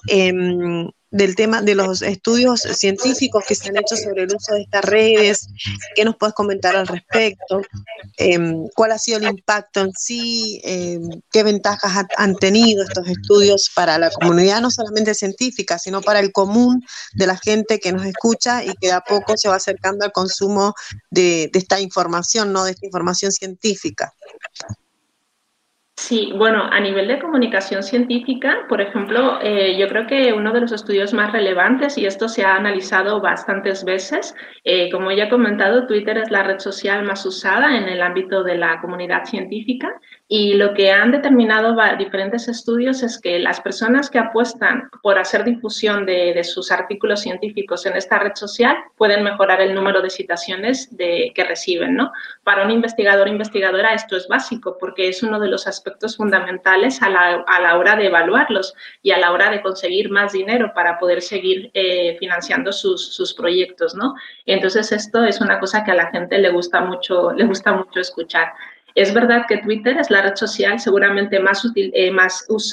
eh, 0.09 0.33
del 1.10 1.34
tema 1.34 1.60
de 1.60 1.74
los 1.74 2.02
estudios 2.02 2.60
científicos 2.60 3.44
que 3.46 3.54
se 3.54 3.68
han 3.68 3.76
hecho 3.76 3.96
sobre 3.96 4.22
el 4.22 4.34
uso 4.34 4.54
de 4.54 4.62
estas 4.62 4.84
redes. 4.84 5.48
¿Qué 5.94 6.04
nos 6.04 6.16
puedes 6.16 6.34
comentar 6.34 6.76
al 6.76 6.86
respecto? 6.86 7.62
Em, 8.16 8.68
¿Cuál 8.74 8.92
ha 8.92 8.98
sido 8.98 9.18
el 9.18 9.24
impacto 9.24 9.80
en 9.80 9.92
sí? 9.92 10.60
Em, 10.62 11.02
¿Qué 11.32 11.42
ventajas 11.42 12.06
han 12.16 12.36
tenido 12.36 12.84
estos 12.84 13.08
estudios 13.08 13.70
para 13.74 13.98
la 13.98 14.10
comunidad, 14.10 14.60
no 14.60 14.70
solamente 14.70 15.14
científica, 15.14 15.78
sino 15.78 16.00
para 16.00 16.20
el 16.20 16.32
común 16.32 16.84
de 17.14 17.26
la 17.26 17.36
gente 17.36 17.80
que 17.80 17.92
nos 17.92 18.06
escucha 18.06 18.64
y 18.64 18.72
que 18.80 18.88
de 18.88 18.92
a 18.92 19.00
poco 19.00 19.36
se 19.36 19.48
va 19.48 19.56
acercando 19.56 20.04
al 20.04 20.12
consumo 20.12 20.74
de 21.10 21.50
esta 21.52 21.80
información, 21.80 22.52
no 22.52 22.64
de 22.64 22.72
esta 22.72 22.86
información 22.86 23.32
científica? 23.32 24.14
Sí, 26.00 26.32
bueno, 26.34 26.64
a 26.64 26.80
nivel 26.80 27.08
de 27.08 27.18
comunicación 27.18 27.82
científica, 27.82 28.64
por 28.70 28.80
ejemplo, 28.80 29.38
eh, 29.42 29.76
yo 29.78 29.86
creo 29.86 30.06
que 30.06 30.32
uno 30.32 30.50
de 30.50 30.62
los 30.62 30.72
estudios 30.72 31.12
más 31.12 31.30
relevantes, 31.30 31.98
y 31.98 32.06
esto 32.06 32.26
se 32.26 32.42
ha 32.42 32.56
analizado 32.56 33.20
bastantes 33.20 33.84
veces, 33.84 34.34
eh, 34.64 34.90
como 34.90 35.12
ya 35.12 35.24
he 35.24 35.28
comentado, 35.28 35.86
Twitter 35.86 36.16
es 36.16 36.30
la 36.30 36.42
red 36.42 36.58
social 36.58 37.04
más 37.04 37.26
usada 37.26 37.76
en 37.76 37.86
el 37.86 38.00
ámbito 38.00 38.42
de 38.42 38.56
la 38.56 38.80
comunidad 38.80 39.26
científica 39.26 40.00
y 40.32 40.54
lo 40.54 40.74
que 40.74 40.92
han 40.92 41.10
determinado 41.10 41.76
diferentes 41.98 42.46
estudios 42.46 43.02
es 43.02 43.20
que 43.20 43.40
las 43.40 43.60
personas 43.60 44.08
que 44.08 44.20
apuestan 44.20 44.88
por 45.02 45.18
hacer 45.18 45.42
difusión 45.42 46.06
de, 46.06 46.44
sus 46.44 46.70
artículos 46.70 47.22
científicos 47.22 47.84
en 47.84 47.96
esta 47.96 48.16
red 48.20 48.36
social 48.36 48.76
pueden 48.96 49.24
mejorar 49.24 49.60
el 49.60 49.74
número 49.74 50.00
de 50.00 50.08
citaciones 50.08 50.88
que 50.96 51.44
reciben. 51.48 51.96
¿no? 51.96 52.12
Para 52.44 52.64
un 52.64 52.70
investigador 52.70 53.26
o 53.26 53.30
investigadora 53.32 53.92
esto 53.92 54.16
es 54.16 54.28
básico 54.28 54.76
porque 54.78 55.08
es 55.08 55.20
uno 55.24 55.40
de 55.40 55.48
los 55.48 55.66
aspectos 55.66 56.16
fundamentales 56.16 57.02
a 57.02 57.10
la, 57.10 57.44
a 57.48 57.60
la 57.60 57.76
hora 57.76 57.96
de 57.96 58.06
evaluarlos 58.06 58.74
y 59.02 59.10
a 59.10 59.18
la 59.18 59.32
hora 59.32 59.50
de 59.50 59.60
conseguir 59.60 60.10
más 60.10 60.30
dinero 60.30 60.70
para 60.76 61.00
poder 61.00 61.22
seguir 61.22 61.72
eh, 61.74 62.16
financiando 62.20 62.70
sus, 62.70 63.12
sus 63.12 63.34
proyectos. 63.34 63.96
¿no? 63.96 64.14
Entonces 64.46 64.92
esto 64.92 65.24
es 65.24 65.40
una 65.40 65.59
cosa 65.59 65.82
que 65.82 65.90
a 65.90 65.96
la 65.96 66.12
gente 66.12 66.38
le 66.38 66.50
gusta 66.50 66.82
mucho, 66.82 67.32
le 67.32 67.46
gusta 67.46 67.72
mucho 67.72 67.98
escuchar. 67.98 68.52
Es 68.95 69.14
verdad 69.14 69.45
que 69.49 69.59
Twitter 69.59 69.99
es 69.99 70.11
la 70.11 70.22
red 70.22 70.34
social 70.34 70.80
seguramente 70.80 71.38
más, 71.38 71.64
eh, 71.76 72.12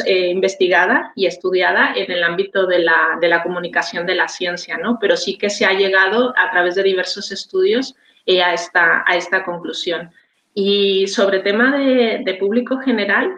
eh, 0.05 0.28
investigada 0.30 1.11
y 1.15 1.26
estudiada 1.26 1.93
en 1.95 2.11
el 2.11 2.24
ámbito 2.24 2.65
de 2.65 2.80
la, 2.80 3.43
comunicación 3.43 4.05
de 4.05 4.15
la 4.15 4.28
ciencia, 4.28 4.78
¿no? 4.78 4.97
pero 4.99 5.15
sí 5.15 5.38
que 5.38 5.49
se 5.49 5.65
ha 5.65 5.74
llegado 5.74 6.34
a 6.38 6.51
través 6.51 6.76
de 6.76 6.84
diversos 6.84 7.32
estudios 7.32 7.95
eh, 8.26 8.41
a, 8.41 8.53
esta, 8.53 9.43
conclusión. 9.45 10.11
Y 10.53 11.05
sobre 11.07 11.39
tema 11.39 11.78
de, 11.78 12.38
público 12.39 12.80
general, 12.80 13.32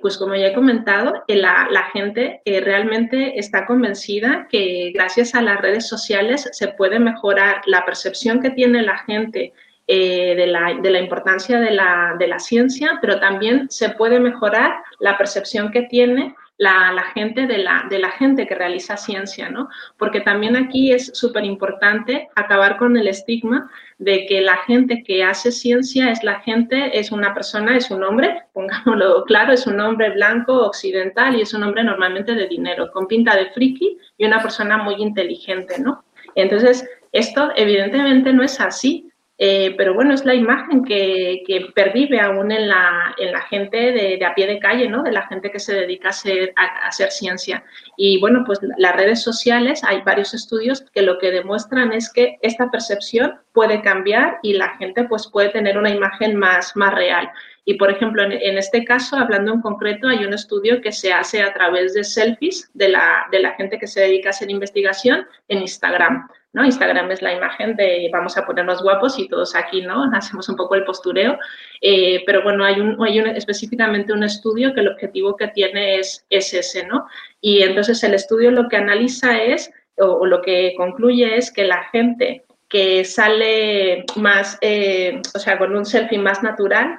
pues 0.00 0.16
como 0.16 0.34
ya 0.34 0.46
he 0.46 0.54
comentado, 0.54 1.22
la, 1.28 1.90
gente 1.92 2.40
realmente 2.46 3.38
está 3.38 3.66
convencida 3.66 4.48
que 4.50 4.90
gracias 4.94 5.34
a 5.34 5.42
las 5.42 5.60
redes 5.60 5.86
sociales 5.86 6.48
se 6.52 6.68
puede 6.68 6.98
mejorar 6.98 7.60
la 7.66 7.84
percepción 7.84 8.40
que 8.40 8.50
tiene 8.50 8.82
la 8.82 8.96
gente 8.98 9.52
de, 9.86 10.46
la, 10.46 10.78
de, 10.80 10.90
la, 10.90 11.00
importancia 11.00 11.60
de 11.60 11.70
la, 11.70 12.38
ciencia, 12.38 12.98
pero 13.00 13.20
también 13.20 13.70
se 13.70 13.90
puede 13.90 14.18
mejorar 14.18 14.74
la 14.98 15.16
percepción 15.16 15.70
que 15.70 15.82
tiene 15.82 16.34
la, 16.58 17.04
gente 17.14 17.46
de 17.46 17.58
la, 17.58 17.86
la 17.90 18.10
gente 18.10 18.46
que 18.46 18.54
realiza 18.54 18.96
ciencia, 18.96 19.50
¿no? 19.50 19.68
Porque 19.98 20.20
también 20.20 20.56
aquí 20.56 20.92
es 20.92 21.10
súper 21.14 21.44
importante 21.44 22.28
acabar 22.34 22.78
con 22.78 22.96
el 22.96 23.08
estigma 23.08 23.70
de 23.98 24.26
que 24.26 24.40
la 24.40 24.56
gente 24.58 25.02
que 25.02 25.22
hace 25.22 25.52
ciencia 25.52 26.10
es 26.10 26.22
la 26.22 26.40
gente, 26.40 26.98
es 26.98 27.12
una 27.12 27.34
persona, 27.34 27.76
es 27.76 27.90
un 27.90 28.02
hombre, 28.02 28.42
pongámoslo 28.52 29.24
claro, 29.26 29.52
es 29.52 29.66
un 29.66 29.80
hombre 29.80 30.10
blanco, 30.10 30.66
occidental 30.66 31.36
y 31.36 31.42
es 31.42 31.54
un 31.54 31.62
hombre 31.62 31.84
normalmente 31.84 32.34
de 32.34 32.48
dinero, 32.48 32.90
con 32.90 33.06
pinta 33.06 33.36
de 33.36 33.50
friki 33.50 33.98
y 34.18 34.24
una 34.24 34.42
persona 34.42 34.78
muy 34.78 34.96
inteligente, 34.96 35.78
¿no? 35.78 36.04
Entonces, 36.34 36.88
esto 37.12 37.50
evidentemente 37.56 38.32
no 38.32 38.42
es 38.42 38.60
así. 38.60 39.10
Eh, 39.38 39.74
pero 39.76 39.92
bueno, 39.92 40.14
es 40.14 40.24
la 40.24 40.34
imagen 40.34 40.82
que, 40.82 41.42
pervive 41.74 42.20
aún 42.20 42.50
en 42.50 42.68
la, 42.68 43.14
en 43.18 43.32
la 43.32 43.42
gente 43.42 43.92
de, 43.92 44.24
a 44.24 44.34
pie 44.34 44.46
de 44.46 44.58
calle, 44.58 44.88
¿no? 44.88 45.02
De 45.02 45.12
la 45.12 45.26
gente 45.26 45.50
que 45.50 45.58
se 45.58 45.74
dedica 45.74 46.08
a 46.08 46.86
hacer, 46.88 47.10
ciencia. 47.10 47.62
Y 47.96 48.18
bueno, 48.20 48.44
pues 48.46 48.60
las 48.78 48.96
redes 48.96 49.22
sociales, 49.22 49.84
hay 49.84 50.00
varios 50.02 50.32
estudios 50.32 50.84
que 50.92 51.02
lo 51.02 51.18
que 51.18 51.30
demuestran 51.30 51.92
es 51.92 52.10
que 52.10 52.38
esta 52.40 52.70
percepción 52.70 53.38
puede 53.52 53.82
cambiar 53.82 54.38
y 54.42 54.54
la 54.54 54.76
gente 54.76 55.04
pues 55.04 55.28
puede 55.28 55.50
tener 55.50 55.76
una 55.76 55.90
imagen 55.90 56.36
más, 56.36 56.74
más 56.74 56.94
real. 56.94 57.30
Y, 57.64 57.74
por 57.74 57.90
ejemplo, 57.90 58.22
en, 58.22 58.32
en, 58.32 58.58
este 58.58 58.84
caso, 58.84 59.16
hablando 59.16 59.52
en 59.52 59.60
concreto, 59.60 60.08
hay 60.08 60.24
un 60.24 60.32
estudio 60.32 60.80
que 60.80 60.92
se 60.92 61.12
hace 61.12 61.42
a 61.42 61.52
través 61.52 61.94
de 61.94 62.04
selfies 62.04 62.70
de 62.74 62.90
la, 62.90 63.26
de 63.32 63.40
la 63.40 63.52
gente 63.52 63.78
que 63.78 63.88
se 63.88 64.00
dedica 64.00 64.28
a 64.28 64.30
hacer 64.30 64.50
investigación 64.50 65.26
en 65.48 65.58
Instagram. 65.62 66.28
¿No? 66.56 66.64
Instagram 66.64 67.10
es 67.10 67.20
la 67.20 67.34
imagen 67.34 67.76
de 67.76 68.08
vamos 68.10 68.38
a 68.38 68.46
ponernos 68.46 68.82
guapos 68.82 69.18
y 69.18 69.28
todos 69.28 69.54
aquí, 69.54 69.82
¿no? 69.82 70.04
Hacemos 70.14 70.48
un 70.48 70.56
poco 70.56 70.74
el 70.74 70.84
postureo. 70.84 71.38
Eh, 71.82 72.22
pero 72.24 72.42
bueno, 72.42 72.64
hay, 72.64 72.80
un, 72.80 72.96
hay 73.04 73.18
específicamente 73.18 74.14
un 74.14 74.24
estudio 74.24 74.72
que 74.72 74.80
el 74.80 74.88
objetivo 74.88 75.36
que 75.36 75.48
tiene 75.48 75.98
es, 75.98 76.24
es 76.30 76.54
ese, 76.54 76.86
¿no? 76.86 77.06
Y 77.42 77.62
entonces 77.62 78.02
el 78.02 78.14
estudio 78.14 78.50
lo 78.50 78.68
que 78.68 78.78
analiza 78.78 79.38
es, 79.38 79.70
o, 79.98 80.06
o 80.06 80.26
lo 80.26 80.40
que 80.40 80.72
concluye 80.78 81.36
es 81.36 81.52
que 81.52 81.64
la 81.64 81.84
gente 81.92 82.46
que 82.70 83.04
sale 83.04 84.06
más, 84.16 84.56
eh, 84.62 85.20
o 85.34 85.38
sea, 85.38 85.58
con 85.58 85.76
un 85.76 85.84
selfie 85.84 86.18
más 86.18 86.42
natural, 86.42 86.98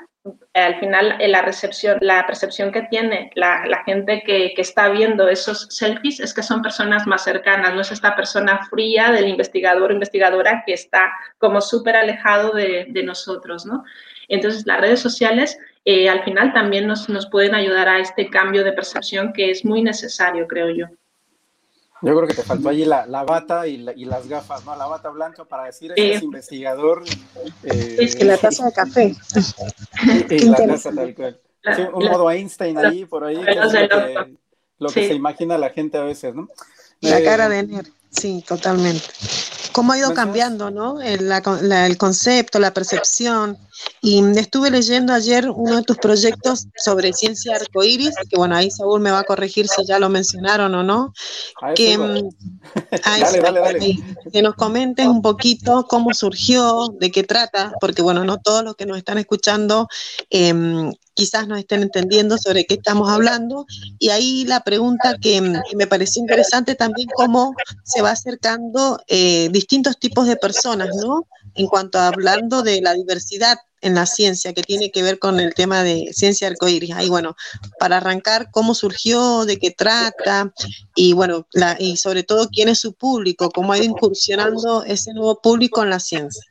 al 0.54 0.80
final 0.80 1.16
eh, 1.20 1.28
la 1.28 2.26
percepción 2.26 2.72
que 2.72 2.82
tiene 2.84 3.32
la, 3.36 3.84
gente 3.86 4.24
que, 4.26 4.54
está 4.58 4.90
viendo 4.90 5.28
esos 5.28 5.68
selfies 5.70 6.20
es 6.20 6.34
que 6.34 6.44
son 6.44 6.62
personas 6.62 7.06
más 7.08 7.24
cercanas, 7.24 7.74
no 7.74 7.82
es 7.82 7.92
esta 7.92 8.16
persona 8.16 8.66
fría 8.70 9.12
del 9.12 9.28
investigador 9.28 9.92
o 9.92 9.94
investigadora 9.94 10.64
que 10.66 10.74
está 10.74 11.12
como 11.38 11.62
súper 11.62 11.96
alejado 11.96 12.52
de, 12.54 12.88
nosotros, 13.04 13.66
¿no? 13.66 13.84
Entonces, 14.28 14.66
las 14.66 14.82
redes 14.82 15.00
sociales 15.00 15.58
eh, 15.86 16.10
al 16.10 16.24
final 16.24 16.52
también 16.54 16.88
nos 16.88 17.30
pueden 17.32 17.56
ayudar 17.56 17.88
a 17.88 18.00
este 18.00 18.30
cambio 18.30 18.64
de 18.64 18.74
percepción 18.74 19.32
que 19.34 19.52
es 19.52 19.64
muy 19.64 19.82
necesario, 19.82 20.48
creo 20.48 20.70
yo. 20.72 20.88
Yo 22.02 22.16
creo 22.16 22.28
que 22.28 22.36
te 22.36 22.44
faltó 22.44 22.70
allí 22.70 22.86
la, 22.86 23.06
la 23.08 23.24
bata 23.24 23.68
y, 23.68 23.78
la, 23.78 23.94
y, 23.94 24.06
las 24.06 24.28
gafas, 24.28 24.64
¿no? 24.66 24.76
La 24.76 24.86
bata 24.86 25.10
blanca 25.10 25.46
para 25.46 25.64
decir 25.64 25.94
que 25.96 26.14
es 26.14 26.22
investigador. 26.22 27.04
Eh, 27.64 27.98
es 28.00 28.16
que 28.16 28.24
la 28.24 28.38
taza 28.38 28.66
de 28.66 28.74
café. 28.74 29.16
Y, 30.30 30.36
y 30.36 30.40
la 30.50 30.58
taza 30.58 30.92
tal 30.94 31.16
cual. 31.16 31.40
Sí, 31.76 31.82
un 31.92 32.06
la, 32.06 32.12
modo 32.12 32.30
Einstein 32.30 32.78
allí, 32.78 33.06
por 33.06 33.26
ahí, 33.26 33.44
que 33.44 33.52
es 33.52 33.58
lo 33.58 33.72
que, 33.72 34.38
lo 34.78 34.90
que 34.90 35.02
sí. 35.02 35.08
se 35.08 35.14
imagina 35.16 35.58
la 35.58 35.72
gente 35.72 35.98
a 35.98 36.04
veces, 36.04 36.36
¿no? 36.36 36.48
La 37.02 37.20
eh, 37.20 37.24
cara 37.24 37.50
de 37.50 37.64
Ner, 37.64 37.86
sí, 38.10 38.44
totalmente 38.48 39.04
cómo 39.78 39.94
ha 39.94 39.98
ido 40.00 40.12
cambiando, 40.16 40.72
¿no? 40.72 41.00
El, 41.04 41.30
la, 41.30 41.44
la, 41.62 41.86
el, 41.86 42.00
concepto, 42.00 42.58
la 42.58 42.74
percepción. 42.74 43.60
Y 44.02 44.24
estuve 44.36 44.72
leyendo 44.72 45.14
ayer 45.14 45.52
uno 45.52 45.76
de 45.76 45.84
tus 45.84 45.98
proyectos 45.98 46.66
sobre 46.76 47.14
ciencia 47.14 47.56
arcoíris, 47.56 48.16
que 48.28 48.38
bueno, 48.38 48.56
ahí 48.56 48.72
Saúl 48.72 49.02
me 49.02 49.12
va 49.12 49.20
a 49.20 49.24
corregir 49.24 49.68
si 49.68 49.86
ya 49.86 50.00
lo 50.00 50.10
mencionaron 50.10 50.74
o 50.74 50.82
no. 50.82 51.14
Que, 51.76 51.94
ahí, 53.04 53.22
dale, 53.22 53.40
dale, 53.40 53.60
dale. 53.60 54.00
que 54.34 54.42
nos 54.42 54.56
comentes 54.56 55.06
un 55.06 55.22
poquito 55.22 55.86
cómo 55.88 56.12
surgió, 56.16 56.88
de 57.00 57.12
qué 57.12 57.24
trata, 57.24 57.72
porque 57.80 58.02
bueno, 58.02 58.26
no 58.26 58.40
todos 58.40 58.64
los 58.64 58.76
que 58.76 58.88
nos 58.88 58.98
están 58.98 59.20
escuchando 59.20 59.88
eh, 60.32 60.92
quizás 61.18 61.48
no 61.48 61.58
estén 61.58 61.82
entendiendo 61.82 62.38
sobre 62.38 62.66
qué 62.66 62.76
estamos 62.76 63.10
hablando. 63.10 63.66
Y 63.98 64.10
ahí 64.10 64.46
la 64.46 64.62
pregunta 64.62 65.18
que, 65.20 65.42
me 65.42 65.88
pareció 65.88 66.22
interesante 66.22 66.76
también, 66.76 67.10
cómo 67.16 67.54
se 67.84 68.02
va 68.02 68.12
acercando 68.12 69.00
eh, 69.08 69.50
distintos 69.52 69.98
tipos 70.00 70.28
de 70.28 70.38
personas, 70.38 70.90
¿no? 70.96 71.28
En 71.56 71.68
cuanto 71.68 71.98
a 71.98 72.08
hablando 72.08 72.62
de 72.62 72.82
la 72.82 72.94
diversidad 72.94 73.58
en 73.82 73.96
la 73.96 74.06
ciencia, 74.06 74.54
que 74.54 74.62
tiene 74.62 74.92
que 74.92 75.02
ver 75.04 75.18
con 75.18 75.40
el 75.40 75.54
tema 75.56 75.84
de 75.84 76.12
ciencia 76.14 76.48
arcoíris. 76.48 76.94
Ahí, 76.94 77.10
bueno, 77.10 77.36
para 77.80 77.98
arrancar, 77.98 78.50
cómo 78.52 78.76
surgió, 78.76 79.46
de 79.46 79.58
qué 79.58 79.72
trata, 79.72 80.54
y 80.96 81.14
bueno, 81.14 81.48
y 81.80 81.98
sobre 81.98 82.24
todo 82.24 82.50
quién 82.50 82.70
es 82.70 82.80
su 82.80 82.94
público, 82.94 83.50
cómo 83.50 83.74
ha 83.74 83.78
ido 83.78 83.86
incursionando 83.86 84.84
ese 84.84 85.14
nuevo 85.14 85.42
público 85.42 85.84
en 85.84 85.90
la 85.90 86.00
ciencia. 86.00 86.44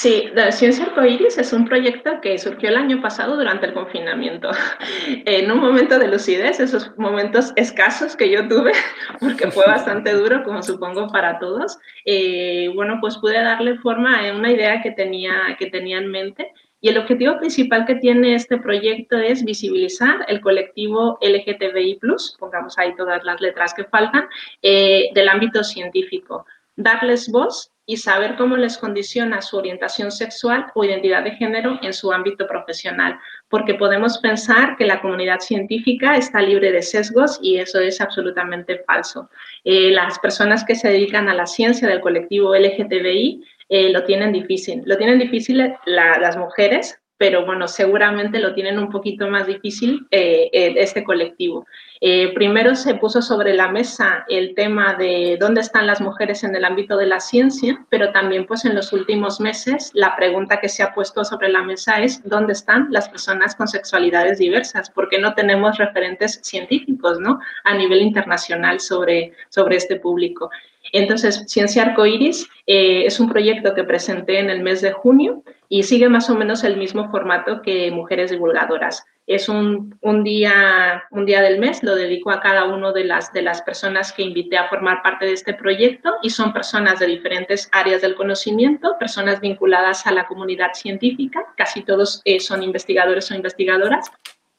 Sí, 0.00 0.30
la 0.32 0.52
Ciencia 0.52 0.84
Arcoiris 0.84 1.38
es 1.38 1.52
un 1.52 1.64
proyecto 1.64 2.20
que 2.20 2.38
surgió 2.38 2.68
el 2.68 2.76
año 2.76 3.02
pasado 3.02 3.36
durante 3.36 3.66
el 3.66 3.74
confinamiento. 3.74 4.48
En 5.24 5.50
un 5.50 5.58
momento 5.58 5.98
de 5.98 6.06
lucidez, 6.06 6.60
esos 6.60 6.96
momentos 6.96 7.52
escasos 7.56 8.14
que 8.14 8.30
yo 8.30 8.46
tuve, 8.46 8.70
porque 9.20 9.50
fue 9.50 9.64
bastante 9.66 10.12
duro, 10.12 10.44
como 10.44 10.62
supongo 10.62 11.08
para 11.08 11.40
todos, 11.40 11.78
eh, 12.04 12.70
bueno, 12.76 12.98
pues 13.00 13.18
pude 13.18 13.42
darle 13.42 13.76
forma 13.78 14.20
a 14.20 14.32
una 14.36 14.52
idea 14.52 14.80
que 14.82 14.92
tenía, 14.92 15.56
que 15.58 15.66
tenía 15.66 15.98
en 15.98 16.12
mente. 16.12 16.52
Y 16.80 16.90
el 16.90 16.98
objetivo 16.98 17.36
principal 17.40 17.84
que 17.84 17.96
tiene 17.96 18.36
este 18.36 18.58
proyecto 18.58 19.18
es 19.18 19.44
visibilizar 19.44 20.24
el 20.28 20.40
colectivo 20.40 21.18
LGTBI, 21.20 21.98
pongamos 22.38 22.78
ahí 22.78 22.94
todas 22.94 23.24
las 23.24 23.40
letras 23.40 23.74
que 23.74 23.82
faltan, 23.82 24.28
eh, 24.62 25.10
del 25.12 25.28
ámbito 25.28 25.64
científico. 25.64 26.46
Darles 26.76 27.28
voz 27.32 27.72
y 27.90 27.96
saber 27.96 28.36
cómo 28.36 28.58
les 28.58 28.76
condiciona 28.76 29.40
su 29.40 29.56
orientación 29.56 30.12
sexual 30.12 30.66
o 30.74 30.84
identidad 30.84 31.24
de 31.24 31.30
género 31.30 31.78
en 31.82 31.94
su 31.94 32.12
ámbito 32.12 32.46
profesional, 32.46 33.18
porque 33.48 33.74
podemos 33.74 34.18
pensar 34.18 34.76
que 34.76 34.84
la 34.84 35.00
comunidad 35.00 35.40
científica 35.40 36.14
está 36.14 36.42
libre 36.42 36.70
de 36.70 36.82
sesgos 36.82 37.38
y 37.40 37.56
eso 37.56 37.80
es 37.80 38.02
absolutamente 38.02 38.84
falso. 38.86 39.30
Eh, 39.64 39.90
las 39.90 40.18
personas 40.18 40.64
que 40.64 40.74
se 40.74 40.88
dedican 40.88 41.30
a 41.30 41.34
la 41.34 41.46
ciencia 41.46 41.88
del 41.88 42.02
colectivo 42.02 42.54
LGTBI 42.54 43.42
eh, 43.70 43.88
lo 43.88 44.04
tienen 44.04 44.32
difícil. 44.32 44.82
Lo 44.84 44.98
tienen 44.98 45.18
difícil 45.18 45.56
la, 45.56 46.18
las 46.18 46.36
mujeres 46.36 47.00
pero 47.20 47.44
bueno, 47.44 47.66
seguramente 47.66 48.38
lo 48.38 48.54
tienen 48.54 48.78
un 48.78 48.90
poquito 48.90 49.26
más 49.26 49.48
difícil 49.48 50.06
eh, 50.12 50.48
este 50.52 51.02
colectivo. 51.02 51.66
Eh, 52.00 52.32
primero 52.34 52.76
se 52.76 52.94
puso 52.94 53.20
sobre 53.22 53.54
la 53.54 53.68
mesa 53.68 54.24
el 54.28 54.54
tema 54.54 54.94
de 54.94 55.36
dónde 55.40 55.60
están 55.60 55.86
las 55.86 56.00
mujeres 56.00 56.44
en 56.44 56.54
el 56.54 56.64
ámbito 56.64 56.96
de 56.96 57.06
la 57.06 57.18
ciencia, 57.18 57.84
pero 57.88 58.12
también 58.12 58.46
pues 58.46 58.64
en 58.64 58.74
los 58.74 58.92
últimos 58.92 59.40
meses 59.40 59.90
la 59.94 60.14
pregunta 60.14 60.60
que 60.60 60.68
se 60.68 60.82
ha 60.82 60.94
puesto 60.94 61.24
sobre 61.24 61.48
la 61.48 61.62
mesa 61.62 62.00
es 62.00 62.22
dónde 62.28 62.52
están 62.52 62.88
las 62.90 63.08
personas 63.08 63.56
con 63.56 63.66
sexualidades 63.66 64.38
diversas, 64.38 64.90
porque 64.90 65.18
no 65.18 65.34
tenemos 65.34 65.76
referentes 65.78 66.40
científicos 66.42 67.18
¿no? 67.18 67.40
a 67.64 67.74
nivel 67.74 68.02
internacional 68.02 68.78
sobre, 68.78 69.32
sobre 69.48 69.76
este 69.76 69.96
público. 69.96 70.50
Entonces, 70.92 71.44
Ciencia 71.48 71.82
Arcoiris 71.82 72.48
eh, 72.66 73.04
es 73.06 73.20
un 73.20 73.28
proyecto 73.28 73.74
que 73.74 73.84
presenté 73.84 74.38
en 74.38 74.50
el 74.50 74.62
mes 74.62 74.80
de 74.80 74.92
junio 74.92 75.42
y 75.68 75.82
sigue 75.82 76.08
más 76.08 76.30
o 76.30 76.34
menos 76.34 76.64
el 76.64 76.76
mismo 76.76 77.10
formato 77.10 77.60
que 77.60 77.90
Mujeres 77.90 78.30
Divulgadoras. 78.30 79.04
Es 79.28 79.50
un, 79.50 79.94
un, 80.00 80.24
día, 80.24 81.04
un 81.10 81.26
día 81.26 81.42
del 81.42 81.58
mes, 81.58 81.82
lo 81.82 81.94
dedico 81.94 82.30
a 82.30 82.40
cada 82.40 82.64
una 82.64 82.92
de 82.92 83.04
las, 83.04 83.30
de 83.34 83.42
las 83.42 83.60
personas 83.60 84.10
que 84.10 84.22
invité 84.22 84.56
a 84.56 84.68
formar 84.70 85.02
parte 85.02 85.26
de 85.26 85.34
este 85.34 85.52
proyecto 85.52 86.14
y 86.22 86.30
son 86.30 86.54
personas 86.54 86.98
de 86.98 87.08
diferentes 87.08 87.68
áreas 87.72 88.00
del 88.00 88.14
conocimiento, 88.14 88.96
personas 88.98 89.42
vinculadas 89.42 90.06
a 90.06 90.12
la 90.12 90.26
comunidad 90.26 90.72
científica, 90.72 91.44
casi 91.58 91.82
todos 91.82 92.22
eh, 92.24 92.40
son 92.40 92.62
investigadores 92.62 93.30
o 93.30 93.34
investigadoras, 93.34 94.10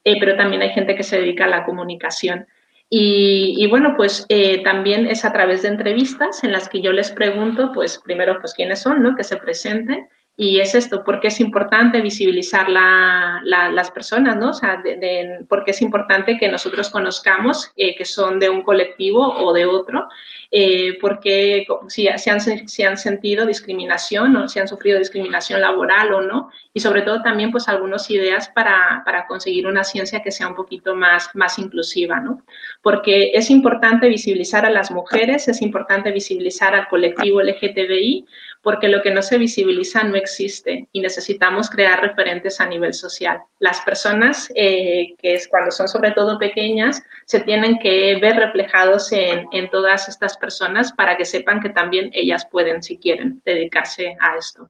eh, 0.03 0.17
pero 0.20 0.38
también 0.38 0.61
hay 0.61 0.70
gente 0.70 0.95
que 0.95 1.01
se 1.01 1.20
dedica 1.20 1.45
a 1.45 1.49
la 1.49 1.65
comunicación. 1.65 2.45
Y, 2.91 3.55
y, 3.57 3.65
bueno, 3.65 3.95
pues 3.97 4.28
eh, 4.30 4.61
también 4.63 5.07
es 5.07 5.26
a 5.26 5.34
través 5.34 5.63
de 5.63 5.70
entrevistas 5.70 6.43
en 6.43 6.51
las 6.51 6.70
que 6.70 6.82
yo 6.82 6.91
les 6.91 7.09
pregunto, 7.09 7.72
pues 7.74 7.97
primero, 7.97 8.39
pues 8.39 8.53
quiénes 8.53 8.82
son, 8.84 9.01
¿no? 9.01 9.15
Que 9.15 9.24
se 9.24 9.38
presenten 9.38 10.07
Y 10.41 10.61
es 10.61 10.73
esto, 10.73 11.03
porque 11.03 11.27
es 11.27 11.41
importante 11.41 11.99
visibilizar 11.99 12.69
la, 12.69 13.41
las 13.43 13.91
personas, 13.91 14.37
¿no? 14.37 14.51
O 14.51 14.53
sea, 14.53 14.77
de, 14.77 15.45
porque 15.49 15.71
es 15.71 15.81
importante 15.81 16.37
que 16.37 16.47
nosotros 16.47 16.89
conozcamos 16.89 17.73
eh, 17.75 17.93
que 17.93 18.05
son 18.05 18.39
de 18.39 18.49
un 18.49 18.61
colectivo 18.61 19.19
o 19.19 19.51
de 19.51 19.65
otro, 19.65 20.07
eh, 20.49 20.97
porque 21.01 21.67
si, 21.89 22.07
si, 22.15 22.29
han, 22.29 22.39
si 22.39 22.83
han 22.83 22.97
sentido 22.97 23.45
discriminación 23.45 24.33
o 24.37 24.47
si 24.47 24.59
han 24.59 24.69
sufrido 24.69 24.97
discriminación 24.97 25.59
laboral 25.59 26.13
o 26.13 26.21
no, 26.21 26.49
y 26.73 26.79
sobre 26.79 27.01
todo 27.01 27.21
también 27.21 27.51
pues 27.51 27.67
algunas 27.67 28.09
ideas 28.09 28.47
para, 28.47 29.01
para 29.03 29.27
conseguir 29.27 29.67
una 29.67 29.83
ciencia 29.83 30.23
que 30.23 30.31
sea 30.31 30.47
un 30.47 30.55
poquito 30.55 30.95
más, 30.95 31.29
más 31.33 31.59
inclusiva, 31.59 32.21
¿no? 32.21 32.41
Porque 32.81 33.31
es 33.33 33.49
importante 33.49 34.07
visibilizar 34.07 34.65
a 34.65 34.69
las 34.69 34.89
mujeres, 34.89 35.49
es 35.49 35.61
importante 35.61 36.13
visibilizar 36.13 36.73
al 36.73 36.87
colectivo 36.87 37.41
LGTBI, 37.41 38.25
porque 38.62 38.88
lo 38.88 39.01
que 39.01 39.12
no 39.12 39.22
se 39.22 39.38
visibiliza 39.38 40.03
no 40.03 40.16
existe 40.16 40.88
y 40.91 41.01
necesitamos 41.01 41.70
crear 41.70 42.01
referentes 42.01 42.60
a 42.60 42.66
nivel 42.66 42.93
social. 42.93 43.41
Las 43.60 43.82
personas, 43.82 44.51
eh, 44.55 45.16
que 45.18 45.36
es 45.36 45.47
cuando 45.47 45.72
son 45.72 45.88
sobre 45.88 46.12
todo 46.12 46.38
pequeñas, 46.38 47.01
se 47.26 47.39
tienen 47.41 47.80
que 47.80 48.18
ver 48.22 48.36
reflejados 48.36 49.12
en, 49.12 49.47
en 49.51 49.70
todas 49.70 50.10
estas 50.10 50.38
personas 50.38 50.91
para 50.91 51.16
que 51.18 51.26
sepan 51.26 51.62
que 51.62 51.70
también 51.70 52.10
ellas 52.14 52.47
pueden, 52.51 52.84
si 52.84 52.97
quieren, 52.97 53.41
dedicarse 53.45 54.18
a 54.20 54.38
esto. 54.38 54.70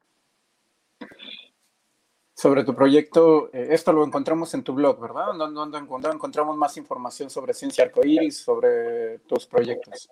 Sobre 2.40 2.64
tu 2.64 2.74
proyecto, 2.74 3.50
eh, 3.52 3.68
esto 3.72 3.92
lo 3.92 4.06
encontramos 4.06 4.54
en 4.54 4.64
tu 4.64 4.74
blog, 4.74 4.98
¿verdad? 4.98 5.34
¿Dónde, 5.36 5.78
encontramos 5.78 6.56
más 6.56 6.78
información 6.78 7.30
sobre 7.30 7.54
Ciencia 7.54 7.84
Arcoíris, 7.84 8.38
sobre 8.38 9.20
tus 9.28 9.46
proyectos? 9.46 10.10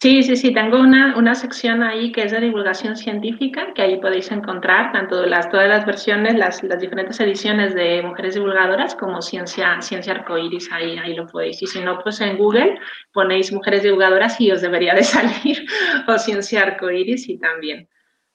Sí, 0.00 0.22
sí, 0.22 0.36
sí, 0.36 0.54
tengo 0.54 0.78
una, 0.78 1.18
una, 1.18 1.34
sección 1.34 1.82
ahí 1.82 2.12
que 2.12 2.22
es 2.22 2.30
de 2.30 2.40
divulgación 2.40 2.96
científica, 2.96 3.74
que 3.74 3.82
ahí 3.82 4.00
podéis 4.00 4.30
encontrar 4.30 4.92
tanto 4.92 5.26
las, 5.26 5.50
todas 5.50 5.68
las 5.68 5.84
versiones, 5.84 6.36
las, 6.36 6.62
las 6.62 6.78
diferentes 6.78 7.18
ediciones 7.18 7.74
de 7.74 8.00
Mujeres 8.02 8.34
Divulgadoras 8.34 8.94
como 8.94 9.20
Ciencia, 9.20 9.82
Ciencia 9.82 10.12
Arcoiris, 10.12 10.70
ahí, 10.70 10.96
ahí 10.98 11.14
lo 11.14 11.26
podéis. 11.26 11.60
Y 11.62 11.66
si 11.66 11.80
no, 11.80 11.98
pues 12.00 12.20
en 12.20 12.38
Google 12.38 12.78
ponéis 13.12 13.52
Mujeres 13.52 13.82
Divulgadoras 13.82 14.40
y 14.40 14.52
os 14.52 14.60
debería 14.60 14.94
de 14.94 15.02
salir, 15.02 15.66
o 16.06 16.16
Ciencia 16.16 16.62
Arcoiris 16.62 17.28
y 17.28 17.36
también, 17.36 17.88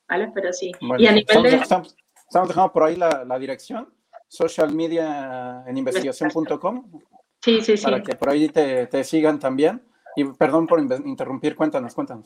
¿vale? 0.10 0.32
Pero 0.36 0.52
sí. 0.52 0.70
y 0.98 1.08
a 1.08 1.14
nivel 1.14 1.44
de... 1.44 1.56
Estamos, 1.56 1.96
dejando 2.46 2.74
por 2.74 2.84
ahí 2.84 2.98
la, 2.98 3.24
la 3.24 3.40
dirección, 3.40 3.88
social 4.28 4.74
media 4.76 5.64
en 5.66 5.78
investigación.com. 5.78 6.92
Sí, 7.40 7.62
sí, 7.62 7.78
sí. 7.78 7.84
Para 7.86 8.04
que 8.04 8.16
por 8.16 8.32
ahí 8.32 8.50
te, 8.50 8.88
te 8.88 9.06
sigan 9.06 9.40
también. 9.40 9.82
Y 10.16 10.26
perdón 10.26 10.68
por 10.68 10.80
interrumpir, 10.80 11.56
cuéntanos, 11.56 11.94
cuéntanos. 11.96 12.26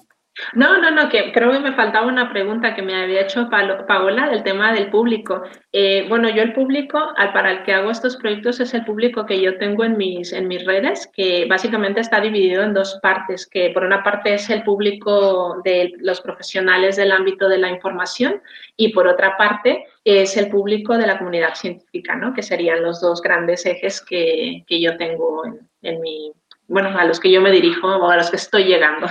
No, 0.53 0.77
no, 0.77 0.91
no, 0.91 1.09
que 1.09 1.31
creo 1.31 1.51
que 1.51 1.59
me 1.59 1.73
faltaba 1.73 2.05
una 2.05 2.29
pregunta 2.29 2.75
que 2.75 2.83
me 2.83 2.95
había 2.95 3.21
hecho 3.21 3.49
Paola 3.49 4.29
del 4.29 4.43
tema 4.43 4.71
del 4.71 4.89
público. 4.91 5.41
Eh, 5.71 6.05
bueno, 6.07 6.29
yo 6.29 6.43
el 6.43 6.53
público 6.53 6.99
al, 7.15 7.33
para 7.33 7.51
el 7.51 7.63
que 7.63 7.73
hago 7.73 7.89
estos 7.89 8.17
proyectos 8.17 8.59
es 8.59 8.73
el 8.75 8.85
público 8.85 9.25
que 9.25 9.41
yo 9.41 9.57
tengo 9.57 9.83
en 9.83 9.97
mis, 9.97 10.33
en 10.33 10.47
mis 10.47 10.63
redes, 10.63 11.09
que 11.11 11.47
básicamente 11.49 12.01
está 12.01 12.21
dividido 12.21 12.61
en 12.61 12.73
dos 12.73 12.99
partes, 13.01 13.47
que 13.47 13.71
por 13.71 13.83
una 13.83 14.03
parte 14.03 14.35
es 14.35 14.49
el 14.51 14.63
público 14.63 15.59
de 15.63 15.93
los 15.97 16.21
profesionales 16.21 16.97
del 16.97 17.11
ámbito 17.11 17.49
de 17.49 17.57
la 17.57 17.71
información 17.71 18.41
y 18.75 18.89
por 18.89 19.07
otra 19.07 19.37
parte 19.37 19.85
es 20.03 20.37
el 20.37 20.49
público 20.49 20.97
de 20.97 21.07
la 21.07 21.17
comunidad 21.17 21.55
científica, 21.55 22.15
¿no? 22.15 22.33
que 22.33 22.43
serían 22.43 22.83
los 22.83 23.01
dos 23.01 23.21
grandes 23.21 23.65
ejes 23.65 24.01
que, 24.01 24.63
que 24.67 24.79
yo 24.79 24.97
tengo 24.97 25.45
en, 25.45 25.67
en 25.81 25.99
mi 25.99 26.31
bueno, 26.67 26.89
a 26.97 27.05
los 27.05 27.19
que 27.19 27.31
yo 27.31 27.41
me 27.41 27.51
dirijo 27.51 27.87
o 27.87 28.09
a 28.09 28.17
los 28.17 28.29
que 28.29 28.37
estoy 28.37 28.65
llegando. 28.65 29.07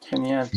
Genial. 0.00 0.48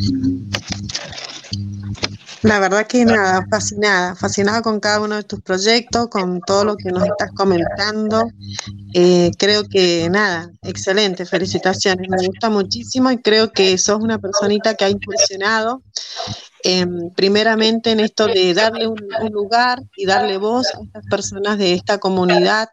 La 2.43 2.59
verdad 2.59 2.88
que 2.88 3.05
nada, 3.05 3.45
fascinada, 3.51 4.16
fascinada 4.16 4.62
con 4.64 4.80
cada 4.80 5.01
uno 5.01 5.16
de 5.16 5.24
tus 5.24 5.41
proyectos, 5.41 6.07
con 6.07 6.41
todo 6.41 6.66
lo 6.66 6.76
que 6.76 6.89
nos 6.89 7.03
estás 7.03 7.32
comentando. 7.36 8.32
Eh, 8.93 9.32
creo 9.38 9.64
que 9.70 10.09
nada, 10.09 10.49
excelente, 10.64 11.26
felicitaciones, 11.26 12.09
me 12.09 12.26
gusta 12.26 12.49
muchísimo 12.49 13.12
y 13.12 13.18
creo 13.22 13.51
que 13.51 13.78
sos 13.78 13.99
una 14.01 14.18
personita 14.18 14.74
que 14.74 14.86
ha 14.86 14.89
incursionado 14.89 15.84
Em, 16.64 17.09
primeramente 17.12 17.91
en 17.91 17.99
esto 17.99 18.28
de 18.28 18.53
darle 18.53 18.88
un, 18.88 18.99
lugar 19.32 19.82
y 19.95 20.05
darle 20.05 20.38
voz 20.38 20.68
a 20.68 20.84
estas 20.84 21.05
personas 21.09 21.57
de 21.57 21.74
esta 21.74 21.97
comunidad, 21.97 22.70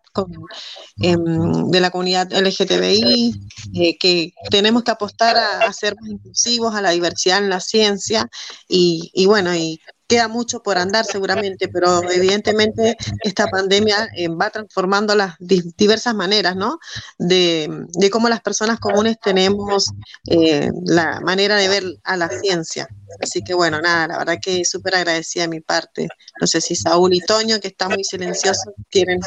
em, 1.01 1.71
de 1.71 1.81
la 1.81 1.91
comunidad 1.91 2.33
LGTBI, 2.33 3.35
eh, 3.75 3.97
que 3.99 4.33
tenemos 4.51 4.83
que 4.83 4.91
apostar 4.91 5.37
a, 5.37 5.73
ser 5.73 5.97
más 6.01 6.11
inclusivos, 6.11 6.75
a 6.75 6.83
la 6.83 6.91
diversidad 6.91 7.39
en 7.39 7.49
la 7.49 7.61
ciencia 7.61 8.29
y, 8.69 9.11
y 9.15 9.27
bueno, 9.27 9.55
y 9.55 9.81
queda 10.09 10.27
mucho 10.27 10.63
por 10.63 10.79
andar 10.79 11.05
seguramente, 11.05 11.69
pero 11.69 12.03
evidentemente 12.11 12.97
esta 13.23 13.47
pandemia 13.47 14.09
eh, 14.17 14.29
va 14.29 14.49
transformando 14.49 15.15
las 15.15 15.35
diversas 15.39 16.15
maneras, 16.15 16.57
¿no? 16.57 16.79
De, 17.19 17.87
cómo 18.11 18.31
las 18.31 18.41
personas 18.41 18.81
comunes 18.81 19.19
tenemos 19.21 19.93
eh, 20.27 20.71
la 20.87 21.21
manera 21.21 21.57
de 21.57 21.69
ver 21.69 21.85
a 22.05 22.17
la 22.17 22.31
ciencia. 22.31 22.89
Así 23.23 23.43
que 23.43 23.53
bueno, 23.53 23.81
nada, 23.81 24.09
la 24.09 24.19
verdad 24.19 24.39
que 24.41 24.65
súper 24.65 24.97
agradecida 24.97 25.43
de 25.43 25.49
mi 25.49 25.61
parte. 25.61 26.09
No 26.41 26.47
sé 26.47 26.63
si 26.63 26.75
Saúl 26.75 27.13
y 27.13 27.21
Toño, 27.21 27.61
que 27.61 27.69
está 27.69 27.89
muy 27.89 28.03
silencioso, 28.03 28.73
quieren 28.91 29.21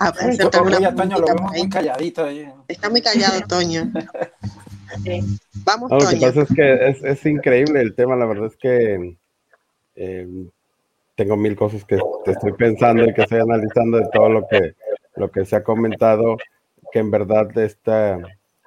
hacer 0.00 0.42
alguna 0.52 0.94
Toño 0.94 1.18
lo 1.18 1.26
vemos 1.26 1.52
muy 1.52 1.68
calladito 1.70 2.24
ahí. 2.24 2.46
Está 2.68 2.90
muy 2.90 3.00
callado, 3.00 3.40
Toño. 3.48 3.90
Vamos, 5.64 5.90
Toño. 5.90 6.04
Lo 6.04 6.10
que 6.10 6.26
pasa 6.26 6.42
es 6.42 6.48
que 6.54 6.88
es, 6.90 7.04
es 7.04 7.26
increíble 7.26 7.80
el 7.80 7.94
tema, 7.94 8.16
la 8.16 8.26
verdad 8.26 8.46
es 8.46 8.56
que 8.56 9.16
Em, 9.96 10.48
tengo 11.14 11.36
mil 11.36 11.56
cosas 11.56 11.84
que 11.84 11.98
estoy 12.26 12.52
pensando 12.52 13.04
y 13.04 13.14
que 13.14 13.22
estoy 13.22 13.40
analizando 13.40 13.98
de 13.98 14.08
todo 14.12 14.28
lo 14.28 14.46
que, 14.46 14.74
lo 15.16 15.30
que 15.30 15.46
se 15.46 15.56
ha 15.56 15.64
comentado, 15.64 16.36
que 16.92 16.98
en 16.98 17.10
verdad 17.10 17.56
esta, 17.58 18.18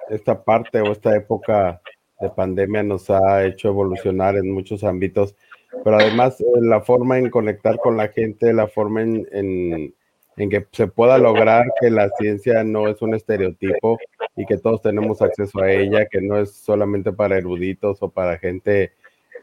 esta 0.08 0.42
parte 0.42 0.80
o 0.80 0.90
esta 0.90 1.14
época 1.14 1.80
de 2.20 2.28
pandemia 2.28 2.82
nos 2.82 3.08
ha 3.08 3.44
hecho 3.44 3.68
evolucionar 3.68 4.36
en 4.36 4.50
muchos 4.50 4.82
ámbitos, 4.82 5.36
pero 5.84 5.96
además 5.96 6.40
eh, 6.40 6.44
la 6.60 6.80
forma 6.80 7.18
en 7.18 7.30
conectar 7.30 7.78
con 7.78 7.96
la 7.96 8.08
gente, 8.08 8.52
la 8.52 8.66
forma 8.66 9.02
en, 9.02 9.26
en, 9.30 9.94
en, 10.36 10.50
que 10.50 10.66
se 10.72 10.88
pueda 10.88 11.18
lograr 11.18 11.66
que 11.80 11.88
la 11.90 12.08
ciencia 12.18 12.64
no 12.64 12.88
es 12.88 13.00
un 13.00 13.14
estereotipo 13.14 13.98
y 14.36 14.44
que 14.44 14.58
todos 14.58 14.82
tenemos 14.82 15.22
acceso 15.22 15.60
a 15.60 15.70
ella, 15.70 16.06
que 16.06 16.20
no 16.20 16.36
es 16.36 16.52
solamente 16.52 17.12
para 17.12 17.38
eruditos 17.38 18.02
o 18.02 18.10
para 18.10 18.38
gente 18.38 18.92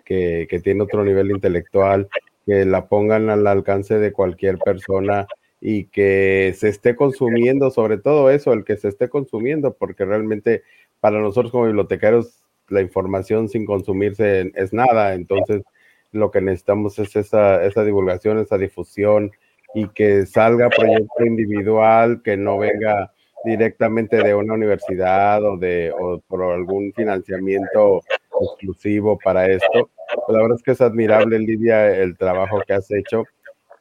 que, 0.07 0.61
tiene 0.63 0.83
otro 0.83 1.03
nivel 1.03 1.31
intelectual, 1.31 2.07
que 2.45 2.65
la 2.65 2.87
pongan 2.87 3.29
al 3.29 3.45
alcance 3.45 3.99
de 3.99 4.13
cualquier 4.13 4.57
persona 4.57 5.27
y 5.59 5.85
que 5.85 6.53
se 6.57 6.69
esté 6.69 6.95
consumiendo, 6.95 7.71
sobre 7.71 7.97
todo 7.97 8.29
eso, 8.29 8.53
el 8.53 8.63
que 8.63 8.77
se 8.77 8.87
esté 8.87 9.09
consumiendo, 9.09 9.73
porque 9.73 10.05
realmente 10.05 10.63
para 11.01 11.19
nosotros 11.19 11.51
como 11.51 11.65
bibliotecarios 11.65 12.43
la 12.69 12.81
información 12.81 13.49
sin 13.49 13.65
consumirse 13.65 14.51
es 14.55 14.73
nada, 14.73 15.13
entonces 15.13 15.63
lo 16.11 16.31
que 16.31 16.41
necesitamos 16.41 16.99
es 16.99 17.15
esa, 17.15 17.65
esa 17.65 17.83
divulgación, 17.83 18.39
esa 18.39 18.57
difusión 18.57 19.31
y 19.73 19.87
que 19.89 20.25
salga 20.25 20.69
proyecto 20.69 21.25
individual, 21.25 22.21
que 22.23 22.37
no 22.37 22.57
venga 22.57 23.11
directamente 23.43 24.17
de 24.17 24.33
una 24.35 24.53
universidad 24.53 25.43
o 25.43 25.57
de 25.57 25.93
o 25.97 26.19
por 26.27 26.43
algún 26.43 26.93
financiamiento 26.93 28.01
exclusivo 28.41 29.17
para 29.23 29.47
esto. 29.47 29.89
La 30.27 30.39
verdad 30.39 30.57
es 30.57 30.63
que 30.63 30.71
es 30.71 30.81
admirable, 30.81 31.39
Lidia, 31.39 31.95
el 31.95 32.17
trabajo 32.17 32.61
que 32.65 32.73
has 32.73 32.89
hecho 32.91 33.23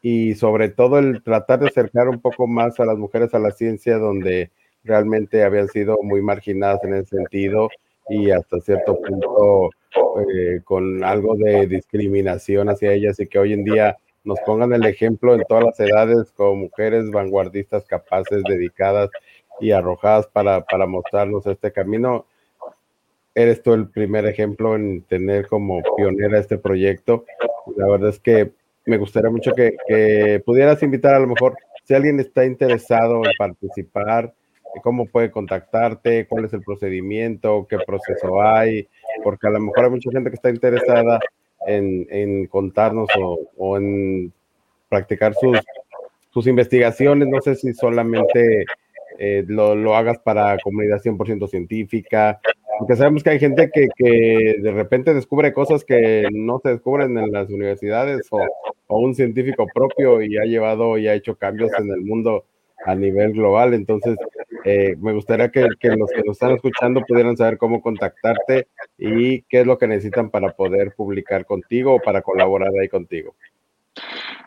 y 0.03 0.35
sobre 0.35 0.69
todo 0.69 0.99
el 0.99 1.23
tratar 1.23 1.61
de 1.61 1.69
acercar 1.69 2.09
un 2.09 2.21
poco 2.21 2.47
más 2.47 2.79
a 2.79 2.85
las 2.85 2.97
mujeres 2.97 3.35
a 3.35 3.39
la 3.39 3.51
ciencia 3.51 3.99
donde 3.99 4.51
realmente 4.85 5.43
habían 5.43 5.69
sido 5.69 5.99
muy 6.03 6.23
marginadas 6.23 6.85
en 6.85 6.95
ese 6.95 7.17
sentido 7.17 7.69
y 8.09 8.31
hasta 8.31 8.61
cierto 8.61 9.01
punto 9.01 9.71
eh, 10.31 10.61
con 10.65 11.03
algo 11.03 11.35
de 11.37 11.67
discriminación 11.67 12.69
hacia 12.69 12.93
ellas 12.93 13.19
y 13.19 13.27
que 13.27 13.39
hoy 13.39 13.53
en 13.53 13.65
día 13.65 13.97
nos 14.23 14.39
pongan 14.41 14.73
el 14.73 14.85
ejemplo 14.87 15.35
en 15.35 15.43
todas 15.49 15.65
las 15.65 15.81
edades 15.81 16.33
como 16.37 16.55
mujeres 16.55 17.11
vanguardistas 17.11 17.85
capaces, 17.87 18.43
dedicadas 18.45 19.11
y 19.61 19.73
arrojadas 19.73 20.27
para, 20.29 20.65
para 20.65 20.87
mostrarnos 20.87 21.47
este 21.47 21.73
camino 21.73 22.27
eres 23.37 23.63
tú 23.63 23.75
el 23.75 23.89
primer 23.91 24.25
ejemplo 24.27 24.75
en 24.75 25.03
tener 25.03 25.47
como 25.47 25.83
pionera 25.97 26.39
este 26.39 26.57
proyecto. 26.57 27.27
La 27.77 27.87
verdad 27.87 28.09
es 28.09 28.19
que 28.19 28.53
me 28.87 28.97
gustaría 28.97 29.31
mucho 29.31 29.53
que, 29.53 30.43
pudieras 30.45 30.83
invitar 30.83 31.15
a 31.15 31.21
lo 31.21 31.27
mejor, 31.27 31.55
si 31.85 31.95
alguien 31.95 32.19
está 32.19 32.47
interesado 32.47 33.23
en 33.25 33.33
participar, 33.39 34.33
cómo 34.83 35.07
puede 35.07 35.31
contactarte, 35.31 36.27
cuál 36.27 36.47
es 36.47 36.55
el 36.55 36.63
procedimiento, 36.63 37.67
qué 37.69 37.79
proceso 37.79 38.41
hay, 38.41 38.89
porque 39.23 39.49
a 39.49 39.51
lo 39.51 39.61
mejor 39.61 39.85
hay 39.85 39.91
mucha 39.91 40.11
gente 40.11 40.31
que 40.31 40.37
está 40.37 40.49
interesada 40.49 41.21
en, 41.67 42.47
contarnos 42.47 43.09
o, 43.57 43.77
en 43.77 44.33
practicar 44.89 45.35
sus, 45.35 45.59
sus 46.31 46.47
investigaciones. 46.47 47.29
No 47.29 47.41
sé 47.43 47.55
si 47.55 47.75
solamente 47.75 48.65
eh, 49.19 49.45
lo, 49.47 49.75
lo, 49.75 49.95
hagas 49.95 50.19
para 50.19 50.57
comunidad 50.59 51.03
100% 51.03 51.49
científica 51.49 52.41
porque 52.79 52.97
sabemos 52.97 53.23
que 53.23 53.31
hay 53.31 53.39
gente 53.39 53.71
que, 53.73 54.57
de 54.61 54.71
repente 54.73 55.15
descubre 55.15 55.53
cosas 55.53 55.85
que 55.85 56.29
no 56.33 56.61
se 56.63 56.71
descubren 56.71 57.17
en 57.19 57.33
las 57.33 57.51
universidades 57.51 58.27
o, 58.31 58.45
o, 58.87 58.99
un 58.99 59.15
científico 59.15 59.67
propio 59.73 60.23
y 60.23 60.37
ha 60.37 60.45
llevado 60.45 60.99
y 60.99 61.09
ha 61.09 61.15
hecho 61.15 61.37
cambios 61.37 61.71
en 61.79 61.91
el 61.91 62.01
mundo 62.03 62.45
a 62.85 62.95
nivel 62.95 63.33
global. 63.33 63.75
Entonces, 63.75 64.17
eh, 64.65 64.97
me 65.01 65.13
gustaría 65.13 65.51
que, 65.51 65.67
que, 65.79 65.89
los 65.91 66.11
que 66.11 66.23
nos 66.23 66.37
están 66.37 66.53
escuchando 66.53 67.01
pudieran 67.07 67.37
saber 67.37 67.59
cómo 67.59 67.81
contactarte 67.81 68.69
y 68.99 69.43
qué 69.43 69.61
es 69.61 69.67
lo 69.67 69.79
que 69.79 69.87
necesitan 69.87 70.31
para 70.31 70.53
poder 70.53 70.93
publicar 70.97 71.45
contigo 71.45 71.95
o 71.95 72.01
para 72.01 72.23
colaborar 72.23 72.71
ahí 72.81 72.89
contigo. 72.89 73.35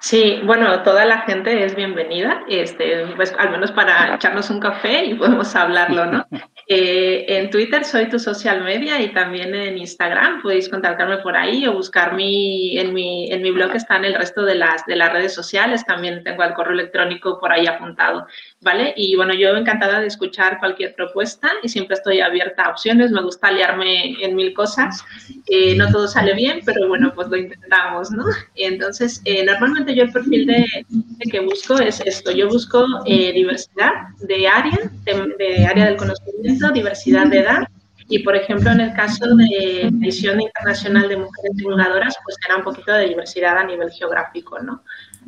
Sí, 0.02 0.40
bueno, 0.46 0.82
toda 0.84 1.04
la 1.04 1.22
gente 1.24 1.66
es 1.66 1.76
bienvenida, 1.76 2.44
este, 2.48 3.06
pues 3.18 3.36
al 3.38 3.52
menos 3.52 3.72
para 3.74 4.16
echarnos 4.16 4.50
un 4.50 4.62
café 4.62 5.04
y 5.04 5.16
podemos 5.16 5.56
hablarlo, 5.56 6.06
¿no? 6.06 6.26
Eh, 6.72 7.26
en 7.40 7.50
Twitter 7.50 7.84
soy 7.84 8.10
tu 8.10 8.20
social 8.20 8.64
media 8.64 9.02
y 9.02 9.12
también 9.12 9.56
en 9.56 9.76
Instagram 9.80 10.44
podéis 10.44 10.70
contactarme 10.70 11.18
por 11.18 11.36
ahí 11.36 11.66
o 11.66 11.74
buscar 11.74 12.14
mi, 12.14 12.78
en, 12.78 12.94
mi, 12.94 13.32
en 13.32 13.42
mi 13.42 13.50
blog 13.50 13.72
están 13.72 14.06
el 14.06 14.14
resto 14.14 14.44
de 14.44 14.54
las, 14.54 14.86
de 14.86 14.96
las 14.96 15.12
redes 15.12 15.34
sociales, 15.34 15.84
también 15.84 16.24
tengo 16.24 16.44
el 16.44 16.54
correo 16.54 16.74
electrónico 16.74 17.40
por 17.40 17.52
ahí 17.52 17.66
apuntado, 17.66 18.28
¿vale? 18.62 18.94
Y 18.98 19.16
bueno, 19.16 19.34
yo 19.34 19.56
encantada 19.56 20.02
de 20.02 20.08
escuchar 20.08 20.60
cualquier 20.60 20.94
propuesta 20.94 21.50
y 21.64 21.70
siempre 21.70 21.96
estoy 21.96 22.20
abierta 22.20 22.64
a 22.64 22.72
opciones, 22.72 23.12
me 23.12 23.22
gusta 23.22 23.52
liarme 23.52 24.22
en 24.22 24.36
mil 24.36 24.54
cosas, 24.54 25.04
eh, 25.48 25.76
no 25.76 25.90
todo 25.90 26.08
sale 26.08 26.34
bien, 26.34 26.60
pero 26.66 26.88
bueno, 26.88 27.14
pues 27.16 27.30
lo 27.30 27.38
intentamos, 27.38 28.12
¿no? 28.12 28.26
Entonces, 28.56 29.22
eh, 29.26 29.46
normalmente 29.46 29.96
yo 29.96 30.04
el 30.04 30.12
perfil 30.12 30.46
de, 30.46 30.66
de, 30.90 31.32
que 31.32 31.40
busco 31.40 31.80
es 31.80 32.02
esto, 32.02 32.32
yo 32.32 32.50
busco 32.50 32.86
eh, 33.06 33.32
diversidad 33.32 33.92
de 34.20 34.48
área, 34.48 34.78
de, 35.06 35.36
de 35.38 35.66
área 35.66 35.86
del 35.86 35.98
conocimiento, 35.98 36.72
diversidad 36.72 37.28
de 37.28 37.40
edad. 37.40 37.68
Y, 38.12 38.24
por 38.24 38.36
ejemplo, 38.36 38.72
en 38.72 38.80
el 38.82 38.94
caso 38.94 39.24
de 39.36 39.88
Visión 39.94 40.42
Internacional 40.42 41.08
de 41.08 41.18
Mujeres 41.18 41.52
Divulgadoras, 41.54 42.18
pues 42.24 42.38
era 42.44 42.58
un 42.58 42.64
poquito 42.64 42.92
de 42.92 43.08
diversidad 43.08 43.56
a 43.56 43.64
nivel 43.64 43.92
geográfico, 43.92 44.58
¿no? 44.58 44.84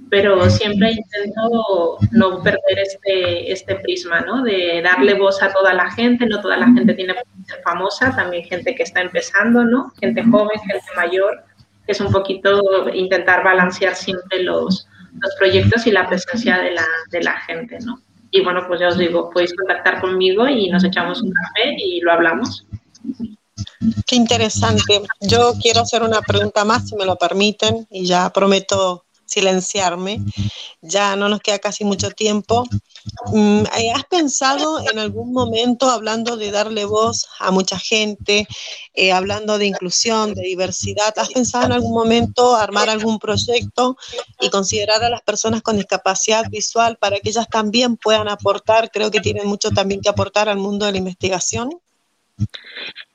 Pero 0.10 0.50
siempre 0.50 0.92
intento 0.92 1.98
no 2.12 2.44
perder 2.44 2.80
este, 2.80 3.52
este 3.52 3.76
prisma, 3.76 4.22
¿no? 4.22 4.44
De 4.44 4.82
darle 4.84 5.14
voz 5.14 5.42
a 5.42 5.54
toda 5.54 5.74
la 5.74 5.90
gente, 5.92 6.26
no 6.26 6.42
toda 6.42 6.58
la 6.58 6.66
gente 6.66 6.94
tiene 6.94 7.14
que 7.14 7.22
ser 7.46 7.62
famosa, 7.64 8.14
también 8.14 8.44
gente 8.44 8.76
que 8.76 8.84
está 8.84 9.02
empezando, 9.02 9.64
¿no? 9.64 9.94
Gente 10.02 10.24
joven, 10.24 10.60
gente 10.60 10.86
mayor, 10.98 11.44
es 11.88 12.02
un 12.02 12.12
poquito 12.12 12.90
intentar 12.94 13.44
balancear 13.44 13.96
siempre 13.96 14.44
los, 14.44 14.88
los 15.20 15.36
proyectos 15.38 15.88
y 15.88 15.92
la 15.92 16.08
presencia 16.08 16.58
de 16.60 16.72
la, 16.72 16.86
de 17.12 17.24
la 17.24 17.40
gente, 17.42 17.80
¿no? 17.80 18.02
Y 18.32 18.42
bueno, 18.42 18.66
pues 18.68 18.80
ya 18.80 18.88
os 18.88 18.98
digo, 18.98 19.30
podéis 19.30 19.54
contactar 19.54 20.00
conmigo 20.00 20.48
y 20.48 20.70
nos 20.70 20.84
echamos 20.84 21.22
un 21.22 21.32
café 21.32 21.76
y 21.78 22.00
lo 22.00 22.14
hablamos. 22.14 22.66
Qué 24.08 24.16
interesante. 24.16 25.02
Yo 25.20 25.54
quiero 25.62 25.82
hacer 25.82 26.02
una 26.02 26.22
pregunta 26.22 26.64
más, 26.64 26.88
si 26.88 26.96
me 26.96 27.06
lo 27.06 27.18
permiten, 27.18 27.88
y 27.90 28.06
ya 28.06 28.30
prometo 28.32 29.06
silenciarme. 29.32 30.22
Ya 30.82 31.16
no 31.16 31.30
nos 31.30 31.40
queda 31.40 31.60
casi 31.60 31.86
mucho 31.86 32.12
tiempo. 32.12 32.68
Mm, 33.32 33.64
eh, 33.78 33.92
¿Has 33.96 34.04
pensado 34.06 34.80
en 34.80 35.00
algún 35.00 35.32
momento, 35.32 35.90
hablando 35.90 36.36
de 36.36 36.52
darle 36.52 36.86
voz 36.86 37.28
a 37.40 37.52
mucha 37.52 37.80
gente, 37.80 38.48
eh, 38.94 39.12
hablando 39.12 39.58
de 39.58 39.68
inclusión, 39.68 40.34
de 40.34 40.42
diversidad, 40.42 41.14
¿has 41.18 41.30
pensado 41.30 41.66
en 41.66 41.72
algún 41.72 41.94
momento 41.94 42.56
armar 42.56 42.90
algún 42.90 43.20
proyecto 43.20 43.98
y 44.42 44.50
considerar 44.50 45.04
a 45.04 45.10
las 45.10 45.22
personas 45.22 45.62
con 45.62 45.78
discapacidad 45.78 46.50
visual 46.50 46.98
para 46.98 47.20
que 47.20 47.30
ellas 47.30 47.48
también 47.50 47.96
puedan 47.96 48.28
aportar? 48.28 48.92
Creo 48.92 49.12
que 49.12 49.22
tienen 49.22 49.48
mucho 49.48 49.72
también 49.72 50.02
que 50.02 50.10
aportar 50.10 50.50
al 50.50 50.58
mundo 50.58 50.86
de 50.86 50.92
la 50.92 50.98
investigación. 50.98 51.70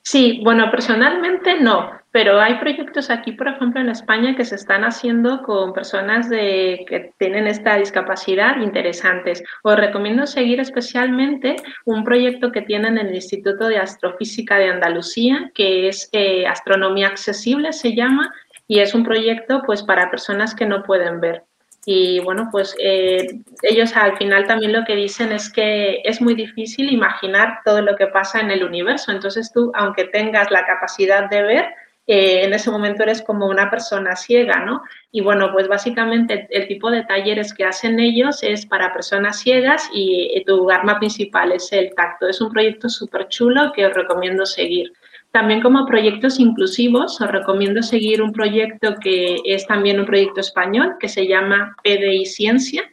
Sí, 0.02 0.40
bueno, 0.44 0.70
personalmente 0.70 1.60
no, 1.60 1.90
pero 2.12 2.40
hay 2.40 2.54
proyectos 2.58 3.10
aquí, 3.10 3.32
por 3.32 3.48
ejemplo, 3.48 3.80
en 3.80 3.88
España 3.88 4.36
que 4.36 4.44
se 4.44 4.54
están 4.54 4.84
haciendo 4.84 5.42
con 5.42 5.72
personas 5.72 6.30
que 6.30 7.12
tienen 7.18 7.48
esta 7.48 7.76
discapacidad 7.76 8.60
interesantes. 8.60 9.42
Os 9.64 9.76
recomiendo 9.76 10.26
seguir 10.26 10.60
especialmente 10.60 11.56
un 11.84 12.04
proyecto 12.04 12.52
que 12.52 12.62
tienen 12.62 12.98
en 12.98 13.08
el 13.08 13.16
Instituto 13.16 13.66
de 13.66 13.78
Astrofísica 13.78 14.58
de 14.58 14.68
Andalucía, 14.68 15.50
que 15.54 15.88
es 15.88 16.08
eh, 16.12 16.46
Astronomía 16.46 17.08
Accesible, 17.08 17.72
se 17.72 17.94
llama, 17.94 18.32
y 18.68 18.78
es 18.78 18.94
un 18.94 19.04
proyecto 19.04 19.62
pues 19.66 19.82
para 19.82 20.10
personas 20.10 20.54
que 20.54 20.66
no 20.66 20.84
pueden 20.84 21.20
ver. 21.20 21.42
Y 21.89 22.18
bueno, 22.18 22.49
pues 22.51 22.74
eh, 22.80 23.28
ellos 23.62 23.97
al 23.97 24.18
final 24.18 24.45
también 24.49 24.72
lo 24.72 24.84
que 24.84 24.97
dicen 24.97 25.30
es 25.30 25.49
que 25.49 26.03
es 26.05 26.20
muy 26.20 26.34
difícil 26.34 26.93
imaginar 26.93 27.61
todo 27.64 27.80
lo 27.80 27.95
que 27.95 28.09
pasa 28.09 28.41
en 28.41 28.51
el 28.51 28.64
universo. 28.64 29.12
Entonces 29.12 29.53
tú, 29.53 29.70
aunque 29.72 30.07
tengas 30.07 30.51
la 30.51 30.66
capacidad 30.66 31.30
de 31.30 31.43
ver, 31.43 31.64
eh, 32.09 32.43
en 32.43 32.53
ese 32.55 32.72
momento 32.72 33.05
eres 33.05 33.22
como 33.22 33.47
una 33.47 33.70
persona 33.70 34.16
ciega, 34.16 34.64
¿no? 34.64 34.82
Y 35.12 35.20
bueno, 35.20 35.53
pues 35.53 35.68
básicamente 35.68 36.49
el 36.51 36.66
tipo 36.66 36.91
de 36.91 37.05
talleres 37.05 37.55
que 37.55 37.64
hacen 37.64 38.01
ellos 38.01 38.43
es 38.43 38.66
para 38.66 38.93
personas 38.93 39.39
ciegas 39.39 39.89
y 39.93 40.43
tu 40.45 40.68
arma 40.68 40.99
principal 40.99 41.53
es 41.53 41.72
el 41.72 41.95
tacto. 41.95 42.26
Es 42.26 42.41
un 42.41 42.51
proyecto 42.51 42.89
súper 42.89 43.28
chulo 43.28 43.72
que 43.72 43.87
os 43.87 43.95
recomiendo 43.95 44.45
seguir. 44.45 44.93
También 45.37 45.61
como 45.61 45.84
proyectos 45.84 46.41
inclusivos, 46.41 47.20
os 47.20 47.30
recomiendo 47.30 47.82
seguir 47.82 48.22
un 48.22 48.32
proyecto 48.32 48.95
que 48.99 49.37
es 49.45 49.66
también 49.66 50.01
un 50.01 50.07
proyecto 50.07 50.41
español 50.41 50.95
que 50.99 51.11
se 51.11 51.26
llama 51.26 51.76
PDI 51.84 52.24
Ciencia, 52.24 52.91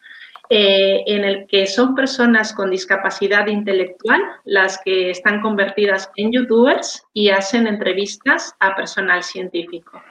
eh, 0.50 1.06
en 1.08 1.24
el 1.24 1.48
que 1.48 1.66
son 1.68 1.96
personas 1.96 2.52
con 2.52 2.70
discapacidad 2.70 3.48
intelectual 3.48 4.22
las 4.44 4.78
que 4.84 5.10
están 5.12 5.39
convertidas 5.39 6.12
en 6.18 6.34
youtubers 6.34 7.06
y 7.14 7.30
hacen 7.30 7.66
entrevistas 7.66 8.54
a 8.60 8.76
personal 8.76 9.24
científico. 9.24 10.04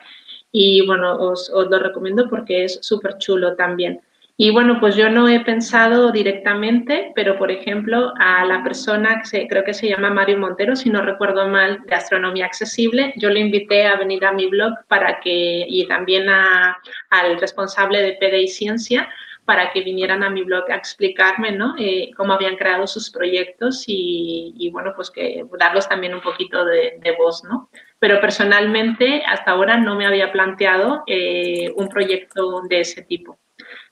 Y 0.50 0.86
bueno, 0.86 1.14
os, 1.18 1.50
os 1.50 1.68
lo 1.68 1.78
recomiendo 1.80 2.30
porque 2.30 2.64
es 2.64 2.78
súper 2.80 3.18
chulo 3.18 3.56
también. 3.56 4.00
Y 4.36 4.50
bueno, 4.50 4.80
pues 4.80 4.96
yo 4.96 5.10
no 5.10 5.28
he 5.28 5.40
pensado 5.40 6.10
directamente, 6.10 7.12
pero 7.14 7.38
por 7.38 7.50
ejemplo, 7.50 8.12
a 8.18 8.44
la 8.46 8.62
persona 8.64 9.20
que 9.20 9.26
se, 9.26 9.46
creo 9.46 9.62
que 9.62 9.74
se 9.74 9.88
llama 9.88 10.10
Mario 10.10 10.38
Montero, 10.38 10.74
si 10.74 10.88
no 10.88 11.02
recuerdo 11.02 11.46
mal, 11.48 11.82
de 11.86 11.94
Astronomía 11.94 12.46
Accesible, 12.46 13.12
yo 13.16 13.28
le 13.28 13.40
invité 13.40 13.86
a 13.86 13.96
venir 13.96 14.24
a 14.24 14.32
mi 14.32 14.46
blog 14.46 14.72
para 14.88 15.20
que, 15.20 15.66
y 15.68 15.86
también 15.86 16.28
a, 16.30 16.78
al 17.10 17.38
responsable 17.38 18.02
de 18.02 18.14
PDI 18.14 18.48
Ciencia, 18.48 19.08
para 19.44 19.70
que 19.72 19.82
vinieran 19.82 20.22
a 20.22 20.30
mi 20.30 20.42
blog 20.42 20.70
a 20.70 20.76
explicarme 20.76 21.50
¿no? 21.52 21.74
Eh, 21.78 22.10
cómo 22.16 22.32
habían 22.32 22.56
creado 22.56 22.86
sus 22.86 23.10
proyectos 23.10 23.84
y, 23.86 24.54
y, 24.56 24.70
bueno, 24.70 24.92
pues 24.94 25.10
que 25.10 25.44
darles 25.58 25.88
también 25.88 26.14
un 26.14 26.20
poquito 26.20 26.64
de, 26.64 26.98
de, 27.00 27.12
voz, 27.16 27.42
¿no? 27.44 27.68
Pero 27.98 28.20
personalmente 28.20 29.22
hasta 29.26 29.50
ahora 29.50 29.76
no 29.76 29.96
me 29.96 30.06
había 30.06 30.32
planteado 30.32 31.02
eh, 31.06 31.72
un 31.76 31.88
proyecto 31.88 32.62
de 32.62 32.80
ese 32.80 33.02
tipo. 33.02 33.38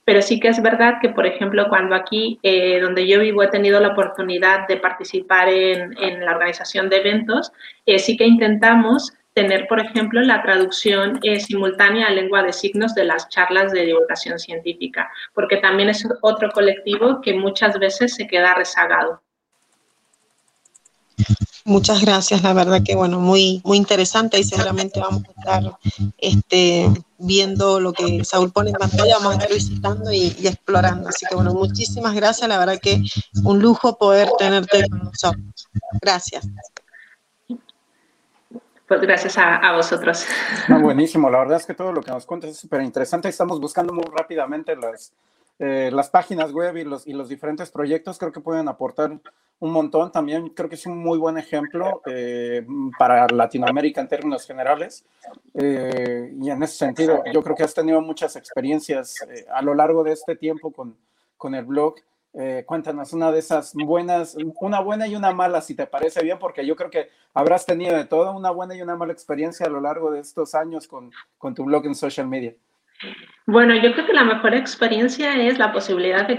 Pero 0.04 0.22
sí 0.22 0.40
que 0.40 0.48
es 0.48 0.62
verdad 0.62 0.94
que, 1.00 1.10
por 1.10 1.26
ejemplo, 1.26 1.68
cuando 1.68 1.94
aquí, 1.94 2.38
eh, 2.42 2.80
donde 2.80 3.06
yo 3.06 3.20
vivo, 3.20 3.42
he 3.42 3.48
tenido 3.48 3.80
la 3.80 3.88
oportunidad 3.88 4.66
de 4.66 4.76
participar 4.78 5.48
en, 5.48 6.24
la 6.24 6.32
organización 6.32 6.88
de 6.88 6.96
eventos, 6.96 7.52
eh, 7.86 7.98
sí 7.98 8.16
que 8.16 8.26
intentamos 8.26 9.12
tener, 9.34 9.66
por 9.68 9.78
ejemplo, 9.78 10.20
la 10.22 10.42
traducción 10.42 11.20
eh, 11.22 11.38
simultánea 11.38 12.08
a 12.08 12.10
lengua 12.10 12.42
de 12.42 12.52
signos 12.52 12.94
de 12.94 13.04
las 13.04 13.28
charlas 13.28 13.72
de 13.72 13.86
divulgación 13.86 14.38
científica, 14.38 15.10
porque 15.34 15.58
también 15.58 15.88
es 15.88 16.06
otro 16.22 16.50
colectivo 16.50 17.20
que 17.20 17.34
muchas 17.34 17.78
veces 17.78 18.14
se 18.14 18.26
queda 18.26 18.54
rezagado. 18.54 19.22
Muchas 21.70 22.00
gracias, 22.00 22.42
la 22.42 22.52
verdad 22.52 22.82
que 22.84 22.96
bueno, 22.96 23.20
muy, 23.20 23.62
muy 23.64 23.76
interesante 23.76 24.40
y 24.40 24.42
seguramente 24.42 24.98
vamos 24.98 25.22
a 25.24 25.40
estar 25.40 25.78
este, 26.18 26.90
viendo 27.16 27.78
lo 27.78 27.92
que 27.92 28.24
Saúl 28.24 28.50
pone 28.50 28.70
en 28.70 28.76
pantalla, 28.76 29.18
vamos 29.18 29.34
a 29.34 29.38
estar 29.38 29.54
visitando 29.54 30.12
y, 30.12 30.34
y, 30.40 30.48
explorando. 30.48 31.08
Así 31.08 31.26
que 31.26 31.36
bueno, 31.36 31.54
muchísimas 31.54 32.12
gracias, 32.16 32.48
la 32.48 32.58
verdad 32.58 32.80
que 32.82 33.00
un 33.44 33.60
lujo 33.60 33.96
poder 33.98 34.28
tenerte 34.36 34.88
con 34.88 35.04
nosotros. 35.04 35.68
Gracias. 36.02 36.48
Pues 38.88 39.00
gracias 39.00 39.38
a, 39.38 39.58
a 39.58 39.76
vosotros. 39.76 40.24
No, 40.66 40.80
buenísimo, 40.80 41.30
la 41.30 41.38
verdad 41.38 41.58
es 41.58 41.66
que 41.66 41.74
todo 41.74 41.92
lo 41.92 42.02
que 42.02 42.10
nos 42.10 42.26
cuentas 42.26 42.50
es 42.50 42.56
súper 42.56 42.82
interesante. 42.82 43.28
Estamos 43.28 43.60
buscando 43.60 43.92
muy 43.92 44.06
rápidamente 44.12 44.74
las, 44.74 45.12
eh, 45.62 45.90
las 45.92 46.08
páginas 46.08 46.52
web 46.52 46.74
y 46.78 46.84
los, 46.84 47.28
diferentes 47.28 47.70
proyectos, 47.70 48.18
creo 48.18 48.32
que 48.32 48.40
pueden 48.40 48.66
aportar 48.66 49.10
un 49.58 49.70
montón. 49.70 50.10
También 50.10 50.48
creo 50.48 50.70
que 50.70 50.74
es 50.76 50.86
un 50.86 50.96
muy 50.96 51.18
buen 51.18 51.36
ejemplo 51.36 52.00
eh, 52.06 52.66
para 52.98 53.26
Latinoamérica 53.28 54.00
en 54.00 54.08
términos 54.08 54.46
generales. 54.46 55.04
Eh, 55.52 56.34
y 56.40 56.48
en 56.48 56.62
ese 56.62 56.78
sentido, 56.78 57.22
yo 57.30 57.42
creo 57.42 57.54
que 57.54 57.62
has 57.62 57.74
tenido 57.74 58.00
muchas 58.00 58.36
experiencias 58.36 59.16
a 59.52 59.60
lo 59.60 59.74
largo 59.74 60.02
de 60.02 60.12
este 60.12 60.34
tiempo 60.34 60.72
con, 60.72 60.96
con 61.36 61.54
el 61.54 61.66
blog. 61.66 61.96
Cuéntanos 62.64 63.12
una 63.12 63.30
de 63.30 63.40
esas 63.40 63.74
buenas, 63.74 64.36
una 64.60 64.80
buena 64.80 65.08
y 65.08 65.14
una 65.14 65.32
mala, 65.32 65.60
si 65.60 65.74
te 65.74 65.86
parece 65.86 66.22
bien, 66.22 66.38
porque 66.38 66.64
yo 66.64 66.74
creo 66.74 66.88
que 66.88 67.08
habrás 67.34 67.66
tenido 67.66 67.94
de 67.96 68.06
todo 68.06 68.34
una 68.34 68.50
buena 68.50 68.74
y 68.74 68.80
una 68.80 68.96
mala 68.96 69.12
experiencia 69.12 69.66
a 69.66 69.68
lo 69.68 69.80
largo 69.80 70.10
de 70.10 70.20
estos 70.20 70.54
años 70.54 70.88
con, 70.88 71.10
con 71.36 71.54
tu 71.54 71.64
blog 71.64 71.84
en 71.84 71.94
social 71.94 72.28
media. 72.28 72.54
Bueno, 73.46 73.74
yo 73.74 73.92
creo 73.92 74.06
que 74.06 74.12
la 74.12 74.22
mejor 74.22 74.54
experiencia 74.54 75.34
es 75.42 75.58
la 75.58 75.72
posibilidad 75.72 76.28
de, 76.28 76.36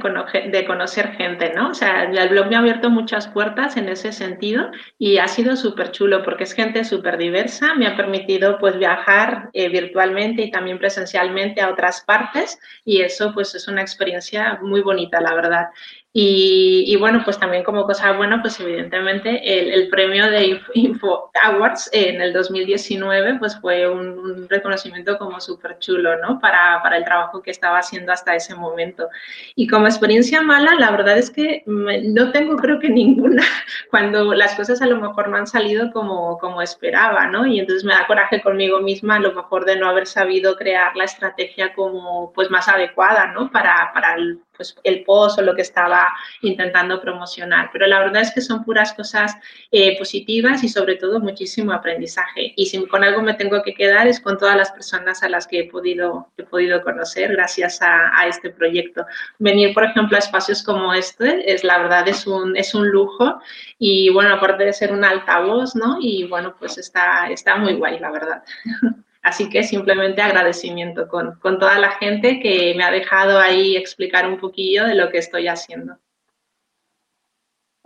de, 0.49 0.65
conocer 0.65 1.11
gente, 1.13 1.51
¿no? 1.53 1.71
O 1.71 1.73
sea, 1.73 2.03
el 2.03 2.29
blog 2.29 2.47
me 2.47 2.55
ha 2.55 2.59
abierto 2.59 2.89
muchas 2.89 3.27
puertas 3.27 3.75
en 3.75 3.89
ese 3.89 4.13
sentido 4.13 4.71
y 4.97 5.17
ha 5.17 5.27
sido 5.27 5.57
súper 5.57 5.91
chulo 5.91 6.23
porque 6.23 6.45
es 6.45 6.53
gente 6.53 6.85
súper 6.85 7.17
diversa, 7.17 7.73
me 7.73 7.85
ha 7.85 7.97
permitido 7.97 8.57
pues 8.59 8.77
viajar 8.77 9.49
eh, 9.51 9.67
virtualmente 9.67 10.43
y 10.43 10.51
también 10.51 10.79
presencialmente 10.79 11.59
a 11.59 11.69
otras 11.69 12.01
partes 12.01 12.57
y 12.85 13.01
eso 13.01 13.33
pues 13.33 13.55
es 13.55 13.67
una 13.67 13.81
experiencia 13.81 14.59
muy 14.61 14.79
bonita, 14.81 15.19
la 15.19 15.33
verdad. 15.33 15.65
Y, 16.13 16.93
bueno, 16.97 17.21
pues 17.23 17.39
también 17.39 17.63
como 17.63 17.85
cosa 17.85 18.11
buena, 18.11 18.41
pues 18.41 18.59
evidentemente 18.59 19.73
el, 19.73 19.87
premio 19.87 20.29
de 20.29 20.59
Info 20.73 21.31
Awards 21.41 21.89
en 21.93 22.21
el 22.21 22.33
2019 22.33 23.39
pues 23.39 23.57
fue 23.61 23.87
un, 23.89 24.49
reconocimiento 24.49 25.17
como 25.17 25.39
súper 25.39 25.79
chulo, 25.79 26.17
¿no? 26.17 26.37
Para, 26.41 26.81
para, 26.83 26.97
el 26.97 27.05
trabajo 27.05 27.41
que 27.41 27.51
estaba 27.51 27.79
haciendo 27.79 28.11
hasta 28.11 28.35
ese 28.35 28.55
momento. 28.55 29.07
Y 29.55 29.67
como 29.67 29.85
experiencia 29.87 30.41
mala, 30.41 30.75
la 30.75 30.91
verdad 30.91 31.17
es 31.17 31.29
que 31.29 31.63
no 31.65 32.31
tengo 32.33 32.57
creo 32.57 32.79
que 32.79 32.89
ninguna 32.89 33.43
cuando 33.89 34.33
las 34.33 34.55
cosas 34.55 34.81
a 34.81 34.87
lo 34.87 34.99
mejor 34.99 35.29
no 35.29 35.37
han 35.37 35.47
salido 35.47 35.91
como, 35.93 36.37
como 36.39 36.61
esperaba, 36.61 37.27
¿no? 37.27 37.45
Y 37.45 37.59
entonces 37.59 37.85
me 37.85 37.93
da 37.93 38.05
coraje 38.07 38.41
conmigo 38.41 38.81
misma 38.81 39.15
a 39.15 39.19
lo 39.19 39.31
mejor 39.33 39.63
de 39.63 39.77
no 39.77 39.87
haber 39.87 40.07
sabido 40.07 40.57
crear 40.57 40.93
la 40.97 41.05
estrategia 41.05 41.73
como 41.73 42.33
pues 42.33 42.49
más 42.49 42.67
adecuada, 42.67 43.27
¿no? 43.27 43.49
Para, 43.49 43.91
para 43.93 44.17
pues, 44.61 44.75
el 44.83 45.03
post 45.03 45.39
o 45.39 45.41
lo 45.41 45.55
que 45.55 45.63
estaba 45.63 46.07
intentando 46.41 47.01
promocionar. 47.01 47.71
Pero 47.73 47.87
la 47.87 47.99
verdad 47.99 48.21
es 48.21 48.31
que 48.31 48.41
son 48.41 48.63
puras 48.63 48.93
cosas 48.93 49.35
eh, 49.71 49.97
positivas 49.97 50.63
y 50.63 50.69
sobre 50.69 50.97
todo 50.97 51.19
muchísimo 51.19 51.73
aprendizaje. 51.73 52.53
Y 52.55 52.67
si 52.67 52.85
con 52.85 53.03
algo 53.03 53.23
me 53.23 53.33
tengo 53.33 53.63
que 53.63 53.73
quedar 53.73 54.05
es 54.07 54.19
con 54.19 54.37
todas 54.37 54.55
las 54.55 54.71
personas 54.71 55.23
a 55.23 55.29
las 55.29 55.47
que 55.47 55.61
he 55.61 55.63
podido, 55.63 56.27
he 56.37 56.43
podido 56.43 56.83
conocer 56.83 57.31
gracias 57.31 57.79
a, 57.81 58.11
este 58.27 58.51
proyecto. 58.51 59.05
Venir, 59.39 59.73
por 59.73 59.83
ejemplo, 59.83 60.15
a 60.15 60.19
espacios 60.19 60.61
como 60.61 60.93
este, 60.93 61.51
es 61.51 61.63
la 61.63 61.79
verdad 61.79 62.07
es 62.07 62.27
un, 62.27 62.55
es 62.55 62.75
un 62.75 62.87
lujo 62.87 63.41
y 63.79 64.09
bueno, 64.09 64.35
aparte 64.35 64.65
de 64.65 64.73
ser 64.73 64.91
un 64.91 65.03
altavoz, 65.03 65.75
¿no? 65.75 65.97
Y 65.99 66.27
bueno, 66.27 66.55
pues 66.59 66.77
está, 66.77 67.27
está 67.31 67.55
muy 67.55 67.73
guay, 67.73 67.97
la 67.97 68.11
verdad. 68.11 68.43
Así 69.21 69.49
que 69.49 69.63
simplemente 69.63 70.21
agradecimiento 70.21 71.07
con, 71.07 71.39
toda 71.41 71.77
la 71.77 71.91
gente 71.91 72.39
que 72.39 72.73
me 72.75 72.83
ha 72.83 72.91
dejado 72.91 73.39
ahí 73.39 73.77
explicar 73.77 74.27
un 74.27 74.39
poquillo 74.39 74.85
de 74.85 74.95
lo 74.95 75.11
que 75.11 75.19
estoy 75.19 75.47
haciendo. 75.47 75.97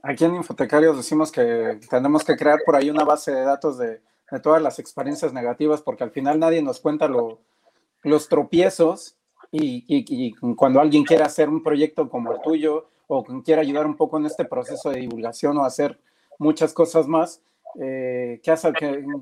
Aquí 0.01 0.23
en 0.23 0.35
Infotecarios 0.35 0.95
decimos 0.95 1.31
que 1.31 1.79
tenemos 1.89 2.23
que 2.23 2.37
crear 2.37 2.59
por 2.65 2.75
ahí 2.75 2.89
una 2.89 3.03
base 3.03 3.31
de 3.31 3.41
datos 3.41 3.77
de, 3.77 4.01
todas 4.41 4.61
las 4.61 4.79
experiencias 4.79 5.33
negativas, 5.33 5.81
porque 5.81 6.03
al 6.03 6.11
final 6.11 6.39
nadie 6.39 6.61
nos 6.61 6.79
cuenta 6.79 7.07
los 7.07 8.29
tropiezos 8.29 9.15
y, 9.51 10.33
cuando 10.55 10.79
alguien 10.79 11.03
quiere 11.03 11.23
hacer 11.23 11.49
un 11.49 11.63
proyecto 11.63 12.09
como 12.09 12.33
el 12.33 12.41
tuyo 12.41 12.89
o 13.07 13.23
quiere 13.43 13.61
ayudar 13.61 13.85
un 13.85 13.95
poco 13.95 14.17
en 14.17 14.25
este 14.25 14.45
proceso 14.45 14.89
de 14.89 15.01
divulgación 15.01 15.57
o 15.57 15.65
hacer 15.65 15.99
muchas 16.39 16.73
cosas 16.73 17.07
más, 17.07 17.41
eh, 17.79 18.41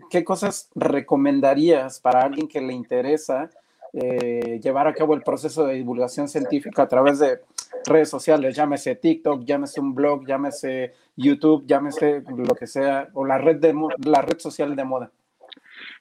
¿qué, 0.10 0.24
cosas 0.24 0.70
recomendarías 0.76 2.00
para 2.00 2.22
alguien 2.22 2.48
que 2.48 2.62
le 2.62 2.74
interesa 2.74 3.50
eh, 3.94 4.60
llevar 4.62 4.88
a 4.88 4.94
cabo 4.94 5.14
el 5.14 5.22
proceso 5.22 5.66
de 5.66 5.76
divulgación 5.76 6.28
científica 6.28 6.84
a 6.84 6.88
través 6.88 7.20
de 7.20 7.40
redes 7.86 8.10
sociales, 8.10 8.56
llámese 8.56 8.96
TikTok, 8.96 9.44
llámese 9.44 9.82
un 9.82 9.94
blog, 9.94 10.26
llámese 10.26 10.94
YouTube, 11.16 11.66
llámese 11.68 12.24
lo 12.36 12.56
que 12.56 12.68
sea, 12.68 13.10
o 13.14 13.26
la 13.26 13.38
red, 13.38 13.58
de, 13.58 13.74
la 14.06 14.22
red 14.22 14.40
social 14.40 14.76
de 14.76 14.84
moda? 14.84 15.12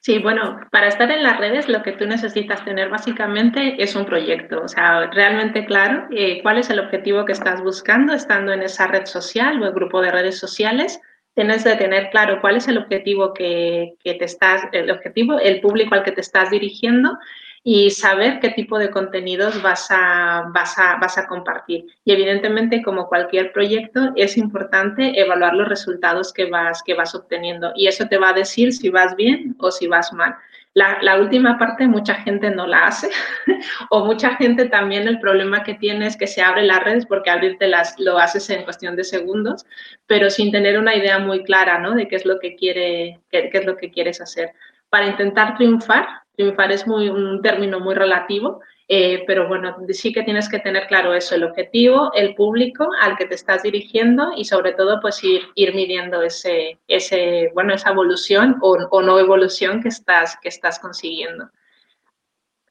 Sí, 0.01 0.19
bueno, 0.19 0.61
para 0.71 0.89
estar 0.89 1.11
en 1.11 1.23
las 1.23 1.39
redes 1.39 1.69
lo 1.69 1.83
que 1.83 1.93
tú 1.93 2.07
necesitas 2.07 2.65
tener 2.65 2.89
básicamente 2.89 3.83
es 3.83 3.95
un 3.95 4.05
proyecto, 4.05 4.63
o 4.63 4.69
sea, 4.69 5.11
realmente 5.11 5.65
claro 5.65 6.07
eh, 6.11 6.41
cuál 6.43 6.59
es 6.59 6.71
el 6.71 6.81
objetivo 6.81 7.25
que 7.25 7.33
estás 7.33 7.63
buscando 7.63 8.13
estando 8.13 8.53
en 8.53 8.63
esa 8.63 8.87
red 8.87 9.07
social 9.07 9.63
o 9.63 9.67
el 9.67 9.73
grupo 9.73 10.01
de 10.01 10.11
redes 10.11 10.39
sociales 10.39 11.01
tienes 11.35 11.65
de 11.65 11.77
tener 11.77 12.11
claro 12.11 12.41
cuál 12.41 12.57
es 12.57 12.69
el 12.69 12.79
objetivo 12.79 13.33
que, 13.33 13.97
te 14.03 14.25
estás, 14.25 14.63
el 14.73 14.91
objetivo, 14.91 15.39
el 15.39 15.61
público 15.61 15.95
al 15.95 16.05
que 16.05 16.13
te 16.13 16.21
estás 16.21 16.51
dirigiendo 16.51 17.19
y 17.65 17.91
saber 17.91 18.41
qué 18.41 18.51
tipo 18.51 18.79
de 18.79 18.91
contenidos 18.91 19.63
vas 19.63 19.87
a, 19.91 20.51
vas 20.53 20.79
a, 20.79 20.97
vas 20.97 21.17
a 21.17 21.27
compartir. 21.27 21.87
Y 22.05 22.13
evidentemente, 22.13 22.83
como 22.83 23.09
cualquier 23.09 23.53
proyecto, 23.53 24.13
es 24.17 24.37
importante 24.37 25.19
evaluar 25.21 25.55
los 25.55 25.69
resultados 25.69 26.33
que 26.33 26.47
vas, 26.47 26.83
que 26.83 26.95
vas 26.95 27.15
obteniendo 27.15 27.73
y 27.77 27.87
eso 27.87 28.07
te 28.09 28.19
va 28.19 28.31
a 28.31 28.35
decir 28.35 28.73
si 28.73 28.89
vas 28.89 29.15
bien 29.17 29.55
o 29.59 29.71
si 29.71 29.87
vas 29.87 30.13
mal. 30.13 30.35
La, 30.75 31.19
última 31.21 31.59
parte 31.59 31.87
mucha 31.87 32.15
gente 32.15 32.49
no 32.49 32.67
la 32.67 32.87
hace 32.87 33.11
o 33.91 34.07
mucha 34.07 34.37
gente 34.37 34.71
también 34.71 35.07
el 35.07 35.21
problema 35.21 35.63
que 35.63 35.75
tiene 35.75 36.07
es 36.07 36.17
que 36.17 36.27
se 36.27 36.41
abre 36.41 36.63
las 36.63 36.83
redes 36.83 37.05
porque 37.05 37.29
abrirte 37.29 37.69
las 37.69 37.99
lo 37.99 38.19
haces 38.19 38.49
en 38.49 38.65
cuestión 38.65 38.97
de 38.97 39.05
segundos, 39.05 39.67
pero 40.07 40.31
sin 40.31 40.51
tener 40.51 40.79
una 40.79 40.95
idea 40.95 41.19
muy 41.19 41.45
clara 41.45 41.79
¿no? 41.79 41.95
de 41.95 42.09
qué 42.09 42.17
es 42.17 42.25
lo 42.25 42.39
que 42.39 42.57
quiere, 42.57 43.21
qué, 43.31 43.51
qué 43.51 43.59
es 43.59 43.67
lo 43.67 43.77
que 43.77 43.91
quieres 43.91 44.23
hacer. 44.23 44.53
Para 44.89 45.09
intentar 45.09 45.57
triunfar, 45.59 46.07
triunfar 46.37 46.73
es 46.73 46.87
muy, 46.87 47.11
un 47.11 47.43
término 47.43 47.79
muy 47.79 47.95
relativo, 47.95 48.63
eh, 48.89 49.25
pero 49.27 49.49
bueno, 49.49 49.77
sí 49.91 50.13
que 50.13 50.23
tienes 50.23 50.49
que 50.49 50.59
tener 50.59 50.87
claro 50.87 51.15
eso, 51.15 51.35
el 51.35 51.45
objetivo, 51.45 52.13
el 52.15 52.35
público 52.35 52.89
al 53.01 53.17
que 53.17 53.27
te 53.27 53.35
estás 53.35 53.63
dirigiendo 53.63 54.33
y 54.37 54.45
sobre 54.45 54.73
todo 54.73 55.01
pues 55.01 55.23
ir, 55.25 55.43
ir 55.55 55.75
midiendo 55.75 56.23
ese, 56.23 56.79
ese, 56.89 57.51
bueno, 57.55 57.75
esa 57.75 57.91
evolución 57.91 58.57
o, 58.61 59.03
no 59.03 59.19
evolución 59.19 59.83
que 59.83 59.89
estás, 59.89 60.37
que 60.43 60.49
estás 60.49 60.79
consiguiendo. 60.79 61.51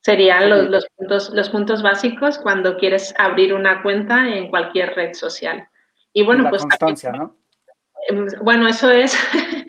Serían 0.01 0.49
los, 0.49 0.69
los, 0.69 0.85
puntos, 0.95 1.29
los 1.29 1.49
puntos 1.49 1.83
básicos 1.83 2.39
cuando 2.39 2.77
quieres 2.77 3.13
abrir 3.17 3.53
una 3.53 3.83
cuenta 3.83 4.27
en 4.27 4.49
cualquier 4.49 4.95
red 4.95 5.13
social. 5.13 5.67
Y 6.11 6.23
bueno, 6.23 6.49
pues... 6.49 6.63
Constancia, 6.63 7.11
¿no? 7.11 7.37
Em, 8.07 8.27
bueno, 8.41 8.67
eso 8.67 8.89
es, 8.89 9.15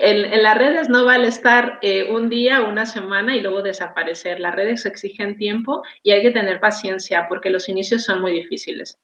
en, 0.00 0.42
las 0.42 0.56
redes 0.56 0.88
no 0.88 1.04
vale 1.04 1.28
estar 1.28 1.78
eh, 1.82 2.10
un 2.10 2.28
día, 2.28 2.62
una 2.62 2.86
semana 2.86 3.36
y 3.36 3.40
luego 3.40 3.62
desaparecer. 3.62 4.40
Las 4.40 4.54
redes 4.54 4.86
exigen 4.86 5.36
tiempo 5.36 5.82
y 6.02 6.12
hay 6.12 6.22
que 6.22 6.30
tener 6.30 6.60
paciencia 6.60 7.26
porque 7.28 7.50
los 7.50 7.68
inicios 7.68 8.04
son 8.04 8.20
muy 8.20 8.32
difíciles. 8.32 8.98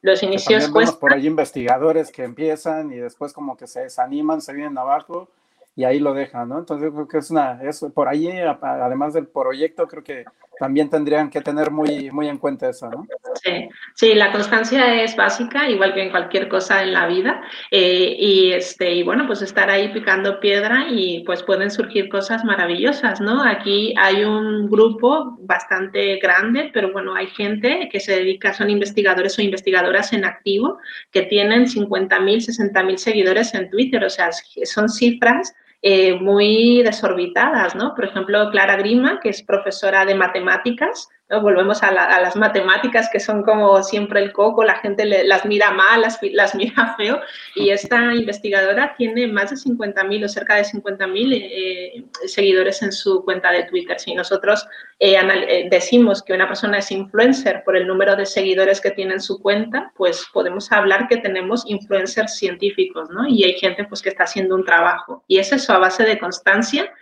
Los 0.00 0.22
inicios 0.22 0.68
cuestan. 0.68 0.98
por 0.98 1.14
ahí 1.14 1.26
investigadores 1.26 2.10
que 2.10 2.24
empiezan 2.24 2.92
y 2.92 2.96
después 2.96 3.32
como 3.32 3.56
que 3.56 3.66
se 3.66 3.82
desaniman, 3.82 4.40
se 4.40 4.52
vienen 4.52 4.76
abajo 4.76 5.30
y 5.74 5.84
ahí 5.84 5.98
lo 6.00 6.12
dejan, 6.12 6.48
¿no? 6.48 6.58
Entonces 6.58 6.90
creo 6.92 7.08
que 7.08 7.18
es 7.18 7.30
una, 7.30 7.62
es 7.62 7.84
por 7.94 8.08
ahí, 8.08 8.28
además 8.60 9.14
del 9.14 9.26
proyecto, 9.26 9.86
creo 9.86 10.04
que 10.04 10.24
también 10.58 10.90
tendrían 10.90 11.30
que 11.30 11.40
tener 11.40 11.70
muy, 11.70 12.10
muy 12.10 12.28
en 12.28 12.38
cuenta 12.38 12.68
eso, 12.68 12.88
¿no? 12.88 13.06
Sí, 13.42 13.68
sí, 13.94 14.14
la 14.14 14.30
constancia 14.30 15.02
es 15.02 15.16
básica, 15.16 15.68
igual 15.68 15.94
que 15.94 16.02
en 16.02 16.10
cualquier 16.10 16.48
cosa 16.48 16.82
en 16.82 16.92
la 16.92 17.06
vida. 17.06 17.42
Eh, 17.70 18.14
y, 18.16 18.52
este, 18.52 18.92
y 18.92 19.02
bueno, 19.02 19.26
pues 19.26 19.42
estar 19.42 19.70
ahí 19.70 19.88
picando 19.92 20.38
piedra 20.38 20.86
y 20.88 21.24
pues 21.24 21.42
pueden 21.42 21.70
surgir 21.70 22.08
cosas 22.08 22.44
maravillosas, 22.44 23.20
¿no? 23.20 23.42
Aquí 23.42 23.94
hay 23.98 24.24
un 24.24 24.70
grupo 24.70 25.36
bastante 25.40 26.18
grande, 26.18 26.70
pero 26.72 26.92
bueno, 26.92 27.14
hay 27.14 27.26
gente 27.28 27.88
que 27.90 27.98
se 27.98 28.12
dedica, 28.16 28.52
son 28.52 28.70
investigadores 28.70 29.38
o 29.38 29.42
investigadoras 29.42 30.12
en 30.12 30.24
activo, 30.24 30.78
que 31.10 31.22
tienen 31.22 31.64
50.000, 31.64 32.72
60.000 32.72 32.96
seguidores 32.98 33.54
en 33.54 33.70
Twitter, 33.70 34.04
o 34.04 34.10
sea, 34.10 34.30
son 34.64 34.88
cifras 34.88 35.54
eh, 35.82 36.14
muy 36.14 36.82
desorbitadas, 36.82 37.74
¿no? 37.74 37.94
Por 37.94 38.04
ejemplo, 38.04 38.50
Clara 38.50 38.76
Grima, 38.76 39.18
que 39.20 39.30
es 39.30 39.42
profesora 39.42 40.04
de 40.04 40.14
matemáticas, 40.14 41.08
Volvemos 41.40 41.82
a, 41.82 41.90
las 41.92 42.36
matemáticas 42.36 43.08
que 43.10 43.18
son 43.18 43.42
como 43.42 43.82
siempre 43.82 44.20
el 44.20 44.32
coco, 44.32 44.64
la 44.64 44.76
gente 44.76 45.04
las 45.24 45.44
mira 45.46 45.70
mal, 45.70 46.02
las, 46.02 46.18
las, 46.22 46.54
mira 46.54 46.94
feo, 46.96 47.20
y 47.54 47.70
esta 47.70 48.14
investigadora 48.14 48.94
tiene 48.96 49.26
más 49.26 49.50
de 49.50 49.56
50.000 49.56 50.24
o 50.24 50.28
cerca 50.28 50.56
de 50.56 50.62
50.000 50.62 51.32
eh, 51.32 52.04
seguidores 52.26 52.82
en 52.82 52.92
su 52.92 53.24
cuenta 53.24 53.50
de 53.50 53.64
Twitter. 53.64 53.98
Si 53.98 54.14
nosotros 54.14 54.66
eh, 54.98 55.16
eh, 55.16 55.68
decimos 55.70 56.22
que 56.22 56.34
una 56.34 56.46
persona 56.46 56.78
es 56.78 56.90
influencer 56.90 57.62
por 57.64 57.76
el 57.76 57.86
número 57.86 58.14
de 58.14 58.26
seguidores 58.26 58.80
que 58.80 58.90
tiene 58.90 59.14
en 59.14 59.20
su 59.20 59.40
cuenta, 59.40 59.92
pues 59.96 60.26
podemos 60.32 60.70
hablar 60.70 61.08
que 61.08 61.16
tenemos 61.16 61.64
influencers 61.66 62.36
científicos, 62.36 63.08
¿no? 63.10 63.26
Y 63.26 63.44
hay 63.44 63.54
gente 63.54 63.84
pues 63.84 64.02
que 64.02 64.10
está 64.10 64.24
haciendo 64.24 64.54
un 64.54 64.64
trabajo. 64.64 65.24
Y 65.28 65.38
es 65.38 65.52
eso 65.52 65.72
a 65.72 65.78
base 65.78 66.04
de 66.04 66.18
constancia 66.18 66.92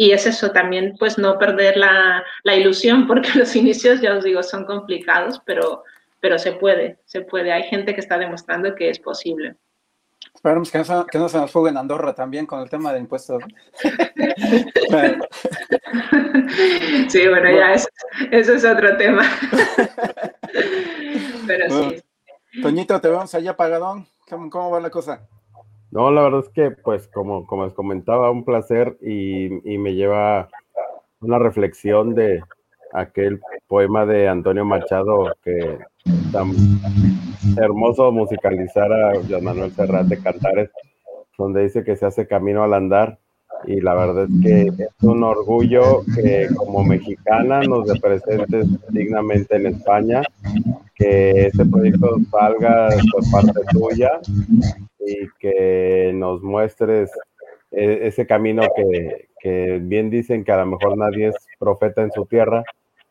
y 0.00 0.12
es 0.12 0.24
eso 0.24 0.50
también, 0.50 0.96
pues 0.98 1.18
no 1.18 1.38
perder 1.38 1.76
la, 1.76 2.24
la, 2.44 2.54
ilusión, 2.54 3.06
porque 3.06 3.28
los 3.34 3.54
inicios, 3.54 4.00
ya 4.00 4.16
os 4.16 4.24
digo, 4.24 4.42
son 4.42 4.64
complicados, 4.64 5.42
pero, 5.44 5.84
pero 6.20 6.38
se 6.38 6.52
puede, 6.52 6.96
se 7.04 7.20
puede. 7.20 7.52
Hay 7.52 7.64
gente 7.64 7.92
que 7.92 8.00
está 8.00 8.16
demostrando 8.16 8.74
que 8.74 8.88
es 8.88 8.98
posible. 8.98 9.56
Esperemos 10.34 10.70
que 10.70 10.78
no, 10.78 11.04
que 11.04 11.18
no 11.18 11.28
se 11.28 11.36
nos 11.36 11.50
fugue 11.50 11.68
en 11.68 11.76
Andorra 11.76 12.14
también 12.14 12.46
con 12.46 12.60
el 12.60 12.70
tema 12.70 12.94
de 12.94 13.00
impuestos. 13.00 13.44
sí, 17.08 17.28
bueno, 17.28 17.50
ya 17.50 17.74
eso, 17.74 17.88
eso 18.30 18.54
es 18.54 18.64
otro 18.64 18.96
tema. 18.96 19.22
pero 21.46 21.68
sí. 21.68 22.02
Toñito, 22.62 22.98
te 23.02 23.08
vemos 23.08 23.34
allá 23.34 23.50
apagadón. 23.50 24.06
¿Cómo, 24.30 24.48
¿Cómo 24.48 24.70
va 24.70 24.80
la 24.80 24.88
cosa? 24.88 25.28
No, 25.90 26.10
la 26.10 26.22
verdad 26.22 26.44
es 26.46 26.48
que, 26.50 26.70
pues, 26.70 27.08
como, 27.08 27.46
como 27.46 27.64
les 27.64 27.74
comentaba, 27.74 28.30
un 28.30 28.44
placer 28.44 28.96
y, 29.00 29.48
me 29.78 29.94
lleva 29.94 30.48
una 31.20 31.38
reflexión 31.38 32.14
de, 32.14 32.42
aquel 32.92 33.40
poema 33.68 34.06
de 34.06 34.28
Antonio 34.28 34.64
Machado 34.64 35.32
que 35.44 35.78
tan 36.32 36.50
hermoso 37.56 38.10
musicalizar 38.12 38.92
a 38.92 39.12
Manuel 39.40 39.72
Serrat 39.72 40.06
de 40.06 40.20
Cantares, 40.20 40.70
donde 41.38 41.62
dice 41.62 41.84
que 41.84 41.96
se 41.96 42.06
hace 42.06 42.26
camino 42.26 42.62
al 42.62 42.74
andar. 42.74 43.18
Y 43.66 43.80
la 43.80 43.94
verdad 43.94 44.24
es 44.24 44.42
que 44.42 44.84
es 44.84 45.02
un 45.02 45.22
orgullo 45.22 46.02
que 46.14 46.48
como 46.56 46.82
mexicana 46.82 47.60
nos 47.60 47.86
representes 47.88 48.66
dignamente 48.88 49.56
en 49.56 49.66
España, 49.66 50.22
que 50.94 51.46
este 51.46 51.66
proyecto 51.66 52.16
salga 52.30 52.88
por 53.12 53.30
parte 53.30 53.60
tuya 53.70 54.12
y 55.06 55.28
que 55.38 56.12
nos 56.14 56.42
muestres 56.42 57.10
e-, 57.70 58.06
ese 58.06 58.26
camino 58.26 58.62
que, 58.74 59.28
que 59.40 59.78
bien 59.82 60.10
dicen 60.10 60.44
que 60.44 60.52
a 60.52 60.58
lo 60.58 60.66
mejor 60.66 60.96
nadie 60.96 61.28
es 61.28 61.36
profeta 61.58 62.02
en 62.02 62.12
su 62.12 62.26
tierra, 62.26 62.64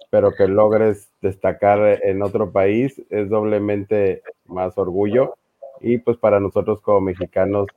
pero 0.09 0.31
que 0.31 0.47
logres 0.47 1.09
destacar 1.21 1.99
en 2.03 2.21
otro 2.21 2.51
país 2.51 3.01
es 3.09 3.29
doblemente 3.29 4.21
más 4.45 4.77
orgullo 4.77 5.35
y 5.81 5.99
pues 5.99 6.17
para 6.17 6.39
nosotros 6.39 6.81
como 6.81 7.01
mexicanos 7.01 7.67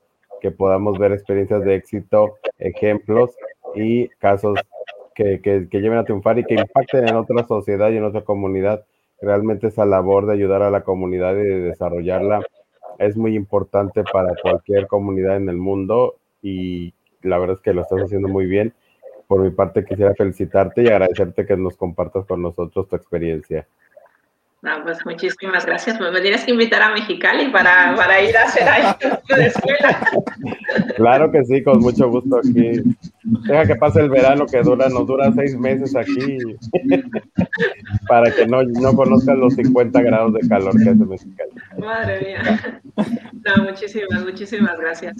que 0.40 0.50
podamos 0.50 0.98
ver 0.98 1.12
experiencias 1.12 1.64
de 1.64 1.76
éxito, 1.76 2.36
ejemplos 2.58 3.30
y 3.74 4.08
casos 4.18 4.58
que, 5.14 5.40
que, 5.40 5.68
lleven 5.70 5.98
a 5.98 6.04
triunfar 6.04 6.38
y 6.38 6.44
que 6.44 6.54
impacten 6.54 7.08
en 7.08 7.16
otra 7.16 7.44
sociedad 7.46 7.90
y 7.90 7.98
en 7.98 8.04
otra 8.04 8.22
comunidad. 8.22 8.84
Realmente 9.20 9.68
esa 9.68 9.84
labor 9.84 10.26
de 10.26 10.32
ayudar 10.32 10.62
a 10.62 10.70
la 10.70 10.82
comunidad 10.82 11.34
y 11.34 11.44
de 11.44 11.60
desarrollarla 11.60 12.42
es 12.98 13.16
muy 13.16 13.34
importante 13.34 14.02
para 14.12 14.34
cualquier 14.40 14.86
comunidad 14.86 15.36
en 15.36 15.48
el 15.48 15.56
mundo 15.56 16.16
y 16.42 16.94
la 17.22 17.38
verdad 17.38 17.56
es 17.56 17.62
que 17.62 17.72
lo 17.72 17.82
estás 17.82 18.00
haciendo 18.02 18.28
muy 18.28 18.46
bien 18.46 18.74
por 19.32 19.40
mi 19.40 19.50
parte 19.50 19.82
quisiera 19.82 20.14
felicitarte 20.14 20.82
y 20.82 20.88
agradecerte 20.88 21.46
que 21.46 21.56
nos 21.56 21.74
compartas 21.74 22.26
con 22.26 22.42
nosotros 22.42 22.86
tu 22.86 22.96
experiencia. 22.96 23.66
No, 24.60 24.84
pues 24.84 24.98
muchísimas 25.06 25.64
gracias. 25.64 25.98
Me 25.98 26.20
tienes 26.20 26.44
que 26.44 26.50
invitar 26.50 26.82
a 26.82 26.92
Mexicali 26.92 27.48
para, 27.48 27.94
para 27.96 28.20
ir 28.20 28.36
a 28.36 28.42
hacer 28.42 28.68
ahí 28.68 28.84
de 29.34 29.46
escuela. 29.46 30.06
Claro 30.96 31.32
que 31.32 31.46
sí, 31.46 31.62
con 31.62 31.80
mucho 31.80 32.10
gusto 32.10 32.40
aquí. 32.40 32.82
Deja 33.24 33.66
que 33.66 33.76
pase 33.76 34.00
el 34.00 34.10
verano 34.10 34.46
que 34.46 34.62
dura, 34.62 34.88
nos 34.88 35.06
dura 35.06 35.32
seis 35.32 35.56
meses 35.56 35.94
aquí 35.94 36.38
para 38.08 38.30
que 38.32 38.46
no, 38.46 38.62
no 38.64 38.94
conozcan 38.94 39.38
los 39.38 39.54
50 39.54 40.02
grados 40.02 40.34
de 40.34 40.48
calor 40.48 40.72
que 40.82 40.90
hace 40.90 41.04
Mexicali. 41.04 41.50
Madre 41.78 42.20
mía. 42.20 42.82
No, 43.44 43.64
muchísimas, 43.64 44.24
muchísimas 44.24 44.78
gracias. 44.78 45.16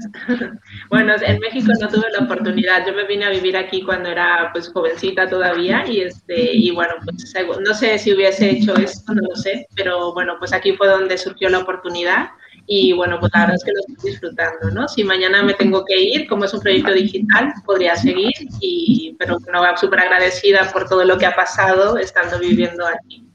Bueno, 0.90 1.14
en 1.24 1.38
México 1.38 1.72
no 1.80 1.88
tuve 1.88 2.06
la 2.12 2.24
oportunidad. 2.24 2.86
Yo 2.86 2.92
me 2.92 3.06
vine 3.06 3.24
a 3.24 3.30
vivir 3.30 3.56
aquí 3.56 3.82
cuando 3.82 4.08
era 4.08 4.50
pues 4.52 4.68
jovencita 4.68 5.28
todavía 5.28 5.86
y 5.86 6.00
este 6.00 6.56
y 6.56 6.70
bueno, 6.72 6.94
pues 7.04 7.34
no 7.66 7.74
sé 7.74 7.98
si 7.98 8.12
hubiese 8.12 8.50
hecho 8.50 8.74
esto, 8.76 9.14
no 9.14 9.22
lo 9.28 9.36
sé, 9.36 9.66
pero 9.76 10.12
bueno, 10.12 10.34
pues 10.38 10.52
aquí 10.52 10.72
fue 10.72 10.88
donde 10.88 11.18
surgió 11.18 11.48
la 11.48 11.60
oportunidad 11.60 12.30
y 12.66 12.92
bueno, 12.92 13.18
pues 13.18 13.32
la 13.34 13.40
verdad 13.40 13.56
es 13.56 13.64
que 13.64 13.72
lo 13.72 13.80
estoy 13.80 14.10
disfrutando, 14.10 14.70
¿no? 14.70 14.88
Si 14.88 15.04
mañana 15.04 15.42
me 15.42 15.54
tengo 15.54 15.84
que 15.84 16.00
ir, 16.00 16.28
como 16.28 16.44
es 16.44 16.54
un 16.54 16.60
proyecto 16.60 16.92
digital, 16.92 17.52
podría 17.64 17.96
seguir, 17.96 18.32
y, 18.60 19.16
pero 19.18 19.38
no, 19.52 19.76
súper 19.76 20.00
agradecida 20.00 20.70
por 20.72 20.88
todo 20.88 21.04
lo 21.04 21.18
que 21.18 21.26
ha 21.26 21.34
pasado 21.34 21.98
estando 21.98 22.38
viviendo 22.38 22.86
aquí. 22.86 23.26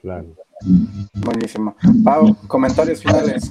Claro. 0.00 0.34
Buenísimo. 1.14 1.76
Pau, 2.04 2.36
comentarios 2.46 3.02
finales. 3.02 3.50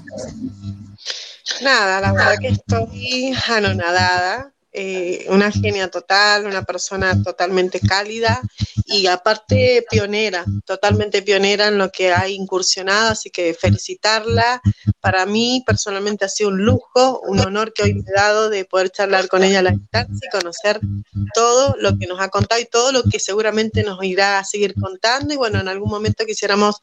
Nada, 1.61 2.01
la 2.01 2.13
verdad 2.13 2.35
que 2.39 2.47
estoy 2.49 3.33
anonadada 3.49 4.53
eh, 4.73 5.25
una 5.27 5.51
genia 5.51 5.89
total, 5.89 6.45
una 6.45 6.63
persona 6.63 7.21
totalmente 7.23 7.81
cálida 7.81 8.41
y 8.91 9.07
aparte 9.07 9.85
pionera, 9.89 10.45
totalmente 10.65 11.21
pionera 11.21 11.67
en 11.67 11.77
lo 11.77 11.91
que 11.91 12.11
ha 12.11 12.27
incursionado, 12.27 13.11
así 13.11 13.29
que 13.29 13.53
felicitarla. 13.53 14.61
Para 14.99 15.25
mí 15.25 15.63
personalmente 15.65 16.25
ha 16.25 16.29
sido 16.29 16.49
un 16.49 16.63
lujo, 16.63 17.21
un 17.21 17.39
honor 17.39 17.73
que 17.73 17.83
hoy 17.83 17.93
me 17.93 18.01
he 18.01 18.13
dado 18.13 18.49
de 18.49 18.65
poder 18.65 18.89
charlar 18.89 19.29
con 19.29 19.43
ella 19.43 19.59
a 19.59 19.63
la 19.63 19.71
distancia 19.71 20.27
y 20.27 20.37
conocer 20.37 20.81
todo 21.33 21.75
lo 21.79 21.97
que 21.97 22.07
nos 22.07 22.19
ha 22.19 22.27
contado 22.29 22.59
y 22.59 22.65
todo 22.65 22.91
lo 22.91 23.03
que 23.03 23.19
seguramente 23.19 23.83
nos 23.83 24.03
irá 24.03 24.39
a 24.39 24.43
seguir 24.43 24.75
contando. 24.75 25.33
Y 25.33 25.37
bueno, 25.37 25.59
en 25.59 25.69
algún 25.69 25.89
momento 25.89 26.25
quisiéramos 26.25 26.75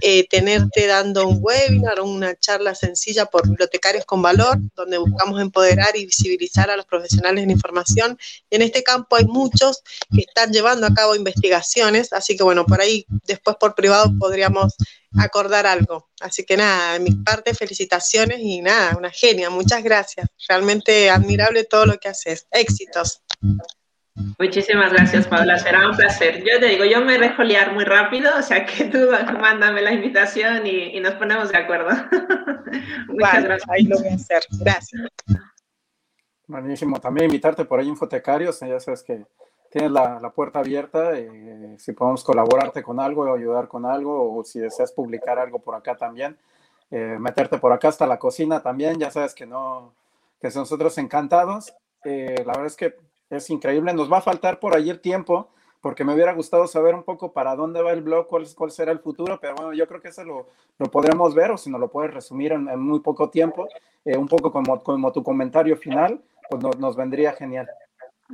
eh, 0.00 0.26
tenerte 0.28 0.86
dando 0.86 1.28
un 1.28 1.38
webinar 1.40 2.00
o 2.00 2.04
una 2.04 2.34
charla 2.34 2.74
sencilla 2.74 3.26
por 3.26 3.48
bibliotecarios 3.48 4.04
con 4.04 4.20
valor, 4.20 4.58
donde 4.74 4.98
buscamos 4.98 5.40
empoderar 5.40 5.96
y 5.96 6.06
visibilizar 6.06 6.70
a 6.70 6.76
los 6.76 6.86
profesionales 6.86 7.44
en 7.44 7.50
información. 7.50 8.18
en 8.50 8.62
este 8.62 8.82
campo 8.82 9.16
hay 9.16 9.26
muchos 9.26 9.82
que 10.12 10.22
están 10.22 10.52
llevando 10.52 10.86
a 10.86 10.94
cabo 10.94 11.14
investigaciones, 11.14 11.51
así 11.54 12.36
que 12.36 12.42
bueno, 12.42 12.64
por 12.64 12.80
ahí 12.80 13.06
después 13.26 13.56
por 13.58 13.74
privado 13.74 14.12
podríamos 14.18 14.74
acordar 15.18 15.66
algo. 15.66 16.10
Así 16.20 16.44
que 16.44 16.56
nada, 16.56 16.94
de 16.94 17.00
mi 17.00 17.10
parte, 17.12 17.54
felicitaciones 17.54 18.38
y 18.40 18.62
nada, 18.62 18.96
una 18.96 19.10
genia, 19.10 19.50
muchas 19.50 19.82
gracias. 19.82 20.26
Realmente 20.48 21.10
admirable 21.10 21.64
todo 21.64 21.86
lo 21.86 21.98
que 21.98 22.08
haces. 22.08 22.46
Éxitos. 22.50 23.22
Muchísimas 24.38 24.92
gracias, 24.92 25.26
Paula. 25.26 25.58
Será 25.58 25.88
un 25.88 25.96
placer. 25.96 26.44
Yo 26.44 26.60
te 26.60 26.66
digo, 26.66 26.84
yo 26.84 27.00
me 27.02 27.18
dejo 27.18 27.42
liar 27.42 27.72
muy 27.72 27.84
rápido, 27.84 28.30
o 28.36 28.42
sea 28.42 28.66
que 28.66 28.84
tú 28.84 29.08
mándame 29.40 29.80
la 29.80 29.92
invitación 29.92 30.66
y, 30.66 31.00
nos 31.00 31.14
ponemos 31.14 31.50
de 31.50 31.58
acuerdo. 31.58 31.88
Muchas 33.08 33.44
gracias. 33.44 33.70
Ahí 33.70 33.84
lo 33.84 33.98
voy 33.98 34.08
a 34.08 34.14
hacer. 34.14 34.42
Gracias. 34.60 35.02
Buenísimo. 36.46 37.00
También 37.00 37.26
invitarte 37.26 37.64
por 37.64 37.80
ahí, 37.80 37.88
Infotecarios. 37.88 38.60
Ya 38.60 38.78
sabes 38.80 39.02
que 39.02 39.24
tienes 39.72 39.90
la, 39.90 40.20
la 40.20 40.30
puerta 40.30 40.60
abierta. 40.60 41.18
Eh, 41.18 41.76
si 41.78 41.92
podemos 41.92 42.22
colaborarte 42.22 42.82
con 42.82 43.00
algo 43.00 43.22
o 43.22 43.34
ayudar 43.34 43.66
con 43.68 43.86
algo, 43.86 44.36
o 44.36 44.44
si 44.44 44.60
deseas 44.60 44.92
publicar 44.92 45.38
algo 45.38 45.58
por 45.58 45.74
acá 45.74 45.96
también, 45.96 46.36
eh, 46.90 47.16
meterte 47.18 47.58
por 47.58 47.72
acá 47.72 47.88
hasta 47.88 48.06
la 48.06 48.18
cocina 48.18 48.62
también. 48.62 48.98
Ya 49.00 49.10
sabes 49.10 49.34
que 49.34 49.46
no, 49.46 49.94
que 50.40 50.48
nosotros 50.54 50.96
encantados. 50.98 51.74
Eh, 52.04 52.36
la 52.38 52.52
verdad 52.52 52.66
es 52.66 52.76
que 52.76 52.94
es 53.30 53.48
increíble. 53.48 53.94
Nos 53.94 54.12
va 54.12 54.18
a 54.18 54.22
faltar 54.22 54.60
por 54.60 54.76
ahí 54.76 54.90
el 54.90 55.00
tiempo 55.00 55.48
porque 55.80 56.04
me 56.04 56.14
hubiera 56.14 56.32
gustado 56.32 56.68
saber 56.68 56.94
un 56.94 57.02
poco 57.02 57.32
para 57.32 57.56
dónde 57.56 57.82
va 57.82 57.92
el 57.92 58.02
blog, 58.02 58.28
cuál, 58.28 58.46
cuál 58.54 58.70
será 58.70 58.92
el 58.92 59.00
futuro, 59.00 59.40
pero 59.40 59.56
bueno, 59.56 59.72
yo 59.72 59.88
creo 59.88 60.00
que 60.00 60.08
eso 60.08 60.22
lo, 60.22 60.46
lo 60.78 60.86
podremos 60.92 61.34
ver 61.34 61.50
o 61.50 61.58
si 61.58 61.70
no 61.70 61.78
lo 61.78 61.90
puedes 61.90 62.14
resumir 62.14 62.52
en, 62.52 62.78
muy 62.78 63.00
poco 63.00 63.30
tiempo, 63.30 63.66
un 64.04 64.28
poco 64.28 64.52
como, 64.52 64.80
como 64.80 65.10
tu 65.10 65.24
comentario 65.24 65.76
final 65.76 66.22
pues 66.60 66.78
nos 66.78 66.96
vendría 66.96 67.32
genial. 67.32 67.68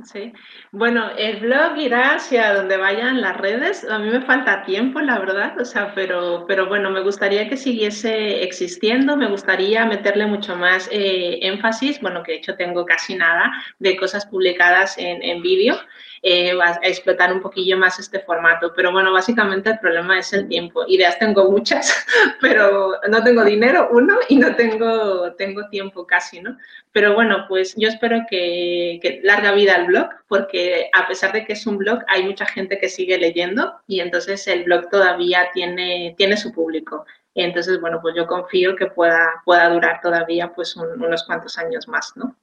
Sí, 0.05 0.31
bueno, 0.71 1.09
el 1.17 1.41
blog 1.41 1.77
irá 1.77 2.15
hacia 2.15 2.53
donde 2.53 2.77
vayan 2.77 3.19
las 3.19 3.35
redes. 3.35 3.83
A 3.83 3.99
mí 3.99 4.09
me 4.09 4.21
falta 4.21 4.63
tiempo, 4.63 5.01
la 5.01 5.19
verdad, 5.19 5.59
o 5.59 5.65
sea, 5.65 5.93
pero, 5.93 6.45
pero 6.47 6.67
bueno, 6.67 6.89
me 6.89 7.01
gustaría 7.01 7.49
que 7.49 7.57
siguiese 7.57 8.41
existiendo, 8.43 9.17
me 9.17 9.27
gustaría 9.29 9.85
meterle 9.85 10.25
mucho 10.25 10.55
más 10.55 10.87
eh, 10.93 11.39
énfasis, 11.41 11.99
bueno, 11.99 12.23
que 12.23 12.31
de 12.31 12.37
hecho 12.37 12.55
tengo 12.55 12.85
casi 12.85 13.15
nada 13.15 13.51
de 13.79 13.97
cosas 13.97 14.25
publicadas 14.25 14.97
en, 14.97 15.21
en 15.21 15.41
vídeo 15.41 15.75
eh, 16.21 16.57
a 16.61 16.79
explotar 16.83 17.31
un 17.33 17.41
poquillo 17.41 17.77
más 17.77 17.99
este 17.99 18.19
formato. 18.19 18.73
Pero 18.75 18.91
bueno, 18.91 19.11
básicamente 19.13 19.69
el 19.69 19.79
problema 19.79 20.19
es 20.19 20.33
el 20.33 20.47
tiempo. 20.47 20.83
Ideas 20.87 21.17
tengo 21.19 21.49
muchas, 21.49 22.05
pero 22.41 22.99
no 23.09 23.23
tengo 23.23 23.43
dinero, 23.43 23.89
uno, 23.91 24.17
y 24.27 24.37
no 24.37 24.55
tengo, 24.55 25.33
tengo 25.33 25.69
tiempo 25.69 26.05
casi, 26.05 26.41
¿no? 26.41 26.57
Pero 26.91 27.13
bueno, 27.13 27.45
pues 27.47 27.75
yo 27.77 27.87
espero 27.87 28.21
que, 28.29 28.99
que 29.01 29.21
larga 29.23 29.51
vida 29.53 29.75
al 29.75 29.87
blog, 29.87 30.09
porque 30.27 30.89
a 30.93 31.07
pesar 31.07 31.31
de 31.31 31.45
que 31.45 31.53
es 31.53 31.65
un 31.67 31.77
blog, 31.77 31.99
hay 32.07 32.23
mucha 32.23 32.45
gente 32.45 32.79
que 32.79 32.89
sigue 32.89 33.17
leyendo 33.17 33.79
y 33.87 33.99
entonces 33.99 34.47
el 34.47 34.63
blog 34.63 34.89
todavía 34.89 35.49
tiene, 35.53 36.15
tiene 36.17 36.35
su 36.35 36.51
público. 36.51 37.05
Entonces, 37.35 37.79
bueno, 37.79 37.99
pues 38.01 38.15
yo 38.15 38.27
confío 38.27 38.75
que 38.75 38.87
pueda, 38.87 39.41
pueda 39.45 39.69
durar 39.69 40.01
todavía 40.01 40.51
pues 40.53 40.75
unos 40.75 41.23
cuantos 41.25 41.57
años 41.57 41.87
más, 41.87 42.13
¿no? 42.15 42.35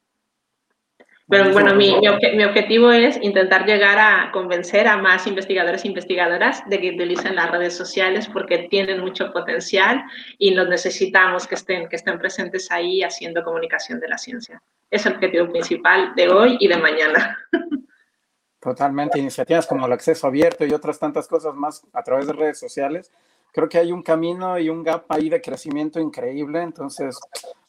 Pero 1.29 1.53
bueno, 1.53 1.75
mi, 1.75 1.93
mi, 1.99 2.45
objetivo 2.45 2.93
es 2.93 3.19
intentar 3.21 3.67
llegar 3.67 3.99
a 3.99 4.31
convencer 4.31 4.87
a 4.87 4.97
más 4.97 5.27
investigadores 5.27 5.85
e 5.85 5.89
investigadoras 5.89 6.63
de 6.69 6.81
que 6.81 6.91
utilicen 6.91 7.35
las 7.35 7.51
redes 7.51 7.77
sociales 7.77 8.29
porque 8.33 8.69
tienen 8.71 9.01
mucho 9.01 9.33
potencial 9.33 10.05
y 10.39 10.55
los 10.55 10.69
necesitamos 10.69 11.49
que 11.49 11.57
estén, 11.57 11.89
que 11.89 11.97
estén 11.97 12.21
presentes 12.21 12.71
ahí 12.71 13.03
haciendo 13.03 13.43
comunicación 13.43 13.99
de 13.99 14.09
la 14.09 14.19
ciencia. 14.19 14.63
Es 14.89 15.05
el 15.05 15.15
objetivo 15.15 15.51
principal 15.51 16.15
de 16.15 16.29
hoy 16.29 16.59
y 16.61 16.69
de 16.69 16.77
mañana. 16.77 17.37
Totalmente, 18.61 19.19
iniciativas 19.19 19.67
como 19.67 19.87
el 19.87 19.93
acceso 19.93 20.29
abierto 20.29 20.65
y 20.65 20.73
otras 20.73 20.99
tantas 20.99 21.27
cosas 21.27 21.55
más 21.55 21.85
a 21.93 22.03
través 22.05 22.29
de 22.29 22.35
redes 22.35 22.59
sociales 22.59 23.11
creo 23.57 23.71
que 23.71 23.79
hay 23.79 23.91
un 23.91 24.03
camino 24.03 24.59
y 24.59 24.69
un 24.69 24.83
gap 24.83 25.07
ahí 25.09 25.31
de 25.31 25.41
crecimiento 25.41 25.99
increíble. 25.99 26.61
Entonces, 26.61 27.19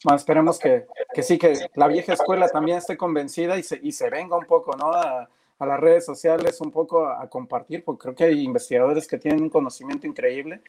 más 0.03 0.21
esperemos 0.21 0.59
que, 0.59 0.85
que, 1.13 1.23
sí, 1.23 1.38
que 1.38 1.69
la 1.75 1.88
vieja 1.88 2.11
escuela 2.11 2.49
también 2.49 2.79
esté 2.79 2.97
convencida 2.97 3.57
y 3.57 3.63
se, 3.63 3.79
y 3.81 3.93
se 3.93 4.09
venga 4.09 4.38
un 4.38 4.45
poco, 4.45 4.75
¿no? 4.75 4.91
A, 4.91 5.29
a 5.59 5.65
las 5.65 5.79
redes 5.79 6.05
sociales 6.05 6.59
un 6.59 6.71
poco 6.71 7.07
a, 7.07 7.27
compartir, 7.29 7.85
porque 7.85 8.03
creo 8.03 8.15
que 8.15 8.23
hay 8.25 8.43
investigadores 8.43 9.07
que 9.07 9.17
tienen 9.17 9.43
un 9.43 9.49
conocimiento 9.49 10.05
increíble 10.05 10.61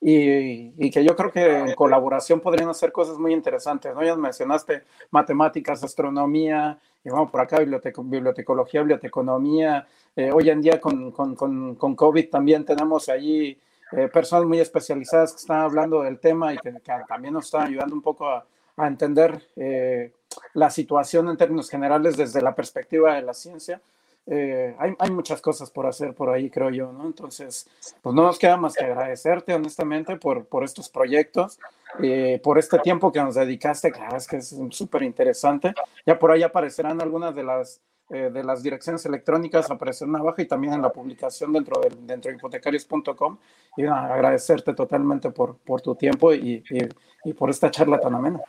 y, 0.00 0.90
que 0.90 1.04
yo 1.04 1.14
creo 1.16 1.30
que 1.30 1.58
en 1.58 1.74
colaboración 1.74 2.40
podrían 2.40 2.68
hacer 2.68 2.90
cosas 2.90 3.16
muy 3.16 3.32
interesantes. 3.32 3.94
¿no? 3.94 4.04
Ya 4.04 4.16
mencionaste 4.16 4.82
matemáticas, 5.10 5.82
astronomía, 5.84 6.78
y 7.04 7.10
vamos 7.10 7.30
por 7.30 7.40
acá, 7.40 7.58
bibliotecología, 7.60 8.80
biblioteconomía. 8.80 9.86
Eh, 10.16 10.30
hoy 10.32 10.50
en 10.50 10.60
día 10.60 10.80
con, 10.80 11.12
con, 11.12 11.34
con, 11.36 11.76
con, 11.76 11.94
COVID 11.94 12.28
también 12.28 12.64
tenemos 12.64 13.08
allí 13.08 13.58
eh, 13.92 14.08
personas 14.08 14.46
muy 14.46 14.60
especializadas 14.60 15.32
que 15.32 15.40
están 15.40 15.60
hablando 15.60 16.02
del 16.02 16.18
tema 16.18 16.52
y 16.52 16.58
que, 16.58 16.72
también 17.08 17.34
nos 17.34 17.46
están 17.46 17.66
ayudando 17.66 17.94
un 17.94 18.02
poco 18.02 18.28
a, 18.28 18.44
a 18.76 18.86
entender 18.86 19.46
eh, 19.56 20.12
la 20.54 20.70
situación 20.70 21.28
en 21.28 21.36
términos 21.36 21.70
generales 21.70 22.16
desde 22.16 22.42
la 22.42 22.54
perspectiva 22.54 23.14
de 23.14 23.22
la 23.22 23.34
ciencia. 23.34 23.80
Eh, 24.26 24.74
hay, 24.78 24.94
hay, 24.98 25.10
muchas 25.10 25.42
cosas 25.42 25.70
por 25.70 25.86
hacer 25.86 26.14
por 26.14 26.30
ahí, 26.30 26.48
creo 26.48 26.70
yo, 26.70 26.90
¿no? 26.92 27.04
Entonces, 27.04 27.68
pues 28.00 28.14
no 28.14 28.22
nos 28.22 28.38
queda 28.38 28.56
más 28.56 28.74
que 28.74 28.84
agradecerte, 28.84 29.54
honestamente, 29.54 30.16
por, 30.16 30.46
por 30.46 30.64
estos 30.64 30.88
proyectos, 30.88 31.58
eh, 32.02 32.40
por 32.42 32.58
este 32.58 32.78
tiempo 32.78 33.12
que 33.12 33.22
nos 33.22 33.34
dedicaste, 33.34 33.92
claro, 33.92 34.16
es 34.16 34.26
que 34.26 34.36
es 34.36 34.56
súper 34.70 35.02
interesante. 35.02 35.74
Ya 36.06 36.18
por 36.18 36.32
ahí 36.32 36.42
aparecerán 36.42 37.02
algunas 37.02 37.34
de 37.34 37.44
las, 37.44 37.82
eh, 38.10 38.30
de 38.32 38.44
las 38.44 38.62
direcciones 38.62 39.04
electrónicas, 39.06 39.70
aparecerán 39.70 40.16
abajo 40.16 40.42
y 40.42 40.46
también 40.46 40.74
en 40.74 40.82
la 40.82 40.90
publicación 40.90 41.52
dentro 41.52 41.80
de, 41.80 41.90
dentro 42.02 42.30
de 42.30 42.36
hipotecarios.com. 42.36 43.38
Y 43.76 43.84
agradecerte 43.84 44.74
totalmente 44.74 45.30
por, 45.30 45.56
por 45.58 45.80
tu 45.80 45.94
tiempo 45.94 46.32
y, 46.32 46.62
y, 46.70 46.88
y 47.24 47.32
por 47.32 47.50
esta 47.50 47.70
charla 47.70 47.98
tan 47.98 48.14
amena. 48.14 48.40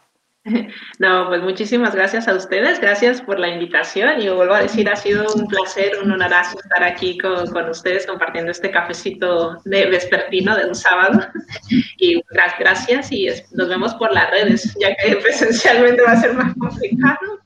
No, 0.99 1.27
pues 1.27 1.41
muchísimas 1.41 1.95
gracias 1.95 2.27
a 2.27 2.35
ustedes, 2.35 2.79
gracias 2.79 3.21
por 3.21 3.39
la 3.39 3.49
invitación 3.49 4.21
y 4.21 4.29
vuelvo 4.29 4.53
a 4.53 4.61
decir, 4.61 4.89
ha 4.89 4.95
sido 4.95 5.25
un 5.33 5.47
placer, 5.47 5.93
un 6.03 6.11
honorazo 6.11 6.59
estar 6.59 6.83
aquí 6.83 7.17
con, 7.17 7.47
con 7.51 7.69
ustedes 7.69 8.05
compartiendo 8.05 8.51
este 8.51 8.71
cafecito 8.71 9.59
de 9.65 9.87
vespertino 9.87 10.55
de 10.55 10.67
un 10.67 10.75
sábado 10.75 11.19
y 11.97 12.21
gracias 12.59 13.11
y 13.11 13.27
nos 13.51 13.69
vemos 13.69 13.95
por 13.95 14.13
las 14.13 14.29
redes, 14.31 14.75
ya 14.79 14.95
que 14.95 15.15
presencialmente 15.17 16.01
va 16.03 16.11
a 16.11 16.21
ser 16.21 16.33
más 16.33 16.53
complicado, 16.55 17.39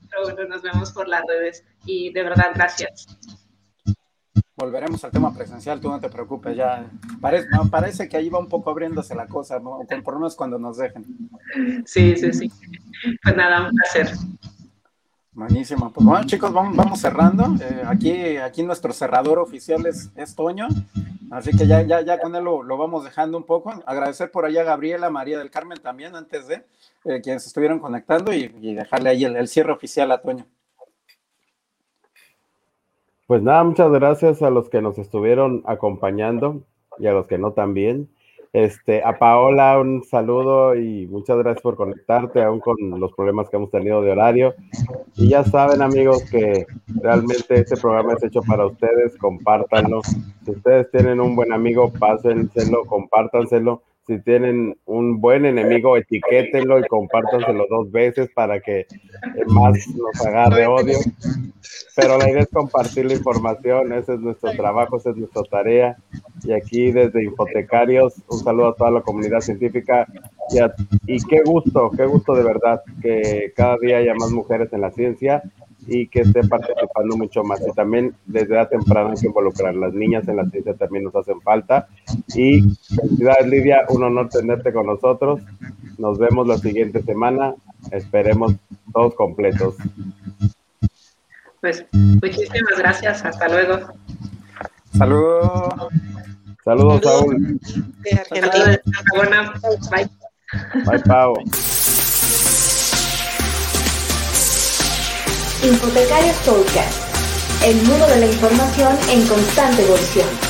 nos 0.48 0.62
vemos 0.62 0.92
por 0.92 1.08
las 1.08 1.24
redes 1.26 1.64
y 1.84 2.12
de 2.12 2.22
verdad 2.22 2.52
gracias 2.54 3.06
volveremos 4.60 5.02
al 5.04 5.10
tema 5.10 5.32
presencial, 5.32 5.80
tú 5.80 5.88
no 5.88 5.98
te 5.98 6.10
preocupes, 6.10 6.54
ya 6.54 6.86
parece, 7.20 7.48
parece 7.70 8.08
que 8.08 8.16
ahí 8.16 8.28
va 8.28 8.38
un 8.38 8.48
poco 8.48 8.70
abriéndose 8.70 9.14
la 9.14 9.26
cosa, 9.26 9.58
por 9.58 10.14
lo 10.14 10.20
menos 10.20 10.36
cuando 10.36 10.58
nos 10.58 10.76
dejen. 10.76 11.04
Sí, 11.86 12.14
sí, 12.16 12.32
sí. 12.32 12.50
Pues 13.22 13.36
nada, 13.36 13.68
un 13.68 13.74
placer. 13.74 14.10
Buenísimo. 15.32 15.90
Pues 15.92 16.04
bueno, 16.04 16.26
chicos, 16.26 16.52
vamos, 16.52 16.76
vamos 16.76 17.00
cerrando. 17.00 17.54
Eh, 17.60 17.82
aquí, 17.86 18.36
aquí 18.36 18.62
nuestro 18.62 18.92
cerrador 18.92 19.38
oficial 19.38 19.86
es, 19.86 20.10
es, 20.14 20.34
Toño, 20.34 20.68
así 21.30 21.56
que 21.56 21.66
ya, 21.66 21.82
ya, 21.82 22.00
ya 22.02 22.20
con 22.20 22.34
él 22.34 22.44
lo, 22.44 22.62
lo, 22.62 22.76
vamos 22.76 23.04
dejando 23.04 23.38
un 23.38 23.44
poco. 23.44 23.72
Agradecer 23.86 24.30
por 24.30 24.44
allá 24.44 24.62
a 24.62 24.64
Gabriela, 24.64 25.10
María 25.10 25.38
del 25.38 25.50
Carmen 25.50 25.78
también, 25.80 26.14
antes 26.14 26.46
de 26.48 26.64
eh, 27.04 27.20
quienes 27.22 27.46
estuvieron 27.46 27.78
conectando 27.78 28.32
y, 28.32 28.48
dejarle 28.74 29.10
ahí 29.10 29.24
el, 29.24 29.36
el 29.36 29.48
cierre 29.48 29.72
oficial 29.72 30.12
a 30.12 30.20
Toño. 30.20 30.46
Pues 33.26 33.42
nada, 33.42 33.62
muchas 33.62 33.90
gracias 33.92 34.42
a 34.42 34.50
los 34.50 34.68
que 34.68 34.82
nos 34.82 34.98
estuvieron 34.98 35.62
acompañando 35.64 36.64
y 36.98 37.06
a 37.06 37.12
los 37.12 37.26
que 37.26 37.38
no 37.38 37.52
también. 37.52 38.10
Este, 38.52 39.00
a 39.04 39.16
Paola, 39.16 39.78
un 39.78 40.02
saludo 40.02 40.74
y 40.74 41.06
muchas 41.06 41.38
gracias 41.38 41.62
por 41.62 41.76
conectarte, 41.76 42.42
aún 42.42 42.58
con 42.58 42.76
los 42.98 43.12
problemas 43.12 43.48
que 43.48 43.56
hemos 43.56 43.70
tenido 43.70 44.02
de 44.02 44.10
horario. 44.10 44.54
Y 45.14 45.28
ya 45.28 45.44
saben, 45.44 45.82
amigos, 45.82 46.24
que 46.28 46.66
realmente 47.00 47.60
este 47.60 47.76
programa 47.76 48.14
es 48.14 48.24
hecho 48.24 48.40
para 48.42 48.66
ustedes, 48.66 49.16
compártanlo. 49.18 50.02
Si 50.44 50.50
ustedes 50.50 50.90
tienen 50.90 51.20
un 51.20 51.36
buen 51.36 51.52
amigo, 51.52 51.92
pásenselo, 51.92 52.84
compártanselo. 52.86 53.82
Si 54.10 54.18
tienen 54.22 54.76
un 54.86 55.20
buen 55.20 55.46
enemigo, 55.46 55.96
etiquétenlo 55.96 56.80
y 56.80 56.88
compártanselo 56.88 57.64
dos 57.70 57.92
veces 57.92 58.28
para 58.34 58.58
que 58.58 58.84
más 59.46 59.86
nos 59.86 60.26
agarre 60.26 60.66
odio. 60.66 60.98
Pero 61.94 62.18
la 62.18 62.28
idea 62.28 62.42
es 62.42 62.48
compartir 62.48 63.04
la 63.06 63.12
información, 63.14 63.92
ese 63.92 64.14
es 64.14 64.20
nuestro 64.20 64.50
trabajo, 64.50 64.96
esa 64.96 65.10
es 65.10 65.16
nuestra 65.16 65.44
tarea. 65.44 65.96
Y 66.42 66.50
aquí 66.50 66.90
desde 66.90 67.22
Hipotecarios, 67.22 68.14
un 68.28 68.40
saludo 68.40 68.70
a 68.70 68.74
toda 68.74 68.90
la 68.90 69.02
comunidad 69.02 69.42
científica 69.42 70.08
y, 70.50 71.14
y 71.14 71.24
qué 71.26 71.42
gusto, 71.44 71.92
qué 71.96 72.04
gusto 72.04 72.34
de 72.34 72.42
verdad 72.42 72.82
que 73.00 73.52
cada 73.54 73.76
día 73.78 73.98
haya 73.98 74.14
más 74.14 74.32
mujeres 74.32 74.72
en 74.72 74.80
la 74.80 74.90
ciencia 74.90 75.40
y 75.92 76.06
que 76.06 76.20
esté 76.20 76.46
participando 76.46 77.16
mucho 77.16 77.42
más. 77.42 77.60
Y 77.66 77.72
también 77.72 78.14
desde 78.24 78.54
edad 78.54 78.68
temprana 78.68 79.10
hay 79.10 79.20
que 79.20 79.26
involucrar. 79.26 79.74
Las 79.74 79.92
niñas 79.92 80.26
en 80.28 80.36
la 80.36 80.48
ciencia 80.48 80.72
también 80.74 81.04
nos 81.04 81.16
hacen 81.16 81.40
falta. 81.40 81.88
Y 82.34 82.62
felicidades, 82.94 83.48
Lidia, 83.48 83.84
un 83.88 84.04
honor 84.04 84.28
tenerte 84.28 84.72
con 84.72 84.86
nosotros. 84.86 85.40
Nos 85.98 86.18
vemos 86.18 86.46
la 86.46 86.58
siguiente 86.58 87.02
semana. 87.02 87.54
Esperemos 87.90 88.54
todos 88.92 89.14
completos. 89.16 89.74
Pues 91.60 91.84
muchísimas 91.92 92.78
gracias. 92.78 93.24
Hasta 93.24 93.48
luego. 93.48 93.92
Saludos. 94.96 95.74
Saludos, 96.64 97.00
Saúl. 97.02 97.60
Bye. 99.90 100.10
Bye, 100.86 101.00
Pau. 101.00 101.34
Hipotecarios 105.62 106.36
Podcast, 106.38 107.64
el 107.66 107.76
mundo 107.82 108.06
de 108.06 108.20
la 108.20 108.26
información 108.26 108.96
en 109.10 109.26
constante 109.26 109.82
evolución. 109.82 110.49